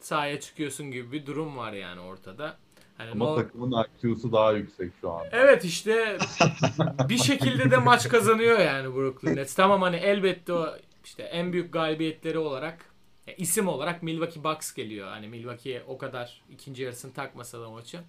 sahaya 0.00 0.40
çıkıyorsun 0.40 0.90
gibi 0.90 1.12
bir 1.12 1.26
durum 1.26 1.56
var 1.56 1.72
yani 1.72 2.00
ortada. 2.00 2.56
Hani 2.98 3.10
Ama 3.10 3.24
no- 3.24 3.36
takımın 3.36 3.84
IQ'su 4.02 4.32
daha 4.32 4.52
yüksek 4.52 4.92
şu 5.00 5.10
an. 5.10 5.26
Evet 5.32 5.64
işte 5.64 6.18
bir 7.08 7.18
şekilde 7.18 7.70
de 7.70 7.76
maç 7.76 8.08
kazanıyor 8.08 8.58
yani 8.58 8.94
Brooklyn 8.94 9.36
Nets. 9.36 9.54
Tamam 9.54 9.82
hani 9.82 9.96
elbette 9.96 10.52
o 10.52 10.76
işte 11.04 11.22
en 11.22 11.52
büyük 11.52 11.72
galibiyetleri 11.72 12.38
olarak 12.38 12.89
ya 13.30 13.36
isim 13.38 13.68
olarak 13.68 14.02
Milwaukee 14.02 14.44
Bucks 14.44 14.72
geliyor. 14.74 15.08
Hani 15.08 15.28
Milwaukee'ye 15.28 15.82
o 15.88 15.98
kadar 15.98 16.42
ikinci 16.52 16.82
yarısını 16.82 17.12
takmasa 17.12 17.60
da 17.60 17.70
maçı. 17.70 18.00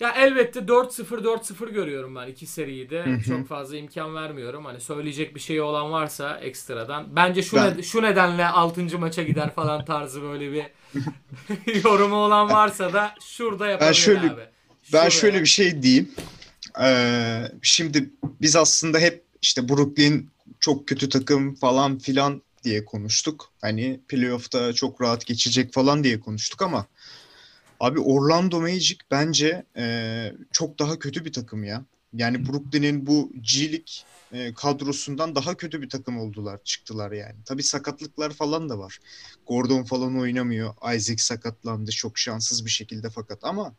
Ya 0.00 0.10
elbette 0.10 0.60
4-0 0.60 1.24
4-0 1.24 1.72
görüyorum 1.72 2.16
ben 2.16 2.26
iki 2.28 2.46
seriyi 2.46 2.90
de. 2.90 3.04
Hı 3.06 3.10
hı. 3.10 3.22
Çok 3.22 3.48
fazla 3.48 3.76
imkan 3.76 4.14
vermiyorum. 4.14 4.64
Hani 4.64 4.80
söyleyecek 4.80 5.34
bir 5.34 5.40
şey 5.40 5.60
olan 5.60 5.92
varsa 5.92 6.38
ekstradan. 6.40 7.16
Bence 7.16 7.42
şu 7.42 7.56
Ben- 7.56 7.62
ned- 7.72 7.82
şu 7.82 8.02
nedenle 8.02 8.46
6. 8.46 8.98
maça 8.98 9.22
gider 9.22 9.54
falan 9.54 9.84
tarzı 9.84 10.22
böyle 10.22 10.52
bir 10.52 10.64
yorumu 11.84 12.14
olan 12.16 12.48
varsa 12.50 12.92
da 12.92 13.14
şurada 13.24 13.66
yapabilir 13.68 13.94
şöyle- 13.94 14.30
abi. 14.30 14.42
Ben 14.92 14.98
Şuraya. 14.98 15.10
şöyle 15.10 15.40
bir 15.40 15.46
şey 15.46 15.82
diyeyim. 15.82 16.10
Ee, 16.82 17.42
şimdi 17.62 18.10
biz 18.40 18.56
aslında 18.56 18.98
hep 18.98 19.24
işte 19.42 19.68
Brooklyn 19.68 20.30
çok 20.60 20.88
kötü 20.88 21.08
takım 21.08 21.54
falan 21.54 21.98
filan 21.98 22.42
diye 22.66 22.84
konuştuk. 22.84 23.52
Hani 23.60 24.00
playoff'ta 24.08 24.72
çok 24.72 25.02
rahat 25.02 25.26
geçecek 25.26 25.72
falan 25.72 26.04
diye 26.04 26.20
konuştuk 26.20 26.62
ama 26.62 26.86
abi 27.80 28.00
Orlando 28.00 28.60
Magic 28.60 28.98
bence 29.10 29.64
e, 29.76 29.86
çok 30.52 30.78
daha 30.78 30.98
kötü 30.98 31.24
bir 31.24 31.32
takım 31.32 31.64
ya. 31.64 31.84
Yani 32.12 32.48
Brooklyn'in 32.48 33.06
bu 33.06 33.32
G 33.40 33.72
League 33.72 33.94
e, 34.32 34.54
kadrosundan 34.54 35.34
daha 35.34 35.54
kötü 35.54 35.82
bir 35.82 35.88
takım 35.88 36.18
oldular, 36.18 36.60
çıktılar 36.64 37.12
yani. 37.12 37.36
Tabii 37.44 37.62
sakatlıklar 37.62 38.30
falan 38.32 38.68
da 38.68 38.78
var. 38.78 38.98
Gordon 39.46 39.84
falan 39.84 40.18
oynamıyor. 40.18 40.74
Isaac 40.94 41.20
sakatlandı 41.20 41.90
çok 41.90 42.18
şanssız 42.18 42.64
bir 42.64 42.70
şekilde 42.70 43.10
fakat 43.10 43.38
ama 43.44 43.74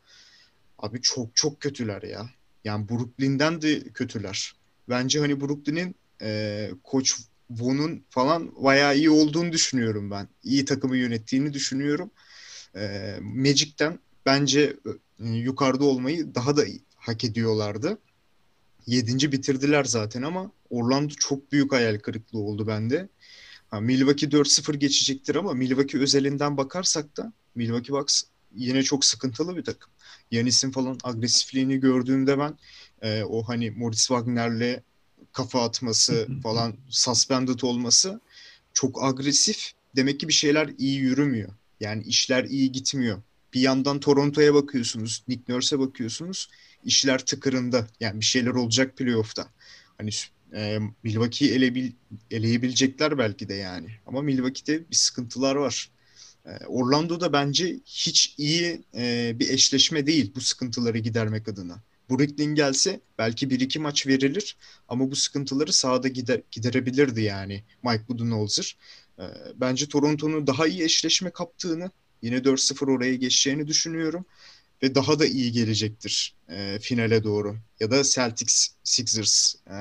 Abi 0.79 1.01
çok 1.01 1.35
çok 1.35 1.61
kötüler 1.61 2.01
ya. 2.01 2.29
Yani 2.63 2.89
Brooklyn'den 2.89 3.61
de 3.61 3.83
kötüler. 3.83 4.55
Bence 4.89 5.19
hani 5.19 5.41
Brooklyn'in 5.41 5.95
e, 6.21 6.69
koç 6.83 7.19
Von'un 7.49 8.05
falan 8.09 8.63
bayağı 8.63 8.97
iyi 8.97 9.09
olduğunu 9.09 9.51
düşünüyorum 9.51 10.11
ben. 10.11 10.27
İyi 10.43 10.65
takımı 10.65 10.97
yönettiğini 10.97 11.53
düşünüyorum. 11.53 12.11
E, 12.75 13.15
Magic'ten 13.21 13.99
bence 14.25 14.75
e, 15.19 15.27
yukarıda 15.27 15.85
olmayı 15.85 16.35
daha 16.35 16.57
da 16.57 16.63
hak 16.95 17.23
ediyorlardı. 17.23 17.97
Yedinci 18.87 19.31
bitirdiler 19.31 19.83
zaten 19.83 20.21
ama 20.21 20.51
Orlando 20.69 21.13
çok 21.13 21.51
büyük 21.51 21.71
hayal 21.71 21.99
kırıklığı 21.99 22.39
oldu 22.39 22.67
bende. 22.67 23.09
Ha, 23.69 23.81
Milwaukee 23.81 24.31
4-0 24.31 24.75
geçecektir 24.75 25.35
ama 25.35 25.53
Milwaukee 25.53 25.99
özelinden 25.99 26.57
bakarsak 26.57 27.17
da 27.17 27.33
Milwaukee 27.55 27.93
Bucks 27.93 28.23
yine 28.55 28.83
çok 28.83 29.05
sıkıntılı 29.05 29.57
bir 29.57 29.63
takım. 29.63 29.91
Yanis'in 30.31 30.71
falan 30.71 30.97
agresifliğini 31.03 31.79
gördüğümde 31.79 32.39
ben 32.39 32.57
e, 33.01 33.23
o 33.23 33.43
hani 33.43 33.71
Moritz 33.71 34.07
Wagner'le 34.07 34.83
kafa 35.33 35.63
atması 35.63 36.27
falan 36.43 36.75
suspended 36.89 37.59
olması 37.61 38.21
çok 38.73 39.03
agresif. 39.03 39.71
Demek 39.95 40.19
ki 40.19 40.27
bir 40.27 40.33
şeyler 40.33 40.69
iyi 40.77 40.99
yürümüyor. 40.99 41.49
Yani 41.79 42.03
işler 42.03 42.43
iyi 42.43 42.71
gitmiyor. 42.71 43.21
Bir 43.53 43.61
yandan 43.61 43.99
Toronto'ya 43.99 44.53
bakıyorsunuz, 44.53 45.23
Nick 45.27 45.53
Nurse'e 45.53 45.79
bakıyorsunuz. 45.79 46.49
işler 46.83 47.25
tıkırında. 47.25 47.87
Yani 47.99 48.19
bir 48.19 48.25
şeyler 48.25 48.51
olacak 48.51 48.97
playoff'ta. 48.97 49.47
Hani 49.97 50.09
e, 50.55 50.79
Milwaukee'yi 51.03 51.53
elebil, 51.53 51.91
eleyebilecekler 52.31 53.17
belki 53.17 53.49
de 53.49 53.53
yani. 53.53 53.87
Ama 54.05 54.21
Milwaukee'de 54.21 54.89
bir 54.89 54.95
sıkıntılar 54.95 55.55
var. 55.55 55.89
E, 56.45 56.65
Orlando'da 56.67 57.33
bence 57.33 57.79
hiç 57.85 58.35
iyi 58.37 58.81
e, 58.95 59.35
bir 59.39 59.49
eşleşme 59.49 60.07
değil 60.07 60.31
bu 60.35 60.41
sıkıntıları 60.41 60.97
gidermek 60.97 61.47
adına. 61.47 61.81
Brooklyn 62.09 62.55
gelse 62.55 63.01
belki 63.17 63.49
bir 63.49 63.59
iki 63.59 63.79
maç 63.79 64.07
verilir 64.07 64.57
ama 64.87 65.11
bu 65.11 65.15
sıkıntıları 65.15 65.73
sahada 65.73 66.07
gider, 66.07 66.41
giderebilirdi 66.51 67.21
yani 67.21 67.63
Mike 67.83 68.07
Budenholzer. 68.07 68.77
E, 69.19 69.23
bence 69.55 69.87
Toronto'nun 69.87 70.47
daha 70.47 70.67
iyi 70.67 70.83
eşleşme 70.83 71.29
kaptığını, 71.29 71.91
yine 72.21 72.37
4-0 72.37 72.91
oraya 72.91 73.15
geçeceğini 73.15 73.67
düşünüyorum 73.67 74.25
ve 74.83 74.95
daha 74.95 75.19
da 75.19 75.25
iyi 75.25 75.51
gelecektir 75.51 76.35
e, 76.49 76.79
finale 76.81 77.23
doğru. 77.23 77.57
Ya 77.79 77.91
da 77.91 78.03
Celtics 78.03 78.69
Sixers 78.83 79.55
e, 79.67 79.77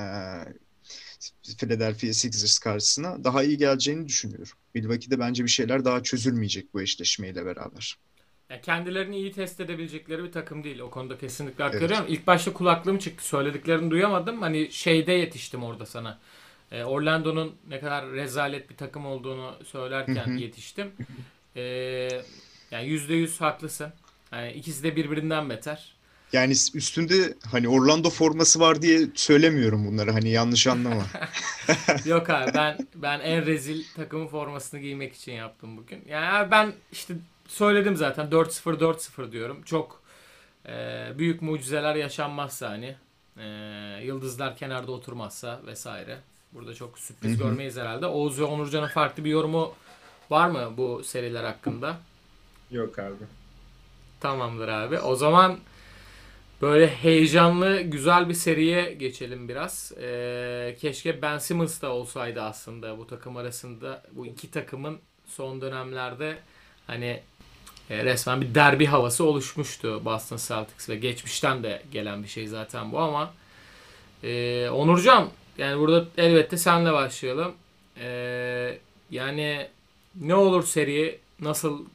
Philadelphia 1.57 2.13
Sixers 2.13 2.59
karşısına 2.59 3.23
daha 3.23 3.43
iyi 3.43 3.57
geleceğini 3.57 4.07
düşünüyorum. 4.07 4.53
Milwaukee'de 4.73 5.19
bence 5.19 5.43
bir 5.43 5.49
şeyler 5.49 5.85
daha 5.85 6.03
çözülmeyecek 6.03 6.73
bu 6.73 6.81
eşleşmeyle 6.81 7.45
beraber. 7.45 7.97
Ya 8.49 8.61
kendilerini 8.61 9.17
iyi 9.17 9.31
test 9.31 9.59
edebilecekleri 9.59 10.23
bir 10.23 10.31
takım 10.31 10.63
değil. 10.63 10.79
O 10.79 10.89
konuda 10.89 11.17
kesinlikle 11.17 11.63
hak 11.63 11.73
Evet. 11.73 11.83
veriyorum. 11.83 12.05
İlk 12.09 12.27
başta 12.27 12.53
kulaklığım 12.53 12.97
çıktı. 12.97 13.25
Söylediklerini 13.27 13.91
duyamadım. 13.91 14.41
Hani 14.41 14.71
şeyde 14.71 15.11
yetiştim 15.11 15.63
orada 15.63 15.85
sana. 15.85 16.19
E, 16.71 16.83
Orlando'nun 16.83 17.55
ne 17.69 17.79
kadar 17.79 18.11
rezalet 18.11 18.69
bir 18.69 18.75
takım 18.77 19.05
olduğunu 19.05 19.55
söylerken 19.65 20.37
yetiştim. 20.37 20.91
E, 21.55 21.61
yani 22.71 22.87
%100 22.87 23.39
haklısın. 23.39 23.93
Yani 24.31 24.51
ikisi 24.51 24.83
de 24.83 24.95
birbirinden 24.95 25.49
beter. 25.49 25.97
Yani 26.33 26.51
üstünde 26.51 27.33
hani 27.51 27.67
Orlando 27.67 28.09
forması 28.09 28.59
var 28.59 28.81
diye 28.81 28.99
söylemiyorum 29.15 29.87
bunları 29.87 30.11
hani 30.11 30.29
yanlış 30.29 30.67
anlama. 30.67 31.03
Yok 32.05 32.29
abi 32.29 32.51
ben 32.53 32.77
ben 32.95 33.19
en 33.19 33.45
rezil 33.45 33.83
takımın 33.95 34.27
formasını 34.27 34.79
giymek 34.79 35.13
için 35.15 35.31
yaptım 35.31 35.77
bugün. 35.77 36.03
Yani 36.09 36.51
ben 36.51 36.73
işte 36.91 37.13
söyledim 37.47 37.95
zaten 37.95 38.25
4-0 38.25 38.79
4-0 38.79 39.31
diyorum. 39.31 39.63
Çok 39.63 40.01
e, 40.65 41.07
büyük 41.17 41.41
mucizeler 41.41 41.95
yaşanmazsa 41.95 42.69
hani 42.69 42.95
e, 43.37 43.45
yıldızlar 44.03 44.57
kenarda 44.57 44.91
oturmazsa 44.91 45.59
vesaire. 45.65 46.17
Burada 46.51 46.73
çok 46.73 46.99
sürpriz 46.99 47.37
görmeyiz 47.37 47.77
herhalde. 47.77 48.05
Oğuz 48.05 48.39
ve 48.39 48.43
Onurcan'ın 48.43 48.87
farklı 48.87 49.25
bir 49.25 49.29
yorumu 49.29 49.73
var 50.29 50.49
mı 50.49 50.73
bu 50.77 51.03
seriler 51.03 51.43
hakkında? 51.43 51.97
Yok 52.71 52.99
abi. 52.99 53.13
Tamamdır 54.19 54.67
abi. 54.67 54.99
O 54.99 55.15
zaman 55.15 55.59
böyle 56.61 56.87
heyecanlı, 56.87 57.81
güzel 57.81 58.29
bir 58.29 58.33
seriye 58.33 58.93
geçelim 58.93 59.49
biraz. 59.49 59.93
Ee, 60.01 60.75
keşke 60.79 61.21
Ben 61.21 61.37
Simmons 61.37 61.81
da 61.81 61.93
olsaydı 61.93 62.41
aslında 62.41 62.97
bu 62.97 63.07
takım 63.07 63.37
arasında. 63.37 64.03
Bu 64.11 64.25
iki 64.25 64.51
takımın 64.51 64.99
son 65.25 65.61
dönemlerde 65.61 66.37
hani 66.87 67.21
e, 67.89 68.05
resmen 68.05 68.41
bir 68.41 68.55
derbi 68.55 68.85
havası 68.85 69.23
oluşmuştu 69.23 70.05
Boston 70.05 70.37
Celtics 70.37 70.89
ve 70.89 70.95
geçmişten 70.95 71.63
de 71.63 71.83
gelen 71.91 72.23
bir 72.23 72.27
şey 72.27 72.47
zaten 72.47 72.91
bu 72.91 72.99
ama 72.99 73.33
e, 74.23 74.69
Onurcan 74.69 75.29
yani 75.57 75.79
burada 75.79 76.05
elbette 76.17 76.57
senle 76.57 76.93
başlayalım. 76.93 77.51
E, 77.99 78.77
yani 79.11 79.67
ne 80.15 80.35
olur 80.35 80.63
seri 80.63 81.19
nasıl 81.39 81.85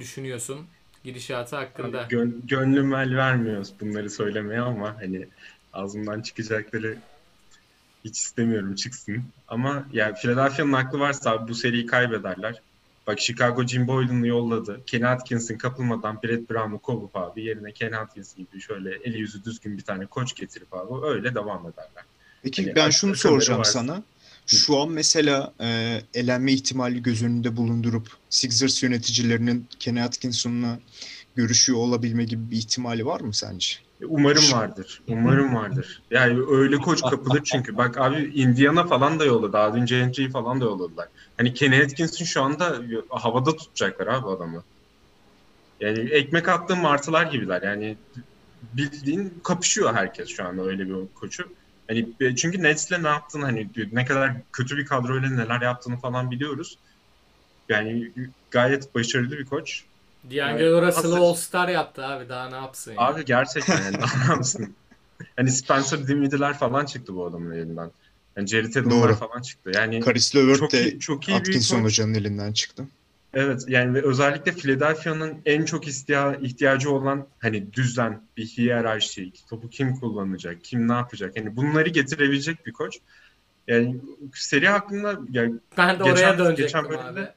düşünüyorsun 0.00 0.66
gidişatı 1.04 1.56
hakkında? 1.56 2.00
Abi 2.00 2.08
gön- 2.08 2.42
gönlüm 2.44 2.94
el 2.94 3.16
vermiyor 3.16 3.66
bunları 3.80 4.10
söylemeye 4.10 4.60
ama 4.60 4.96
hani 5.00 5.26
ağzımdan 5.72 6.20
çıkacakları 6.22 6.96
hiç 8.04 8.18
istemiyorum 8.18 8.74
çıksın. 8.74 9.24
Ama 9.48 9.86
yani 9.92 10.14
Philadelphia'nın 10.14 10.72
aklı 10.72 10.98
varsa 10.98 11.48
bu 11.48 11.54
seriyi 11.54 11.86
kaybederler. 11.86 12.62
Bak 13.06 13.20
Chicago 13.20 13.66
Jim 13.66 13.86
Boylan'ı 13.86 14.26
yolladı. 14.26 14.80
Kenny 14.86 15.06
Atkinson 15.06 15.54
kapılmadan 15.54 16.22
Brett 16.22 16.50
Brown'u 16.50 16.78
kovup 16.78 17.16
abi 17.16 17.44
yerine 17.44 17.72
Kenny 17.72 17.96
Atkinson 17.96 18.46
gibi 18.52 18.60
şöyle 18.60 18.90
eli 19.04 19.18
yüzü 19.18 19.44
düzgün 19.44 19.78
bir 19.78 19.82
tane 19.82 20.06
koç 20.06 20.34
getirip 20.34 20.74
abi 20.74 21.06
öyle 21.06 21.34
devam 21.34 21.60
ederler. 21.60 22.04
Peki 22.42 22.62
Hani 22.62 22.76
ben 22.76 22.90
şunu 22.90 23.16
soracağım 23.16 23.58
varsa. 23.58 23.72
sana. 23.72 24.02
Şu 24.46 24.78
an 24.78 24.90
mesela 24.90 25.54
e, 25.60 26.00
elenme 26.14 26.52
ihtimali 26.52 27.02
göz 27.02 27.22
önünde 27.22 27.56
bulundurup 27.56 28.08
Sixers 28.30 28.82
yöneticilerinin 28.82 29.68
Kenny 29.78 30.02
Atkinson'la 30.02 30.78
görüşüyor 31.34 31.78
olabilme 31.78 32.24
gibi 32.24 32.50
bir 32.50 32.56
ihtimali 32.56 33.06
var 33.06 33.20
mı 33.20 33.34
sence? 33.34 33.85
Umarım 34.04 34.52
vardır. 34.52 35.02
Umarım 35.08 35.54
vardır. 35.54 36.02
Yani 36.10 36.40
öyle 36.50 36.76
koç 36.76 37.02
kapılır 37.02 37.42
çünkü. 37.44 37.76
Bak 37.76 37.98
abi 37.98 38.16
Indiana 38.34 38.86
falan 38.86 39.20
da 39.20 39.24
yolladı. 39.24 39.58
Adin 39.58 39.86
Gentry'yi 39.86 40.30
falan 40.30 40.60
da 40.60 40.64
yolladılar. 40.64 41.08
Hani 41.36 41.54
Kenny 41.54 41.82
Atkinson 41.82 42.24
şu 42.24 42.42
anda 42.42 42.82
havada 43.10 43.56
tutacaklar 43.56 44.06
abi 44.06 44.26
adamı. 44.28 44.62
Yani 45.80 45.98
ekmek 45.98 46.48
attığı 46.48 46.76
martılar 46.76 47.26
gibiler. 47.26 47.62
Yani 47.62 47.96
bildiğin 48.62 49.32
kapışıyor 49.44 49.94
herkes 49.94 50.28
şu 50.28 50.44
anda 50.44 50.62
öyle 50.62 50.88
bir 50.88 51.14
koçu. 51.14 51.48
Hani 51.88 52.36
çünkü 52.36 52.62
Nets'le 52.62 53.02
ne 53.02 53.08
yaptığını 53.08 53.44
hani 53.44 53.70
ne 53.92 54.04
kadar 54.04 54.32
kötü 54.52 54.76
bir 54.76 54.86
kadroyla 54.86 55.30
neler 55.30 55.60
yaptığını 55.60 55.98
falan 55.98 56.30
biliyoruz. 56.30 56.78
Yani 57.68 58.12
gayet 58.50 58.94
başarılı 58.94 59.38
bir 59.38 59.46
koç. 59.46 59.84
D'Angelo 60.30 60.82
Russell'ı 60.82 61.12
Hazır. 61.12 61.18
All-Star 61.18 61.68
yaptı 61.68 62.06
abi 62.06 62.28
daha 62.28 62.48
ne 62.48 62.56
yapsın 62.56 62.90
ya? 62.92 62.96
Abi 62.98 63.24
gerçekten 63.24 63.82
yani 63.84 63.98
daha 64.02 64.24
ne 64.26 64.32
yapsın? 64.34 64.74
Hani 65.36 65.50
Spencer 65.50 66.08
Dinwiddie'ler 66.08 66.58
falan 66.58 66.84
çıktı 66.84 67.14
bu 67.16 67.26
adamın 67.26 67.50
elinden. 67.50 67.90
Yani 68.36 68.48
Allen'lar 68.56 68.90
Doğru. 68.90 69.14
falan 69.14 69.42
çıktı. 69.42 69.70
Yani 69.74 70.00
Karis 70.00 70.36
LeVert 70.36 70.58
çok 70.58 70.72
de 70.72 70.82
iyi, 70.82 71.00
çok 71.00 71.28
iyi 71.28 71.32
bir 71.32 71.38
Atkinson 71.40 71.82
hocanın 71.84 72.14
elinden 72.14 72.52
çıktı. 72.52 72.84
Evet 73.34 73.64
yani 73.68 73.94
ve 73.94 74.02
özellikle 74.02 74.52
Philadelphia'nın 74.52 75.34
en 75.46 75.64
çok 75.64 75.88
istiya, 75.88 76.34
ihtiyacı 76.34 76.90
olan 76.90 77.26
hani 77.38 77.72
düzen, 77.72 78.22
bir 78.36 78.46
hiyerarşi, 78.46 79.32
topu 79.50 79.70
kim 79.70 79.96
kullanacak, 79.96 80.64
kim 80.64 80.88
ne 80.88 80.92
yapacak. 80.92 81.36
Hani 81.36 81.56
bunları 81.56 81.88
getirebilecek 81.88 82.66
bir 82.66 82.72
koç. 82.72 82.98
Yani 83.68 83.96
seri 84.34 84.68
hakkında 84.68 85.18
yani 85.30 85.54
ben 85.76 85.98
de 85.98 86.04
geçen- 86.04 86.38
oraya 86.38 86.52
geçen 86.52 86.84
bölümde- 86.84 87.02
Abi 87.02 87.28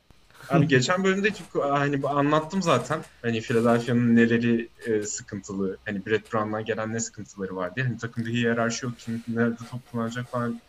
geçen 0.68 1.04
bölümde 1.04 1.30
hani 1.54 2.08
anlattım 2.08 2.62
zaten. 2.62 3.02
Hani 3.22 3.42
Philadelphia'nın 3.42 4.16
neleri 4.16 4.70
e, 4.86 5.02
sıkıntılı. 5.02 5.78
Hani 5.86 6.06
Brett 6.06 6.34
Brown'dan 6.34 6.66
gelen 6.66 6.94
ne 6.94 7.00
sıkıntıları 7.00 7.56
var 7.56 7.76
diye. 7.76 7.86
Hani 7.86 7.98
takımda 7.98 8.30
hiyerarşi 8.30 8.86
yok. 8.86 9.00
Kim 9.00 9.24
nerede 9.28 9.56
top 9.72 9.92
kullanacak 9.92 10.32
falan 10.32 10.62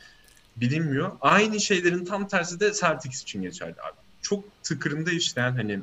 bilinmiyor. 0.56 1.12
Aynı 1.20 1.60
şeylerin 1.60 2.04
tam 2.04 2.28
tersi 2.28 2.60
de 2.60 2.72
Celtics 2.72 3.22
için 3.22 3.42
geçerli 3.42 3.72
abi. 3.72 3.96
Çok 4.22 4.62
tıkırında 4.62 5.10
işleyen 5.10 5.52
hani 5.52 5.80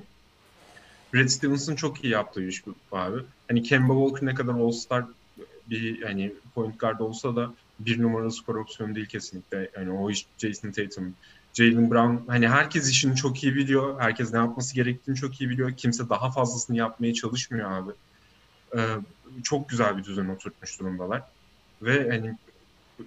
Brad 1.14 1.28
Stevens'ın 1.28 1.76
çok 1.76 2.04
iyi 2.04 2.14
yaptığı 2.14 2.43
iş 2.43 2.68
bu 2.68 2.76
abi. 2.91 3.20
Hani 3.48 3.64
Kemba 3.64 3.93
Walker 3.93 4.28
ne 4.28 4.36
kadar 4.36 4.54
All-Star 4.54 5.06
bir 5.70 6.04
hani 6.04 6.34
point 6.56 6.80
guard 6.80 7.00
olsa 7.00 7.36
da 7.36 7.54
bir 7.80 8.02
numaralı 8.02 8.32
skor 8.32 8.56
opsiyonu 8.56 8.95
değil 8.95 9.08
kesinlikle. 9.08 9.72
Yani 9.78 9.91
o 9.91 10.10
iş 10.12 10.26
Jason 10.38 10.72
Tatum, 10.72 11.16
Jalen 11.58 11.91
Brown 11.91 12.32
hani 12.32 12.47
herkes 12.47 12.89
işini 12.89 13.16
çok 13.16 13.43
iyi 13.43 13.55
biliyor. 13.55 14.01
Herkes 14.01 14.34
ne 14.34 14.39
yapması 14.39 14.76
gerektiğini 14.76 15.16
çok 15.16 15.41
iyi 15.41 15.49
biliyor. 15.49 15.78
Kimse 15.78 16.10
daha 16.10 16.32
fazlasını 16.32 16.78
yapmaya 16.78 17.14
çalışmıyor 17.14 17.72
abi. 17.72 17.91
Ee, 18.76 18.80
çok 19.43 19.70
güzel 19.70 19.97
bir 19.97 20.03
düzen 20.03 20.28
oturtmuş 20.28 20.80
durumdalar. 20.80 21.24
Ve 21.82 22.10
hani 22.10 22.38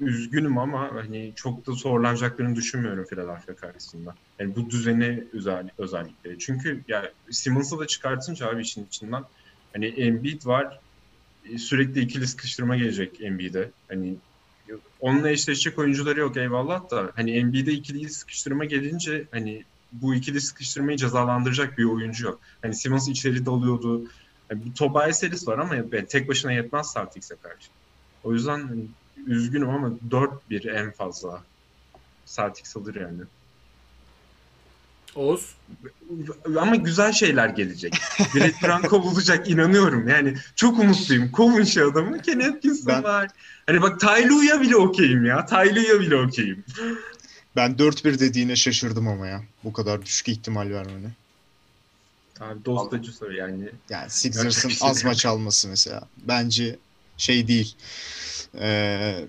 üzgünüm 0.01 0.59
ama 0.59 0.91
hani 0.95 1.33
çok 1.37 1.67
da 1.67 1.73
zorlanacaklarını 1.73 2.57
düşünmüyorum 2.57 3.05
Philadelphia 3.05 3.55
karşısında. 3.55 4.15
Yani 4.39 4.57
bu 4.57 4.71
düzeni 4.71 5.25
özel, 5.33 5.71
özellikle. 5.79 6.39
Çünkü 6.39 6.85
ya 6.89 7.13
Simmons'ı 7.31 7.79
da 7.79 7.87
çıkartınca 7.87 8.49
abi 8.49 8.63
işin 8.63 8.87
içinden 8.87 9.25
hani 9.73 9.87
Embiid 9.87 10.47
var 10.47 10.81
sürekli 11.59 12.01
ikili 12.01 12.27
sıkıştırma 12.27 12.77
gelecek 12.77 13.21
Embiid'e. 13.21 13.71
Hani 13.89 14.17
onunla 15.01 15.31
eşleşecek 15.31 15.79
oyuncuları 15.79 16.21
yok 16.21 16.37
eyvallah 16.37 16.91
da 16.91 17.13
hani 17.17 17.31
Embiid'e 17.31 17.73
ikili 17.73 18.11
sıkıştırma 18.11 18.65
gelince 18.65 19.25
hani 19.31 19.65
bu 19.93 20.15
ikili 20.15 20.41
sıkıştırmayı 20.41 20.99
cezalandıracak 20.99 21.79
bir 21.79 21.85
oyuncu 21.85 22.27
yok. 22.27 22.41
Hani 22.63 22.75
Simmons 22.75 23.09
içeri 23.09 23.47
dalıyordu. 23.47 24.03
Yani 24.51 24.65
bir 24.65 24.75
Tobias 24.75 25.23
Harris 25.23 25.49
var 25.49 25.59
ama 25.59 25.77
yani 25.77 26.07
tek 26.07 26.29
başına 26.29 26.53
yetmez 26.53 26.95
Celtics'e 26.95 27.37
karşı. 27.37 27.69
O 28.25 28.33
yüzden 28.33 28.69
hani 28.69 28.87
üzgünüm 29.27 29.69
ama 29.69 29.93
4-1 30.11 30.71
en 30.71 30.91
fazla. 30.91 31.43
Celtics 32.27 32.77
alır 32.77 32.95
yani. 32.95 33.21
Oğuz. 35.15 35.55
Ama 36.61 36.77
güzel 36.77 37.13
şeyler 37.13 37.49
gelecek. 37.49 37.95
Brett 38.35 38.63
Brown 38.63 38.87
kovulacak 38.87 39.49
inanıyorum. 39.51 40.09
Yani 40.09 40.35
çok 40.57 40.79
umutluyum. 40.79 41.33
Kovun 41.33 41.65
şu 41.65 41.91
adamı. 41.91 42.23
Kenny 42.23 42.45
Atkinson 42.45 42.87
Ben- 42.87 43.03
var. 43.05 43.29
Hani 43.67 43.83
bak 43.83 44.01
Ty 44.01 44.07
Lue'ya 44.07 44.61
bile 44.61 44.77
okeyim 44.77 45.25
ya. 45.25 45.47
Ty 45.47 45.55
Lue'ya 45.55 46.01
bile 46.01 46.17
okeyim. 46.17 46.65
Ben 47.57 47.79
4-1 47.79 48.19
dediğine 48.19 48.57
şaşırdım 48.57 49.09
ama 49.09 49.27
ya. 49.27 49.43
Bu 49.65 49.73
kadar 49.73 50.07
düşük 50.07 50.29
ihtimal 50.29 50.71
vermene. 50.71 51.11
Abi 52.41 52.65
dostacı 52.65 53.13
soru 53.13 53.37
yani. 53.37 53.69
Yani 53.91 54.11
Sixers'ın 54.11 54.69
şey 54.69 54.89
az 54.89 55.05
maç 55.05 55.27
alması 55.27 55.69
mesela. 55.69 56.03
Bence 56.29 56.77
şey 57.17 57.49
değil. 57.49 57.75
Ee, 58.61 59.25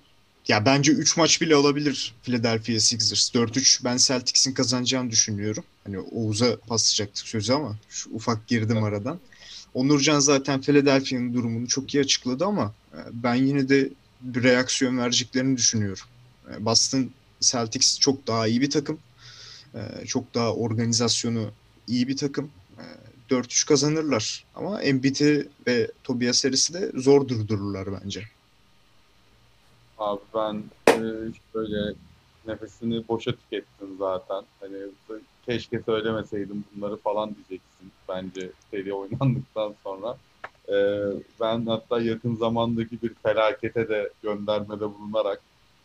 ya 0.48 0.66
bence 0.66 0.92
3 0.92 1.18
maç 1.18 1.42
bile 1.42 1.56
alabilir 1.56 2.14
Philadelphia 2.24 2.80
Sixers. 2.80 3.30
4-3 3.36 3.84
ben 3.84 3.98
Celtics'in 3.98 4.54
kazanacağını 4.54 5.12
düşünüyorum. 5.12 5.64
Hani 5.84 6.00
Oğuz'a 6.00 6.56
paslayacaktık 6.56 7.28
sözü 7.28 7.54
ama 7.54 7.78
şu 7.90 8.10
ufak 8.10 8.48
girdim 8.48 8.84
aradan. 8.84 9.20
Onurcan 9.74 10.20
zaten 10.20 10.62
Philadelphia'nın 10.62 11.34
durumunu 11.34 11.68
çok 11.68 11.94
iyi 11.96 12.02
açıkladı 12.04 12.46
ama 12.46 12.74
e, 12.94 13.00
ben 13.14 13.36
yine 13.36 13.70
de 13.70 13.90
bir 14.22 14.44
reaksiyon 14.44 14.98
vereceklerini 14.98 15.58
düşünüyorum. 15.58 16.04
E, 16.54 16.66
Boston 16.66 17.12
Celtics 17.40 18.00
çok 18.00 18.28
daha 18.28 18.48
iyi 18.48 18.62
bir 18.62 18.70
takım. 18.70 19.00
E, 19.76 20.06
Çok 20.06 20.34
daha 20.34 20.54
organizasyonu 20.56 21.52
iyi 21.88 22.08
bir 22.08 22.18
takım. 22.18 22.52
E, 22.78 22.84
4-3 23.34 23.68
kazanırlar. 23.68 24.44
Ama 24.56 24.82
Embiid'i 24.82 25.50
ve 25.68 25.92
Tobias 26.04 26.46
Harris'i 26.46 26.74
de 26.74 26.92
zor 26.96 27.28
durdururlar 27.28 27.88
bence. 28.04 28.24
Abi 30.02 30.22
ben 30.36 30.64
e, 30.90 31.00
böyle 31.54 31.94
nefesini 32.48 33.08
boşa 33.08 33.32
tükettin 33.32 33.96
zaten. 34.00 34.44
Hani 34.60 34.78
keşke 35.46 35.82
söylemeseydim 35.86 36.64
bunları 36.76 36.98
falan 36.98 37.36
diyeceksin 37.36 37.92
bence 38.10 38.50
seri 38.72 38.94
oynandıktan 38.94 39.74
sonra. 39.84 40.18
E, 40.70 40.76
ben 41.42 41.66
hatta 41.66 42.02
yakın 42.02 42.36
zamandaki 42.36 43.02
bir 43.02 43.14
felakete 43.24 43.90
de 43.90 44.10
göndermede 44.24 44.82
bulunarak 44.82 45.42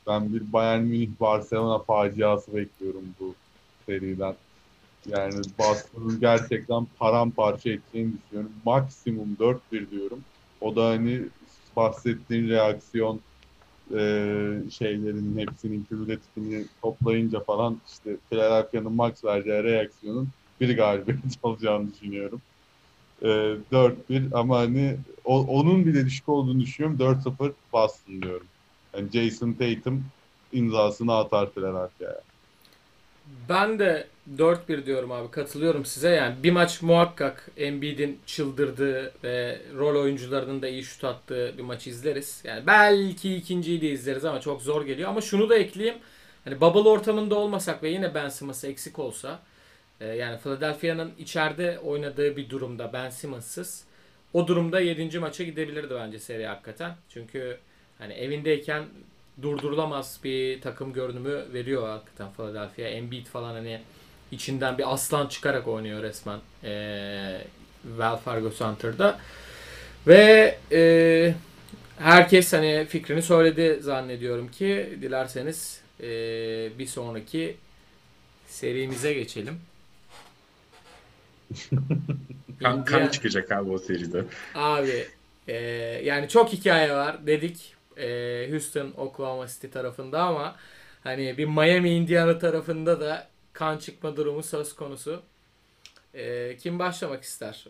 Ben 0.06 0.34
bir 0.34 0.52
Bayern 0.52 0.82
Münih 0.82 1.10
Barcelona 1.20 1.78
faciası 1.78 2.54
bekliyorum 2.54 3.04
bu 3.20 3.34
seriden. 3.86 4.34
Yani 5.06 5.34
Boston'ın 5.58 6.20
gerçekten 6.20 6.86
paramparça 6.98 7.70
edeceğini 7.70 8.12
düşünüyorum. 8.12 8.52
Maksimum 8.64 9.36
4-1 9.40 9.90
diyorum. 9.90 10.20
O 10.60 10.76
da 10.76 10.86
hani 10.86 11.22
bahsettiğin 11.76 12.48
reaksiyon 12.48 13.20
e, 13.94 14.00
şeylerin 14.70 15.38
hepsinin 15.38 15.84
kümülatifini 15.84 16.64
toplayınca 16.82 17.40
falan 17.40 17.76
işte 17.86 18.16
Philadelphia'nın 18.30 18.92
max 18.92 19.24
vereceği 19.24 19.64
reaksiyonun 19.64 20.28
bir 20.60 20.76
galibiyet 20.76 21.20
olacağını 21.42 21.92
düşünüyorum. 21.92 22.40
E, 23.22 23.26
4-1 23.72 24.28
ama 24.32 24.58
hani 24.58 24.96
o, 25.24 25.40
onun 25.44 25.86
bile 25.86 26.06
düşük 26.06 26.28
olduğunu 26.28 26.60
düşünüyorum. 26.60 26.98
4-0 26.98 27.52
Boston 27.72 28.22
diyorum. 28.22 28.46
Yani 28.96 29.10
Jason 29.10 29.52
Tatum 29.52 30.04
imzasını 30.52 31.14
atar 31.16 31.54
Philadelphia'ya. 31.54 32.20
Ben 33.48 33.78
de 33.78 34.06
4-1 34.36 34.86
diyorum 34.86 35.12
abi. 35.12 35.30
Katılıyorum 35.30 35.84
size. 35.84 36.08
Yani 36.08 36.34
bir 36.42 36.50
maç 36.50 36.82
muhakkak 36.82 37.50
Embiid'in 37.56 38.20
çıldırdığı 38.26 39.12
ve 39.24 39.60
rol 39.74 40.02
oyuncularının 40.02 40.62
da 40.62 40.68
iyi 40.68 40.84
şut 40.84 41.04
attığı 41.04 41.54
bir 41.58 41.62
maç 41.62 41.86
izleriz. 41.86 42.42
Yani 42.44 42.66
belki 42.66 43.36
ikinciyi 43.36 43.80
de 43.80 43.88
izleriz 43.88 44.24
ama 44.24 44.40
çok 44.40 44.62
zor 44.62 44.86
geliyor. 44.86 45.08
Ama 45.08 45.20
şunu 45.20 45.48
da 45.48 45.56
ekleyeyim. 45.56 45.98
Hani 46.44 46.60
bubble 46.60 46.88
ortamında 46.88 47.34
olmasak 47.34 47.82
ve 47.82 47.88
yine 47.88 48.14
Ben 48.14 48.28
Simmons 48.28 48.64
eksik 48.64 48.98
olsa 48.98 49.42
e, 50.00 50.06
yani 50.06 50.38
Philadelphia'nın 50.38 51.12
içeride 51.18 51.78
oynadığı 51.78 52.36
bir 52.36 52.50
durumda 52.50 52.92
Ben 52.92 53.10
Simmons'sız 53.10 53.84
o 54.32 54.46
durumda 54.46 54.80
7. 54.80 55.18
maça 55.18 55.44
gidebilirdi 55.44 55.94
bence 55.94 56.18
seri 56.18 56.46
hakikaten. 56.46 56.94
Çünkü 57.08 57.58
hani 57.98 58.12
evindeyken 58.12 58.84
durdurulamaz 59.42 60.18
bir 60.24 60.60
takım 60.60 60.92
görünümü 60.92 61.44
veriyor 61.52 61.88
hakikaten 61.88 62.32
Philadelphia. 62.32 62.82
Embiid 62.82 63.26
falan 63.26 63.54
hani 63.54 63.80
içinden 64.32 64.78
bir 64.78 64.92
aslan 64.94 65.26
çıkarak 65.26 65.68
oynuyor 65.68 66.02
resmen 66.02 66.38
ee, 66.64 67.40
Wells 67.82 68.20
Fargo 68.20 68.50
Center'da. 68.50 69.18
Ve 70.06 70.58
e, 70.72 71.34
herkes 71.98 72.52
hani 72.52 72.86
fikrini 72.88 73.22
söyledi 73.22 73.78
zannediyorum 73.82 74.48
ki 74.50 74.98
dilerseniz 75.02 75.80
e, 76.00 76.08
bir 76.78 76.86
sonraki 76.86 77.56
serimize 78.46 79.14
geçelim. 79.14 79.60
Kan, 82.62 82.84
kan 82.84 83.08
çıkacak 83.08 83.52
abi 83.52 83.70
o 83.70 83.78
seride. 83.78 84.24
Abi 84.54 85.06
e, 85.48 85.54
yani 86.04 86.28
çok 86.28 86.52
hikaye 86.52 86.92
var 86.92 87.26
dedik 87.26 87.75
e, 87.96 88.48
Houston 88.50 88.92
Oklahoma 88.96 89.46
City 89.46 89.66
tarafında 89.66 90.22
ama 90.22 90.56
hani 91.04 91.38
bir 91.38 91.44
Miami 91.46 91.90
Indiana 91.90 92.38
tarafında 92.38 93.00
da 93.00 93.28
kan 93.52 93.78
çıkma 93.78 94.16
durumu 94.16 94.42
söz 94.42 94.72
konusu. 94.76 95.22
E, 96.14 96.56
kim 96.56 96.78
başlamak 96.78 97.22
ister? 97.22 97.64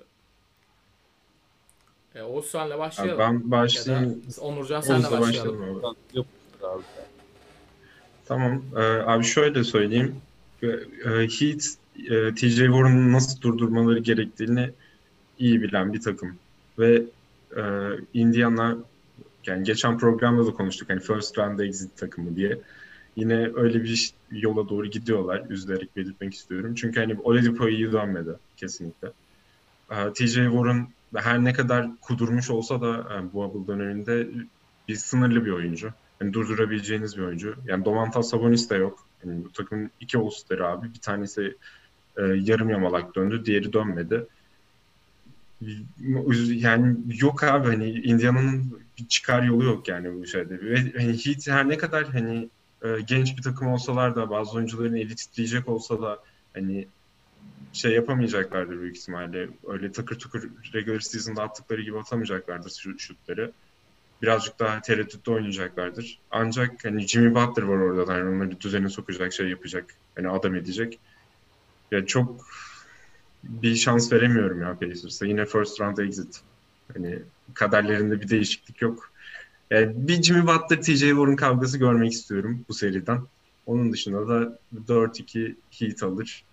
E, 2.14 2.22
Oğuzhan'la 2.22 2.74
Abi 2.74 2.78
başlayalım. 2.80 3.18
ben 3.18 3.32
Ya 3.32 3.50
başlayayım. 3.50 4.22
Onurcan 4.40 4.80
senle 4.80 5.10
başlayalım. 5.10 5.82
başlayalım 5.82 6.24
abi. 6.62 6.82
Tamam. 8.26 8.62
Ee, 8.76 8.80
abi 8.82 9.24
şöyle 9.24 9.64
söyleyeyim. 9.64 10.16
Ee, 10.62 10.66
Heat, 11.06 11.62
e, 12.10 12.34
TJ 12.34 12.56
Warren'ı 12.56 13.12
nasıl 13.12 13.40
durdurmaları 13.40 13.98
gerektiğini 13.98 14.70
iyi 15.38 15.62
bilen 15.62 15.92
bir 15.92 16.00
takım. 16.00 16.36
Ve 16.78 17.02
e, 17.56 17.62
Indiana 18.14 18.76
yani 19.49 19.64
geçen 19.64 19.99
programda 19.99 20.47
da 20.47 20.51
konuştuk 20.51 20.90
hani 20.90 21.01
first 21.01 21.38
round 21.38 21.59
exit 21.59 21.97
takımı 21.97 22.36
diye. 22.36 22.59
Yine 23.16 23.51
öyle 23.55 23.84
bir 23.84 24.14
yola 24.30 24.68
doğru 24.68 24.86
gidiyorlar. 24.86 25.42
Üzülerek 25.49 25.97
belirtmek 25.97 26.34
istiyorum. 26.34 26.74
Çünkü 26.74 27.01
hani 27.01 27.16
Oladipo 27.22 27.68
iyi 27.68 27.92
dönmedi 27.92 28.30
kesinlikle. 28.57 29.09
Ee, 29.90 30.12
TJ 30.12 30.34
Warren 30.34 30.88
her 31.14 31.44
ne 31.44 31.53
kadar 31.53 31.86
kudurmuş 32.01 32.51
olsa 32.51 32.80
da 32.80 32.97
e, 32.97 33.32
bu 33.32 33.55
bubble 33.55 33.72
döneminde 33.72 34.28
bir 34.88 34.97
sınırlı 34.97 35.44
bir 35.44 35.51
oyuncu. 35.51 35.90
Yani 36.20 36.32
durdurabileceğiniz 36.32 37.16
bir 37.16 37.22
oyuncu. 37.22 37.55
Yani 37.66 37.84
Domantas 37.84 38.30
Sabonis 38.30 38.70
de 38.70 38.76
yok. 38.76 39.07
Yani 39.24 39.44
bu 39.44 39.53
takımın 39.53 39.90
iki 40.01 40.18
All-Star'ı 40.18 40.66
abi. 40.66 40.94
Bir 40.94 41.01
tanesi 41.01 41.57
e, 42.16 42.22
yarım 42.22 42.70
yamalak 42.70 43.14
döndü, 43.14 43.42
diğeri 43.44 43.72
dönmedi. 43.72 44.26
Yani 46.48 46.96
yok 47.20 47.44
abi 47.44 47.68
hani 47.68 47.90
Indiana'nın 47.90 48.80
bir 48.98 49.09
çıkar 49.09 49.42
yolu 49.42 49.64
yok 49.64 49.88
yani 49.88 50.14
bu 50.14 50.26
şeyde. 50.26 50.61
Ve 50.61 50.76
hani 50.76 51.26
Heat 51.26 51.48
her 51.48 51.68
ne 51.68 51.78
kadar 51.78 52.09
hani 52.09 52.48
e, 52.82 52.88
genç 53.07 53.36
bir 53.36 53.42
takım 53.42 53.68
olsalar 53.68 54.16
da 54.16 54.30
bazı 54.30 54.57
oyuncuların 54.57 54.94
eli 54.94 55.16
titreyecek 55.16 55.68
olsa 55.68 56.02
da 56.02 56.18
hani 56.54 56.88
şey 57.72 57.92
yapamayacaklardır 57.92 58.80
büyük 58.80 58.96
ihtimalle. 58.96 59.48
Öyle 59.66 59.92
takır 59.92 60.18
tukur 60.18 60.42
regular 60.72 61.00
season'da 61.00 61.42
attıkları 61.42 61.82
gibi 61.82 61.98
atamayacaklardır 61.98 62.70
şu 62.70 62.98
şutları 62.98 63.52
birazcık 64.22 64.59
daha 64.59 64.80
tereddütte 64.80 65.30
oynayacaklardır. 65.30 66.18
Ancak 66.30 66.84
hani 66.84 67.09
Jimmy 67.09 67.34
Butler 67.34 67.62
var 67.62 67.76
orada 67.76 68.14
yani 68.14 68.36
onları 68.36 68.61
düzene 68.61 68.88
sokacak, 68.88 69.32
şey 69.32 69.48
yapacak, 69.48 69.94
hani 70.14 70.28
adam 70.28 70.54
edecek. 70.54 70.98
Ya 71.90 72.07
çok 72.07 72.46
bir 73.45 73.74
şans 73.74 74.12
veremiyorum 74.12 74.62
ya 74.62 74.78
Pacers'a. 74.78 75.26
Yine 75.26 75.47
first 75.47 75.80
round 75.80 75.99
exit. 75.99 76.41
Hani 76.95 77.18
kaderlerinde 77.55 78.20
bir 78.20 78.28
değişiklik 78.28 78.82
yok. 78.82 79.11
Yani 79.70 79.93
bir 79.97 80.22
Jimmy 80.22 80.43
Butler 80.47 80.82
TJ 80.82 81.01
Warren 81.01 81.37
kavgası 81.37 81.78
görmek 81.78 82.12
istiyorum 82.12 82.64
bu 82.68 82.74
seriden. 82.74 83.20
Onun 83.66 83.93
dışında 83.93 84.28
da 84.28 84.59
4-2 84.89 85.55
Heat 85.70 86.03
alır. 86.03 86.45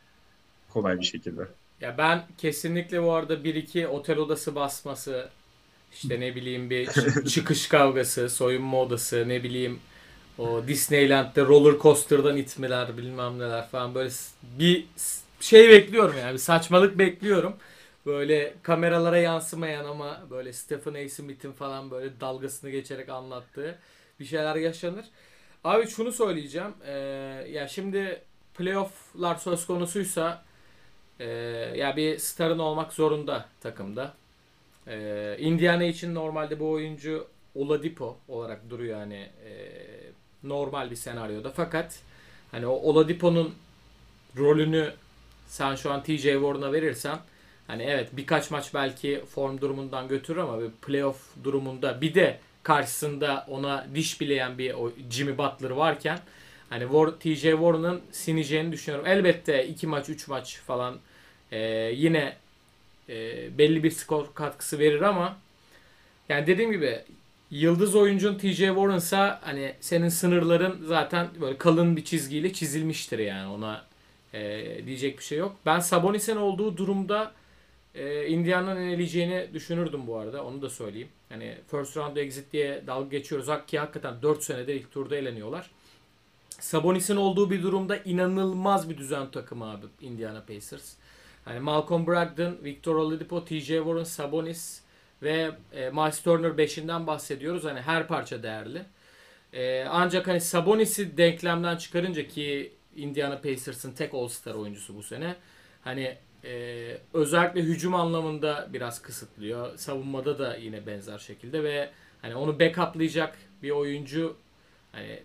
Kolay 0.69 0.99
bir 0.99 1.05
şekilde. 1.05 1.47
Ya 1.81 1.97
ben 1.97 2.23
kesinlikle 2.37 3.03
bu 3.03 3.13
arada 3.13 3.33
1-2 3.33 3.87
otel 3.87 4.17
odası 4.17 4.55
basması 4.55 5.29
işte 5.93 6.19
ne 6.19 6.35
bileyim 6.35 6.69
bir 6.69 6.87
çı- 6.87 7.27
çıkış 7.29 7.67
kavgası, 7.67 8.29
soyunma 8.29 8.81
odası, 8.81 9.25
ne 9.27 9.43
bileyim 9.43 9.79
o 10.37 10.67
Disneyland'de 10.67 11.41
roller 11.41 11.79
coaster'dan 11.79 12.37
itmeler 12.37 12.97
bilmem 12.97 13.39
neler 13.39 13.67
falan 13.67 13.95
böyle 13.95 14.09
bir 14.59 14.85
şey 15.43 15.69
bekliyorum 15.69 16.15
yani 16.17 16.39
saçmalık 16.39 16.97
bekliyorum. 16.97 17.55
Böyle 18.05 18.53
kameralara 18.63 19.17
yansımayan 19.17 19.85
ama 19.85 20.21
böyle 20.29 20.53
Stephen 20.53 21.05
A. 21.05 21.09
Smith'in 21.09 21.51
falan 21.51 21.91
böyle 21.91 22.19
dalgasını 22.21 22.69
geçerek 22.69 23.09
anlattığı 23.09 23.79
bir 24.19 24.25
şeyler 24.25 24.55
yaşanır. 24.55 25.05
Abi 25.63 25.87
şunu 25.87 26.11
söyleyeceğim. 26.11 26.73
Ee, 26.85 26.91
ya 27.49 27.67
şimdi 27.67 28.21
playoff'lar 28.57 29.35
söz 29.35 29.65
konusuysa 29.65 30.43
ee, 31.19 31.25
ya 31.75 31.95
bir 31.95 32.17
starın 32.17 32.59
olmak 32.59 32.93
zorunda 32.93 33.45
takımda. 33.61 34.13
Ee, 34.87 35.37
Indiana 35.39 35.83
için 35.83 36.15
normalde 36.15 36.59
bu 36.59 36.69
oyuncu 36.71 37.27
Oladipo 37.55 38.17
olarak 38.27 38.69
duruyor 38.69 38.99
hani 38.99 39.29
e, 39.45 39.51
normal 40.43 40.91
bir 40.91 40.95
senaryoda. 40.95 41.51
Fakat 41.51 41.99
hani 42.51 42.67
o 42.67 42.71
Oladipo'nun 42.71 43.55
rolünü 44.37 44.93
sen 45.53 45.75
şu 45.75 45.91
an 45.91 46.03
TJ 46.03 46.23
Warren'a 46.23 46.73
verirsen 46.73 47.17
hani 47.67 47.83
evet 47.83 48.09
birkaç 48.11 48.51
maç 48.51 48.73
belki 48.73 49.23
form 49.35 49.61
durumundan 49.61 50.07
götürür 50.07 50.39
ama 50.39 50.61
bir 50.61 50.69
playoff 50.69 51.17
durumunda 51.43 52.01
bir 52.01 52.15
de 52.15 52.39
karşısında 52.63 53.45
ona 53.49 53.87
diş 53.95 54.21
bileyen 54.21 54.57
bir 54.57 54.75
Jimmy 55.09 55.37
Butler 55.37 55.69
varken 55.69 56.19
hani 56.69 56.83
War, 56.83 57.07
TJ 57.07 57.41
Warren'ın 57.41 58.01
sineceğini 58.11 58.71
düşünüyorum. 58.71 59.07
Elbette 59.07 59.67
2 59.67 59.87
maç 59.87 60.09
3 60.09 60.27
maç 60.27 60.57
falan 60.67 60.99
e, 61.51 61.59
yine 61.95 62.35
e, 63.09 63.47
belli 63.57 63.83
bir 63.83 63.91
skor 63.91 64.25
katkısı 64.33 64.79
verir 64.79 65.01
ama 65.01 65.37
yani 66.29 66.47
dediğim 66.47 66.71
gibi 66.71 67.01
yıldız 67.51 67.95
oyuncun 67.95 68.37
TJ 68.37 68.57
Warren'sa 68.57 69.39
hani 69.43 69.73
senin 69.81 70.09
sınırların 70.09 70.85
zaten 70.85 71.27
böyle 71.41 71.57
kalın 71.57 71.97
bir 71.97 72.03
çizgiyle 72.03 72.53
çizilmiştir 72.53 73.19
yani 73.19 73.51
ona 73.51 73.92
e, 74.33 74.39
diyecek 74.85 75.17
bir 75.17 75.23
şey 75.23 75.37
yok. 75.37 75.55
Ben 75.65 75.79
Sabonis'in 75.79 76.35
olduğu 76.37 76.77
durumda 76.77 77.31
e, 77.95 78.27
Indiana'nın 78.27 78.87
eleyeceğini 78.89 79.47
düşünürdüm 79.53 80.07
bu 80.07 80.17
arada. 80.17 80.43
Onu 80.45 80.61
da 80.61 80.69
söyleyeyim. 80.69 81.07
Hani 81.29 81.57
first 81.71 81.97
round 81.97 82.17
exit 82.17 82.53
diye 82.53 82.83
dalga 82.87 83.09
geçiyoruz. 83.17 83.47
Hak- 83.47 83.67
Ki 83.67 83.79
hakikaten 83.79 84.21
4 84.21 84.43
senedir 84.43 84.75
ilk 84.75 84.91
turda 84.91 85.15
eleniyorlar. 85.15 85.71
Sabonis'in 86.59 87.15
olduğu 87.15 87.51
bir 87.51 87.63
durumda 87.63 87.97
inanılmaz 87.97 88.89
bir 88.89 88.97
düzen 88.97 89.31
takımı 89.31 89.71
abi 89.71 89.85
Indiana 90.01 90.41
Pacers. 90.41 90.93
Hani 91.45 91.59
Malcolm 91.59 92.07
Brogdon, 92.07 92.57
Victor 92.63 92.95
Oladipo, 92.95 93.45
TJ 93.45 93.67
Warren, 93.67 94.03
Sabonis 94.03 94.81
ve 95.23 95.51
e, 95.73 95.89
Miles 95.89 96.21
Turner 96.21 96.49
5'inden 96.51 97.07
bahsediyoruz. 97.07 97.63
Hani 97.63 97.81
her 97.81 98.07
parça 98.07 98.43
değerli. 98.43 98.81
E, 99.53 99.83
ancak 99.89 100.27
hani 100.27 100.41
Sabonis'i 100.41 101.17
denklemden 101.17 101.77
çıkarınca 101.77 102.27
ki 102.27 102.71
Indiana 102.95 103.41
Pacers'ın 103.41 103.91
tek 103.91 104.13
All-Star 104.13 104.53
oyuncusu 104.55 104.95
bu 104.95 105.03
sene. 105.03 105.35
Hani 105.81 106.17
e, 106.43 106.97
özellikle 107.13 107.61
hücum 107.61 107.95
anlamında 107.95 108.69
biraz 108.73 109.01
kısıtlıyor. 109.01 109.77
Savunmada 109.77 110.39
da 110.39 110.55
yine 110.55 110.87
benzer 110.87 111.17
şekilde 111.17 111.63
ve 111.63 111.89
hani 112.21 112.35
onu 112.35 112.59
backuplayacak 112.59 113.37
bir 113.63 113.71
oyuncu 113.71 114.37
hani 114.91 115.19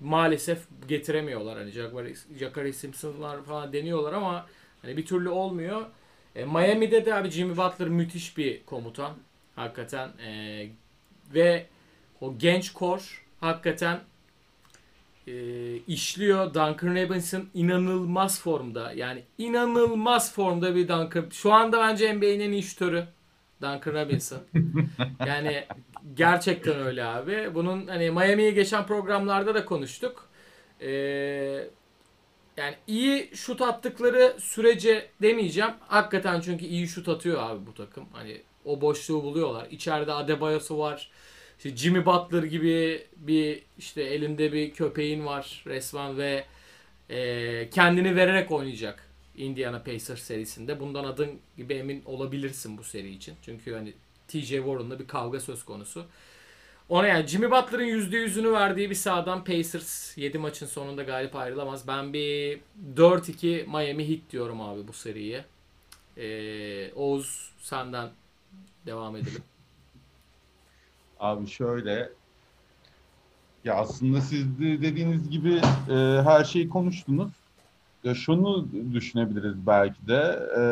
maalesef 0.00 0.58
getiremiyorlar. 0.88 1.58
Hani 1.58 1.72
Jacare 2.38 2.72
Simpson'lar 2.72 3.44
falan 3.44 3.72
deniyorlar 3.72 4.12
ama 4.12 4.46
hani 4.82 4.96
bir 4.96 5.06
türlü 5.06 5.28
olmuyor. 5.28 5.86
E, 6.36 6.44
Miami'de 6.44 7.06
de 7.06 7.14
abi 7.14 7.30
Jimmy 7.30 7.56
Butler 7.56 7.88
müthiş 7.88 8.36
bir 8.38 8.64
komutan. 8.64 9.12
Hakikaten. 9.56 10.08
E, 10.08 10.68
ve 11.34 11.66
o 12.20 12.38
genç 12.38 12.72
kor 12.72 13.26
hakikaten 13.40 14.00
e, 15.28 15.76
işliyor. 15.88 16.46
Duncan 16.54 16.96
Robinson 16.96 17.48
inanılmaz 17.54 18.40
formda. 18.40 18.92
Yani 18.92 19.22
inanılmaz 19.38 20.34
formda 20.34 20.74
bir 20.74 20.88
Duncan. 20.88 21.26
Şu 21.30 21.52
anda 21.52 21.78
bence 21.78 22.14
NBA'nin 22.14 22.40
en 22.40 22.52
iyi 22.52 22.62
şutörü. 22.62 23.04
Duncan 23.62 23.94
Robinson. 23.94 24.38
yani 25.26 25.64
gerçekten 26.14 26.80
öyle 26.80 27.04
abi. 27.04 27.54
Bunun 27.54 27.86
hani 27.86 28.10
Miami'ye 28.10 28.50
geçen 28.50 28.86
programlarda 28.86 29.54
da 29.54 29.64
konuştuk. 29.64 30.28
Ee, 30.80 30.88
yani 32.56 32.74
iyi 32.86 33.30
şut 33.34 33.62
attıkları 33.62 34.36
sürece 34.40 35.10
demeyeceğim. 35.22 35.70
Hakikaten 35.80 36.40
çünkü 36.40 36.64
iyi 36.64 36.88
şut 36.88 37.08
atıyor 37.08 37.42
abi 37.42 37.66
bu 37.66 37.74
takım. 37.74 38.06
Hani 38.12 38.42
o 38.64 38.80
boşluğu 38.80 39.22
buluyorlar. 39.22 39.66
İçeride 39.70 40.12
Adebayo'su 40.12 40.78
var. 40.78 41.10
İşte 41.58 41.76
Jimmy 41.76 42.06
Butler 42.06 42.42
gibi 42.42 43.06
bir 43.16 43.62
işte 43.78 44.02
elinde 44.02 44.52
bir 44.52 44.70
köpeğin 44.70 45.26
var 45.26 45.62
resmen 45.66 46.18
ve 46.18 46.44
e, 47.10 47.70
kendini 47.70 48.16
vererek 48.16 48.50
oynayacak 48.50 49.08
Indiana 49.36 49.82
Pacers 49.82 50.22
serisinde. 50.22 50.80
Bundan 50.80 51.04
adın 51.04 51.40
gibi 51.56 51.74
emin 51.74 52.02
olabilirsin 52.04 52.78
bu 52.78 52.84
seri 52.84 53.10
için. 53.10 53.34
Çünkü 53.42 53.74
hani 53.74 53.92
TJ 54.28 54.48
Warren'la 54.48 54.98
bir 54.98 55.06
kavga 55.06 55.40
söz 55.40 55.64
konusu. 55.64 56.06
Ona 56.88 57.06
yani 57.06 57.26
Jimmy 57.26 57.50
Butler'ın 57.50 57.84
%100'ünü 57.84 58.52
verdiği 58.52 58.90
bir 58.90 58.94
sahadan 58.94 59.44
Pacers 59.44 60.18
7 60.18 60.38
maçın 60.38 60.66
sonunda 60.66 61.02
galip 61.02 61.36
ayrılamaz. 61.36 61.88
Ben 61.88 62.12
bir 62.12 62.60
4-2 62.96 63.66
Miami 63.66 64.08
Heat 64.08 64.20
diyorum 64.30 64.60
abi 64.60 64.88
bu 64.88 64.92
seriye. 64.92 65.44
Ee, 66.16 66.92
Oğuz 66.94 67.52
senden 67.60 68.10
devam 68.86 69.16
edelim. 69.16 69.42
Abi 71.18 71.46
şöyle 71.46 72.08
ya 73.64 73.74
aslında 73.74 74.20
siz 74.20 74.58
de 74.58 74.82
dediğiniz 74.82 75.30
gibi 75.30 75.60
e, 75.90 76.22
her 76.24 76.44
şeyi 76.44 76.68
konuştunuz. 76.68 77.28
Ya 78.04 78.14
şunu 78.14 78.68
düşünebiliriz 78.92 79.66
belki 79.66 80.06
de. 80.06 80.48
E, 80.58 80.62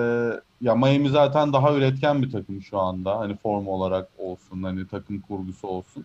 ya 0.67 0.75
Miami 0.75 1.09
zaten 1.09 1.53
daha 1.53 1.75
üretken 1.75 2.23
bir 2.23 2.31
takım 2.31 2.63
şu 2.63 2.79
anda. 2.79 3.19
Hani 3.19 3.37
form 3.37 3.69
olarak 3.69 4.09
olsun, 4.19 4.63
hani 4.63 4.89
takım 4.89 5.21
kurgusu 5.21 5.69
olsun. 5.69 6.05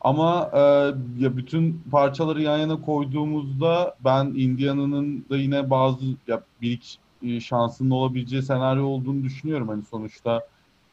Ama 0.00 0.50
e, 0.54 0.60
ya 1.18 1.36
bütün 1.36 1.82
parçaları 1.90 2.42
yan 2.42 2.58
yana 2.58 2.80
koyduğumuzda 2.80 3.96
ben 4.04 4.24
Indiana'nın 4.24 5.24
da 5.30 5.36
yine 5.36 5.70
bazı 5.70 6.04
ya 6.28 6.42
bir 6.62 6.70
iki 6.70 7.40
şansının 7.40 7.90
olabileceği 7.90 8.42
senaryo 8.42 8.84
olduğunu 8.84 9.24
düşünüyorum. 9.24 9.68
Hani 9.68 9.82
sonuçta 9.84 10.46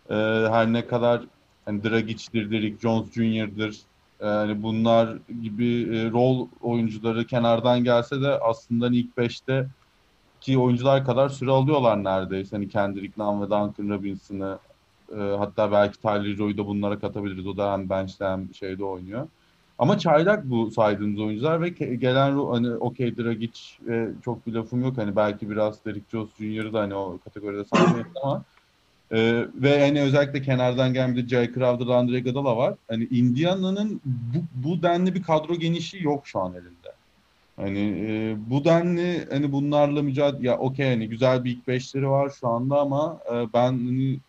e, 0.09 0.13
her 0.49 0.73
ne 0.73 0.87
kadar 0.87 1.21
hani 1.65 1.83
Dragic'dir, 1.83 2.51
Derrick 2.51 2.79
Jones 2.79 3.11
Jr.'dır, 3.11 3.77
yani 4.21 4.63
bunlar 4.63 5.17
gibi 5.41 5.97
e, 5.97 6.11
rol 6.11 6.47
oyuncuları 6.61 7.27
kenardan 7.27 7.83
gelse 7.83 8.21
de 8.21 8.39
aslında 8.39 8.87
ilk 8.87 9.17
5'te 9.17 9.67
ki 10.41 10.57
oyuncular 10.57 11.05
kadar 11.05 11.29
süre 11.29 11.51
alıyorlar 11.51 12.03
neredeyse. 12.03 12.55
Hani 12.55 12.69
Kendrick 12.69 13.13
Nunn 13.17 13.41
ve 13.41 13.45
Duncan 13.45 13.89
Robinson'ı 13.89 14.59
e, 15.17 15.19
hatta 15.19 15.71
belki 15.71 16.01
Tyler 16.01 16.35
Joy'u 16.35 16.57
da 16.57 16.67
bunlara 16.67 16.99
katabiliriz. 16.99 17.47
O 17.47 17.57
da 17.57 17.73
hem 17.73 17.89
bench'te 17.89 18.25
hem 18.25 18.53
şeyde 18.53 18.83
oynuyor. 18.83 19.27
Ama 19.79 19.97
çaylak 19.99 20.49
bu 20.49 20.71
saydığımız 20.71 21.19
oyuncular 21.19 21.61
ve 21.61 21.69
gelen 21.95 22.37
hani 22.37 22.69
okey 22.75 23.17
Dragic 23.17 23.59
e, 23.89 24.09
çok 24.25 24.47
bir 24.47 24.53
lafım 24.53 24.81
yok. 24.81 24.97
Hani 24.97 25.15
belki 25.15 25.49
biraz 25.49 25.85
Derrick 25.85 26.05
Jones 26.11 26.29
Jr.'ı 26.39 26.73
da 26.73 26.79
hani 26.79 26.95
o 26.95 27.17
kategoride 27.23 27.63
saymayız 27.65 28.07
ama 28.23 28.43
ee, 29.15 29.47
ve 29.55 29.79
hani 29.79 30.01
özellikle 30.01 30.41
kenardan 30.41 30.93
gelen 30.93 31.15
bir 31.15 31.27
Jay 31.27 31.53
Crowder, 31.53 31.87
Andre 31.87 32.17
Iguodala 32.17 32.57
var. 32.57 32.75
Hani 32.87 33.03
Indiana'nın 33.03 34.01
bu, 34.05 34.37
bu 34.65 34.83
denli 34.83 35.15
bir 35.15 35.23
kadro 35.23 35.55
genişliği 35.55 36.03
yok 36.03 36.27
şu 36.27 36.39
an 36.39 36.53
elinde. 36.53 36.95
Hani 37.57 37.79
e, 37.79 38.35
bu 38.49 38.65
denli 38.65 39.25
hani 39.31 39.51
bunlarla 39.51 40.03
mücadele 40.03 40.47
ya 40.47 40.57
okey 40.57 40.89
hani 40.89 41.09
güzel 41.09 41.43
bir 41.43 41.51
ilk 41.51 41.67
beşleri 41.67 42.09
var 42.09 42.29
şu 42.39 42.47
anda 42.47 42.79
ama 42.79 43.19
e, 43.33 43.53
ben 43.53 43.71
hani 43.71 44.19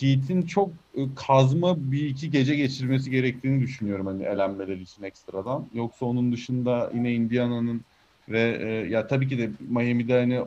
Heat'in 0.00 0.42
çok 0.42 0.70
e, 0.94 1.14
kazma 1.16 1.92
bir 1.92 2.06
iki 2.08 2.30
gece 2.30 2.56
geçirmesi 2.56 3.10
gerektiğini 3.10 3.60
düşünüyorum 3.62 4.06
hani 4.06 4.22
elenmeleri 4.24 4.82
için 4.82 5.02
ekstradan. 5.02 5.70
Yoksa 5.74 6.06
onun 6.06 6.32
dışında 6.32 6.90
yine 6.94 7.12
Indiana'nın 7.14 7.84
ve 8.28 8.58
e, 8.62 8.90
ya 8.90 9.06
tabii 9.06 9.28
ki 9.28 9.38
de 9.38 9.50
Miami'de 9.60 10.20
hani 10.20 10.40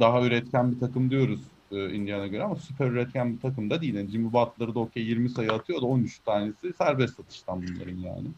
daha 0.00 0.26
üretken 0.26 0.72
bir 0.72 0.80
takım 0.80 1.10
diyoruz 1.10 1.40
e, 1.72 1.90
Indiana 1.94 2.26
göre 2.26 2.42
ama 2.42 2.56
süper 2.56 2.86
üretken 2.86 3.32
bir 3.32 3.40
takım 3.40 3.70
da 3.70 3.80
değil. 3.80 3.94
Yani 3.94 4.10
Jimmy 4.10 4.32
Butler'da 4.32 4.80
okey 4.80 5.02
20 5.02 5.30
sayı 5.30 5.52
atıyor 5.52 5.82
da 5.82 5.86
13 5.86 6.18
tanesi 6.18 6.72
serbest 6.78 7.20
atıştan 7.20 7.62
bunların 7.62 7.96
yani. 7.96 8.28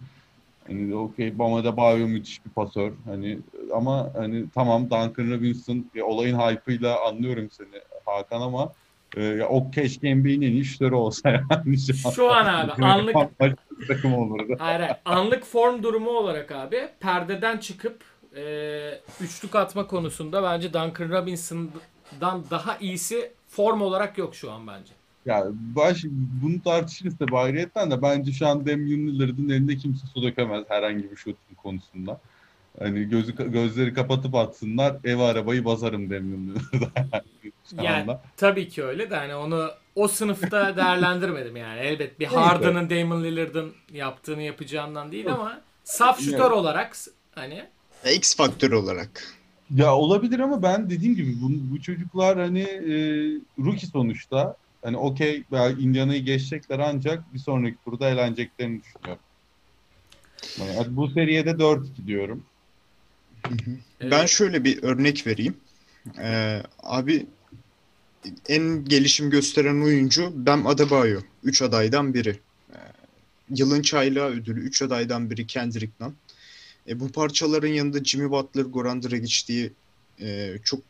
Hani 0.67 0.95
okey 0.95 1.39
Bamada 1.39 1.77
Bayo 1.77 2.07
müthiş 2.09 2.47
bir 2.47 2.51
pasör. 2.51 2.93
Hani 3.05 3.39
ama 3.75 4.11
hani 4.17 4.45
tamam 4.55 4.85
Duncan 4.85 5.31
Robinson 5.31 5.87
ya, 5.95 6.05
olayın 6.05 6.39
hype'ıyla 6.39 7.09
anlıyorum 7.09 7.49
seni 7.51 7.81
Hakan 8.07 8.41
ama 8.41 8.73
e, 9.17 9.23
ya 9.23 9.49
o 9.49 9.71
keşke 9.71 10.15
NBA'nin 10.15 10.43
en 10.43 10.53
iyi 10.53 10.65
şutörü 10.65 10.95
olsa 10.95 11.31
yani. 11.51 11.79
Şu, 11.79 12.13
Şu 12.13 12.33
an 12.33 12.47
abi 12.47 12.85
anlık 12.85 13.17
takım 13.89 14.15
olurdu. 14.15 14.57
Hayır, 14.59 14.81
hayır 14.81 14.97
anlık 15.05 15.45
form 15.45 15.83
durumu 15.83 16.11
olarak 16.11 16.53
abi 16.53 16.89
perdeden 17.01 17.59
çıkıp 17.59 18.05
e, 18.37 19.01
üçlük 19.21 19.55
atma 19.55 19.87
konusunda 19.87 20.43
bence 20.43 20.73
Duncan 20.73 21.09
Robinson 21.09 21.71
dan 22.21 22.45
daha 22.51 22.77
iyisi 22.77 23.33
form 23.49 23.81
olarak 23.81 24.19
yok 24.19 24.35
şu 24.35 24.53
an 24.53 24.67
bence. 24.67 24.93
Ya 25.27 25.47
baş 25.53 26.05
bunu 26.43 26.63
tartışırız 26.63 27.19
tabii 27.19 27.37
ayrıyetten 27.37 27.91
de 27.91 28.03
bence 28.03 28.33
şu 28.33 28.47
an 28.47 28.67
Damian 28.67 29.07
Lillard'ın 29.07 29.49
elinde 29.49 29.77
kimse 29.77 30.07
su 30.15 30.23
dökemez 30.23 30.65
herhangi 30.69 31.11
bir 31.11 31.17
şutun 31.17 31.55
konusunda. 31.57 32.21
Hani 32.79 33.05
gözü 33.09 33.51
gözleri 33.53 33.95
kapatıp 33.95 34.35
atsınlar 34.35 34.97
ev 35.05 35.19
arabayı 35.19 35.65
basarım 35.65 36.11
Damian 36.11 36.49
Lillard'a. 36.49 37.23
yani 37.83 38.17
tabii 38.37 38.69
ki 38.69 38.85
öyle 38.85 39.11
de 39.11 39.17
hani 39.17 39.35
onu 39.35 39.71
o 39.95 40.09
sınıfta 40.09 40.77
değerlendirmedim 40.77 41.57
yani. 41.57 41.81
Elbet 41.81 42.21
bir 42.21 42.27
Harden'ın 42.27 42.91
Damian 42.91 43.25
Lillard'ın 43.25 43.75
yaptığını 43.93 44.43
yapacağından 44.43 45.13
değil 45.13 45.33
ama 45.33 45.61
saf 45.85 46.21
şutör 46.21 46.51
olarak 46.51 46.97
hani 47.35 47.65
X 48.15 48.37
faktör 48.37 48.73
olarak. 48.73 49.42
Ya 49.77 49.97
olabilir 49.97 50.41
ama 50.41 50.63
ben 50.63 50.91
dediğim 50.91 51.17
gibi 51.17 51.35
bu, 51.43 51.51
bu 51.71 51.81
çocuklar 51.81 52.39
hani 52.39 52.61
e, 52.61 52.95
rookie 53.59 53.87
sonuçta. 53.87 54.57
Hani 54.85 54.97
okey 54.97 55.45
Indiana'yı 55.79 56.25
geçecekler 56.25 56.79
ancak 56.79 57.35
bir 57.35 57.39
sonraki 57.39 57.77
turda 57.85 58.09
eğleneceklerini 58.09 58.83
düşünüyorum. 58.83 59.25
Yani 60.59 60.97
bu 60.97 61.09
seriyede 61.09 61.51
4-2 61.51 62.07
diyorum. 62.07 62.45
Ben 64.01 64.27
şöyle 64.27 64.65
bir 64.65 64.83
örnek 64.83 65.27
vereyim. 65.27 65.57
Ee, 66.19 66.63
abi 66.83 67.27
en 68.49 68.85
gelişim 68.85 69.31
gösteren 69.31 69.83
oyuncu 69.83 70.47
Bam 70.47 70.67
Adebayo. 70.67 71.21
3 71.43 71.63
adaydan 71.63 72.15
biri. 72.15 72.41
Ee, 72.71 72.77
yılın 73.51 73.83
çaylağı 73.83 74.29
ödülü 74.29 74.61
3 74.61 74.83
adaydan 74.83 75.31
biri 75.31 75.47
Kendrick 75.47 75.93
Nunn. 76.01 76.15
E, 76.89 77.01
bu 77.01 77.13
parçaların 77.13 77.69
yanında 77.69 78.05
Jimmy 78.05 78.31
Butler, 78.31 78.63
Goran 78.63 79.03
Dragic 79.03 79.47
diye 79.49 79.71
e, 80.21 80.59
çok 80.65 80.81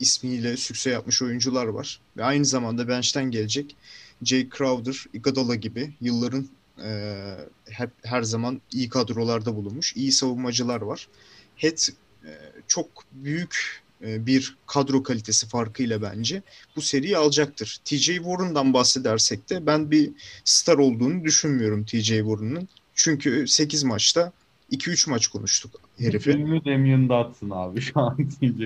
ismiyle 0.00 0.56
sükse 0.56 0.90
yapmış 0.90 1.22
oyuncular 1.22 1.66
var. 1.66 2.00
Ve 2.16 2.24
aynı 2.24 2.44
zamanda 2.44 2.88
bench'ten 2.88 3.30
gelecek 3.30 3.76
Jay 4.22 4.48
Crowder, 4.58 5.04
Iguodala 5.12 5.54
gibi 5.54 5.94
yılların 6.00 6.48
e, 6.84 7.34
hep 7.70 7.90
her 8.02 8.22
zaman 8.22 8.60
iyi 8.72 8.88
kadrolarda 8.88 9.56
bulunmuş, 9.56 9.96
iyi 9.96 10.12
savunmacılar 10.12 10.80
var. 10.80 11.08
Head 11.56 11.78
e, 12.24 12.30
çok 12.68 12.86
büyük 13.12 13.82
e, 14.04 14.26
bir 14.26 14.56
kadro 14.66 15.02
kalitesi 15.02 15.48
farkıyla 15.48 16.02
bence 16.02 16.42
bu 16.76 16.82
seriyi 16.82 17.16
alacaktır. 17.16 17.80
TJ 17.84 18.06
Warren'dan 18.06 18.74
bahsedersek 18.74 19.50
de 19.50 19.66
ben 19.66 19.90
bir 19.90 20.10
star 20.44 20.78
olduğunu 20.78 21.24
düşünmüyorum 21.24 21.84
TJ 21.84 22.08
Warren'ın. 22.08 22.68
Çünkü 22.94 23.48
8 23.48 23.84
maçta 23.84 24.32
2-3 24.72 25.10
maç 25.10 25.26
konuştuk 25.26 25.80
herifi. 25.98 26.32
Filmi 26.32 26.64
Damian 26.64 27.08
Dotson 27.08 27.50
abi 27.50 27.80
şu 27.80 28.00
an 28.00 28.16
TJ. 28.40 28.62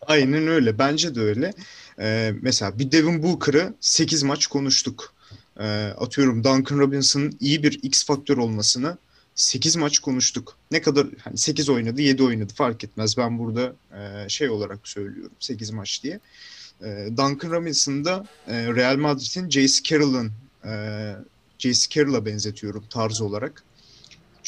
Aynen 0.00 0.46
öyle. 0.46 0.78
Bence 0.78 1.14
de 1.14 1.20
öyle. 1.20 1.52
Ee, 2.00 2.32
mesela 2.42 2.78
bir 2.78 2.92
Devin 2.92 3.22
Booker'ı 3.22 3.74
8 3.80 4.22
maç 4.22 4.46
konuştuk. 4.46 5.14
Ee, 5.60 5.64
atıyorum 5.98 6.44
Duncan 6.44 6.78
Robinson'ın 6.78 7.36
iyi 7.40 7.62
bir 7.62 7.80
X 7.82 8.06
faktör 8.06 8.36
olmasını 8.36 8.98
8 9.34 9.76
maç 9.76 9.98
konuştuk. 9.98 10.56
Ne 10.70 10.82
kadar 10.82 11.06
hani 11.24 11.38
8 11.38 11.68
oynadı 11.68 12.02
7 12.02 12.22
oynadı 12.22 12.52
fark 12.56 12.84
etmez. 12.84 13.16
Ben 13.18 13.38
burada 13.38 13.72
e, 13.98 14.28
şey 14.28 14.50
olarak 14.50 14.88
söylüyorum 14.88 15.32
8 15.40 15.70
maç 15.70 16.02
diye. 16.02 16.20
E, 16.82 17.08
Duncan 17.10 17.50
Robinson'da 17.50 18.26
e, 18.46 18.74
Real 18.74 18.96
Madrid'in 18.96 19.50
J.C. 19.50 19.82
Carroll'ın 19.82 20.32
e, 20.64 21.14
J.C. 21.58 21.88
Carroll'a 21.90 22.26
benzetiyorum 22.26 22.84
tarzı 22.90 23.24
olarak 23.24 23.62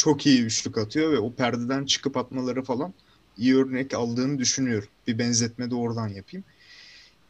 çok 0.01 0.27
iyi 0.27 0.43
üçlük 0.43 0.79
atıyor 0.79 1.13
ve 1.13 1.19
o 1.19 1.35
perdeden 1.35 1.85
çıkıp 1.85 2.17
atmaları 2.17 2.63
falan 2.63 2.95
iyi 3.39 3.57
örnek 3.57 3.95
aldığını 3.95 4.39
düşünüyorum. 4.39 4.89
Bir 5.07 5.19
benzetme 5.19 5.71
de 5.71 5.75
oradan 5.75 6.09
yapayım. 6.09 6.45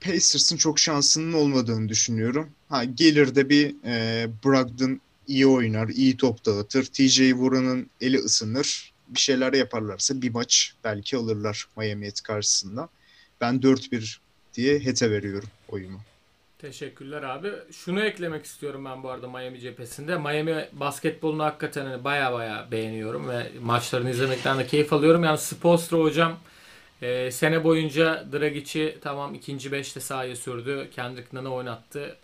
Pacers'ın 0.01 0.57
çok 0.57 0.79
şansının 0.79 1.33
olmadığını 1.33 1.89
düşünüyorum. 1.89 2.51
Ha 2.69 2.85
gelir 2.85 3.35
de 3.35 3.49
bir 3.49 3.75
e, 3.85 4.27
Brogdon 4.45 5.01
iyi 5.27 5.47
oynar, 5.47 5.89
iyi 5.89 6.17
top 6.17 6.47
dağıtır. 6.47 6.85
TJ 6.85 7.17
Warren'ın 7.17 7.91
eli 8.01 8.19
ısınır. 8.19 8.93
Bir 9.09 9.21
şeyler 9.21 9.53
yaparlarsa 9.53 10.23
bir 10.23 10.31
maç 10.31 10.75
belki 10.85 11.17
alırlar 11.17 11.69
Miami 11.77 12.11
karşısında. 12.25 12.89
Ben 13.41 13.55
4-1 13.55 14.19
diye 14.55 14.79
Heat'e 14.79 15.11
veriyorum 15.11 15.49
oyumu. 15.69 16.01
Teşekkürler 16.61 17.23
abi. 17.23 17.53
Şunu 17.73 18.01
eklemek 18.01 18.45
istiyorum 18.45 18.85
ben 18.85 19.03
bu 19.03 19.11
arada 19.11 19.29
Miami 19.29 19.61
cephesinde. 19.61 20.19
Miami 20.19 20.69
basketbolunu 20.73 21.45
hakikaten 21.45 21.87
hani 21.87 22.05
baya 22.05 22.33
baya 22.33 22.69
beğeniyorum 22.71 23.29
ve 23.29 23.47
maçlarını 23.63 24.11
izlemekten 24.11 24.59
de 24.59 24.67
keyif 24.67 24.93
alıyorum. 24.93 25.25
Yani 25.25 25.39
Spolstra 25.39 25.99
hocam 25.99 26.39
e, 27.03 27.31
sene 27.31 27.65
boyunca 27.65 28.25
Dragic'i 28.33 28.99
tamam 29.01 29.35
ikinci 29.35 29.73
beşte 29.73 30.01
sahaya 30.01 30.37
sürdü. 30.37 30.89
Kendrick 30.95 31.29
Nunn'ı 31.33 31.55
oynattı. 31.55 32.17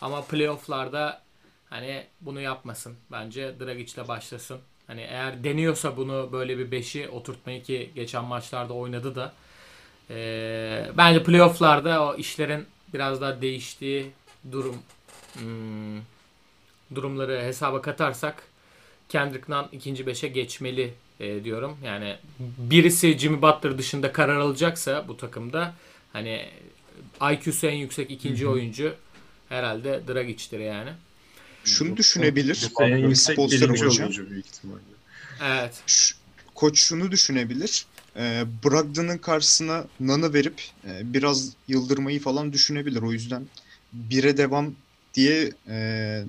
Ama 0.00 0.24
playofflarda 0.24 1.22
hani 1.70 2.06
bunu 2.20 2.40
yapmasın. 2.40 2.96
Bence 3.12 3.54
Dragic'le 3.60 4.08
başlasın. 4.08 4.58
Hani 4.86 5.00
eğer 5.00 5.44
deniyorsa 5.44 5.96
bunu 5.96 6.28
böyle 6.32 6.58
bir 6.58 6.70
beşi 6.70 7.08
oturtmayı 7.08 7.62
ki 7.62 7.90
geçen 7.94 8.24
maçlarda 8.24 8.74
oynadı 8.74 9.14
da. 9.14 9.32
E, 10.10 10.90
bence 10.96 11.22
playofflarda 11.22 12.04
o 12.04 12.16
işlerin 12.16 12.66
biraz 12.94 13.20
daha 13.20 13.42
değiştiği 13.42 14.10
durum 14.52 14.76
hmm, 15.32 16.00
durumları 16.94 17.42
hesaba 17.42 17.82
katarsak 17.82 18.42
Kendrick 19.08 19.52
Nunn 19.52 19.68
ikinci 19.72 20.06
beşe 20.06 20.28
geçmeli 20.28 20.94
e, 21.20 21.44
diyorum. 21.44 21.78
Yani 21.84 22.16
birisi 22.58 23.18
Jimmy 23.18 23.42
Butler 23.42 23.78
dışında 23.78 24.12
karar 24.12 24.36
alacaksa 24.36 25.08
bu 25.08 25.16
takımda 25.16 25.74
hani 26.12 26.48
IQ'su 27.32 27.66
en 27.66 27.76
yüksek 27.76 28.10
ikinci 28.10 28.48
oyuncu 28.48 28.94
herhalde 29.48 30.02
Dragic'tir 30.08 30.60
yani. 30.60 30.90
Şunu 31.64 31.96
düşünebilir. 31.96 32.68
En 32.80 32.96
yüksek 32.96 33.38
birinci 33.38 33.86
oyuncu 33.86 34.30
büyük 34.30 34.46
ihtimalle. 34.46 34.80
Evet. 35.44 35.82
Koç 36.54 36.78
şunu 36.78 37.10
düşünebilir. 37.10 37.86
E, 38.16 38.44
Brogdon'un 38.64 39.18
karşısına 39.18 39.84
Nan'ı 40.00 40.34
verip 40.34 40.62
e, 40.86 41.12
biraz 41.14 41.52
yıldırmayı 41.68 42.20
falan 42.20 42.52
düşünebilir. 42.52 43.02
O 43.02 43.12
yüzden 43.12 43.46
bire 43.92 44.36
devam 44.36 44.74
diye 45.14 45.52
e, 45.68 45.76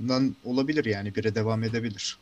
Nan 0.06 0.36
olabilir 0.44 0.86
yani 0.86 1.16
bire 1.16 1.36
devam 1.36 1.64
edebilir. 1.64 2.18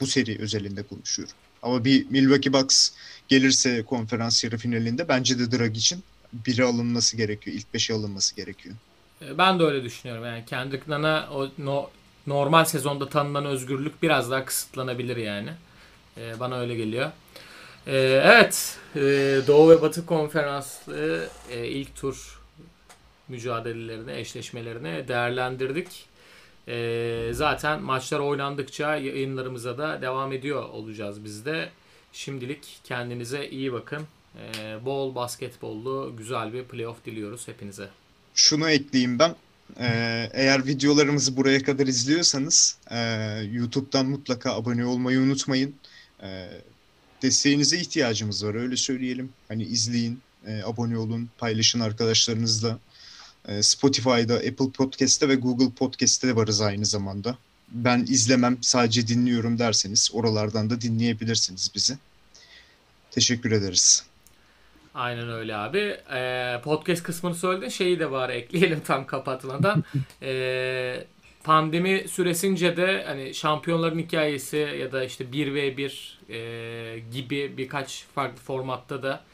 Bu 0.00 0.06
seri 0.06 0.38
özelinde 0.40 0.82
konuşuyorum. 0.82 1.34
Ama 1.62 1.84
bir 1.84 2.06
Milwaukee 2.10 2.52
Bucks 2.52 2.90
gelirse 3.28 3.82
konferans 3.82 4.44
yarı 4.44 4.58
finalinde 4.58 5.08
bence 5.08 5.38
de 5.38 5.58
Drag 5.58 5.76
için 5.76 6.02
biri 6.32 6.64
alınması 6.64 7.16
gerekiyor. 7.16 7.56
İlk 7.56 7.74
beşe 7.74 7.94
alınması 7.94 8.36
gerekiyor. 8.36 8.74
E, 9.22 9.38
Ben 9.38 9.58
de 9.58 9.62
öyle 9.62 9.84
düşünüyorum. 9.84 10.24
Yani 10.24 10.44
Kendrick 10.46 10.84
Nunn'a 10.92 11.28
o 11.32 11.48
no- 11.58 11.90
normal 12.26 12.64
sezonda 12.64 13.08
tanınan 13.08 13.44
özgürlük 13.46 14.02
biraz 14.02 14.30
daha 14.30 14.44
kısıtlanabilir 14.44 15.16
yani. 15.16 15.50
E, 16.18 16.40
bana 16.40 16.56
öyle 16.58 16.74
geliyor. 16.74 17.10
E, 17.86 17.96
evet. 18.24 18.76
e, 18.96 19.00
Doğu 19.46 19.70
ve 19.70 19.82
Batı 19.82 20.06
Konferansı 20.06 21.28
e, 21.50 21.66
ilk 21.66 21.96
tur 21.96 22.40
mücadelelerini, 23.28 24.12
eşleşmelerini 24.12 25.08
değerlendirdik. 25.08 26.06
E, 26.68 27.30
zaten 27.32 27.82
maçlar 27.82 28.20
oynandıkça 28.20 28.96
yayınlarımıza 28.96 29.78
da 29.78 30.02
devam 30.02 30.32
ediyor 30.32 30.68
olacağız 30.68 31.24
biz 31.24 31.44
de. 31.44 31.68
Şimdilik 32.12 32.80
kendinize 32.84 33.48
iyi 33.48 33.72
bakın. 33.72 34.02
E, 34.38 34.84
bol 34.84 35.14
basketbollu 35.14 36.14
güzel 36.18 36.52
bir 36.52 36.64
playoff 36.64 37.04
diliyoruz 37.04 37.48
hepinize. 37.48 37.88
Şunu 38.34 38.70
ekleyeyim 38.70 39.18
ben. 39.18 39.34
Ee, 39.80 40.30
eğer 40.32 40.66
videolarımızı 40.66 41.36
buraya 41.36 41.62
kadar 41.62 41.86
izliyorsanız 41.86 42.78
e, 42.90 42.98
YouTube'dan 43.52 44.06
mutlaka 44.06 44.54
abone 44.54 44.86
olmayı 44.86 45.20
unutmayın. 45.20 45.74
E, 46.22 46.48
desteğinize 47.22 47.78
ihtiyacımız 47.78 48.44
var 48.44 48.54
öyle 48.54 48.76
söyleyelim. 48.76 49.32
Hani 49.48 49.62
izleyin, 49.62 50.20
e, 50.46 50.62
abone 50.62 50.98
olun, 50.98 51.30
paylaşın 51.38 51.80
arkadaşlarınızla. 51.80 52.78
E, 53.48 53.62
Spotify'da, 53.62 54.34
Apple 54.34 54.70
Podcast'te 54.70 55.28
ve 55.28 55.34
Google 55.34 55.70
Podcast'te 55.70 56.28
de 56.28 56.36
varız 56.36 56.60
aynı 56.60 56.84
zamanda. 56.84 57.38
Ben 57.68 58.06
izlemem, 58.08 58.58
sadece 58.60 59.08
dinliyorum 59.08 59.58
derseniz 59.58 60.10
oralardan 60.12 60.70
da 60.70 60.80
dinleyebilirsiniz 60.80 61.70
bizi. 61.74 61.98
Teşekkür 63.10 63.52
ederiz. 63.52 64.04
Aynen 64.94 65.30
öyle 65.30 65.56
abi. 65.56 65.96
Ee, 66.12 66.60
podcast 66.64 67.02
kısmını 67.02 67.34
söyledin. 67.34 67.68
Şeyi 67.68 67.98
de 67.98 68.10
var 68.10 68.28
ekleyelim 68.30 68.80
tam 68.80 69.06
kapatmadan. 69.06 69.84
Ee, 70.22 71.04
pandemi 71.44 72.08
süresince 72.08 72.76
de 72.76 73.04
hani 73.06 73.34
şampiyonların 73.34 73.98
hikayesi 73.98 74.56
ya 74.56 74.92
da 74.92 75.04
işte 75.04 75.24
1v1 75.24 76.32
e, 76.32 76.98
gibi 76.98 77.56
birkaç 77.56 78.04
farklı 78.14 78.42
formatta 78.42 79.02
da 79.02 79.24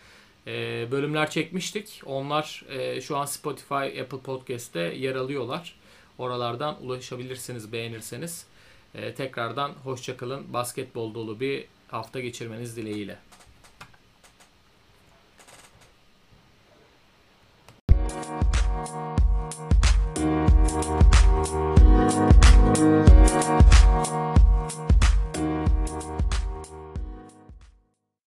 e, 0.47 0.87
bölümler 0.91 1.31
çekmiştik. 1.31 2.03
Onlar 2.07 2.65
e, 2.69 3.01
şu 3.01 3.17
an 3.17 3.25
Spotify, 3.25 3.75
Apple 3.75 4.19
Podcast'te 4.25 4.81
yer 4.81 5.15
alıyorlar. 5.15 5.77
Oralardan 6.19 6.85
ulaşabilirsiniz 6.85 7.73
beğenirseniz. 7.73 8.47
E, 8.95 9.15
tekrardan 9.15 9.71
hoşçakalın. 9.85 10.53
Basketbol 10.53 11.15
dolu 11.15 11.41
bir 11.41 11.65
hafta 11.89 12.21
geçirmeniz 12.21 12.77
dileğiyle. 12.77 13.19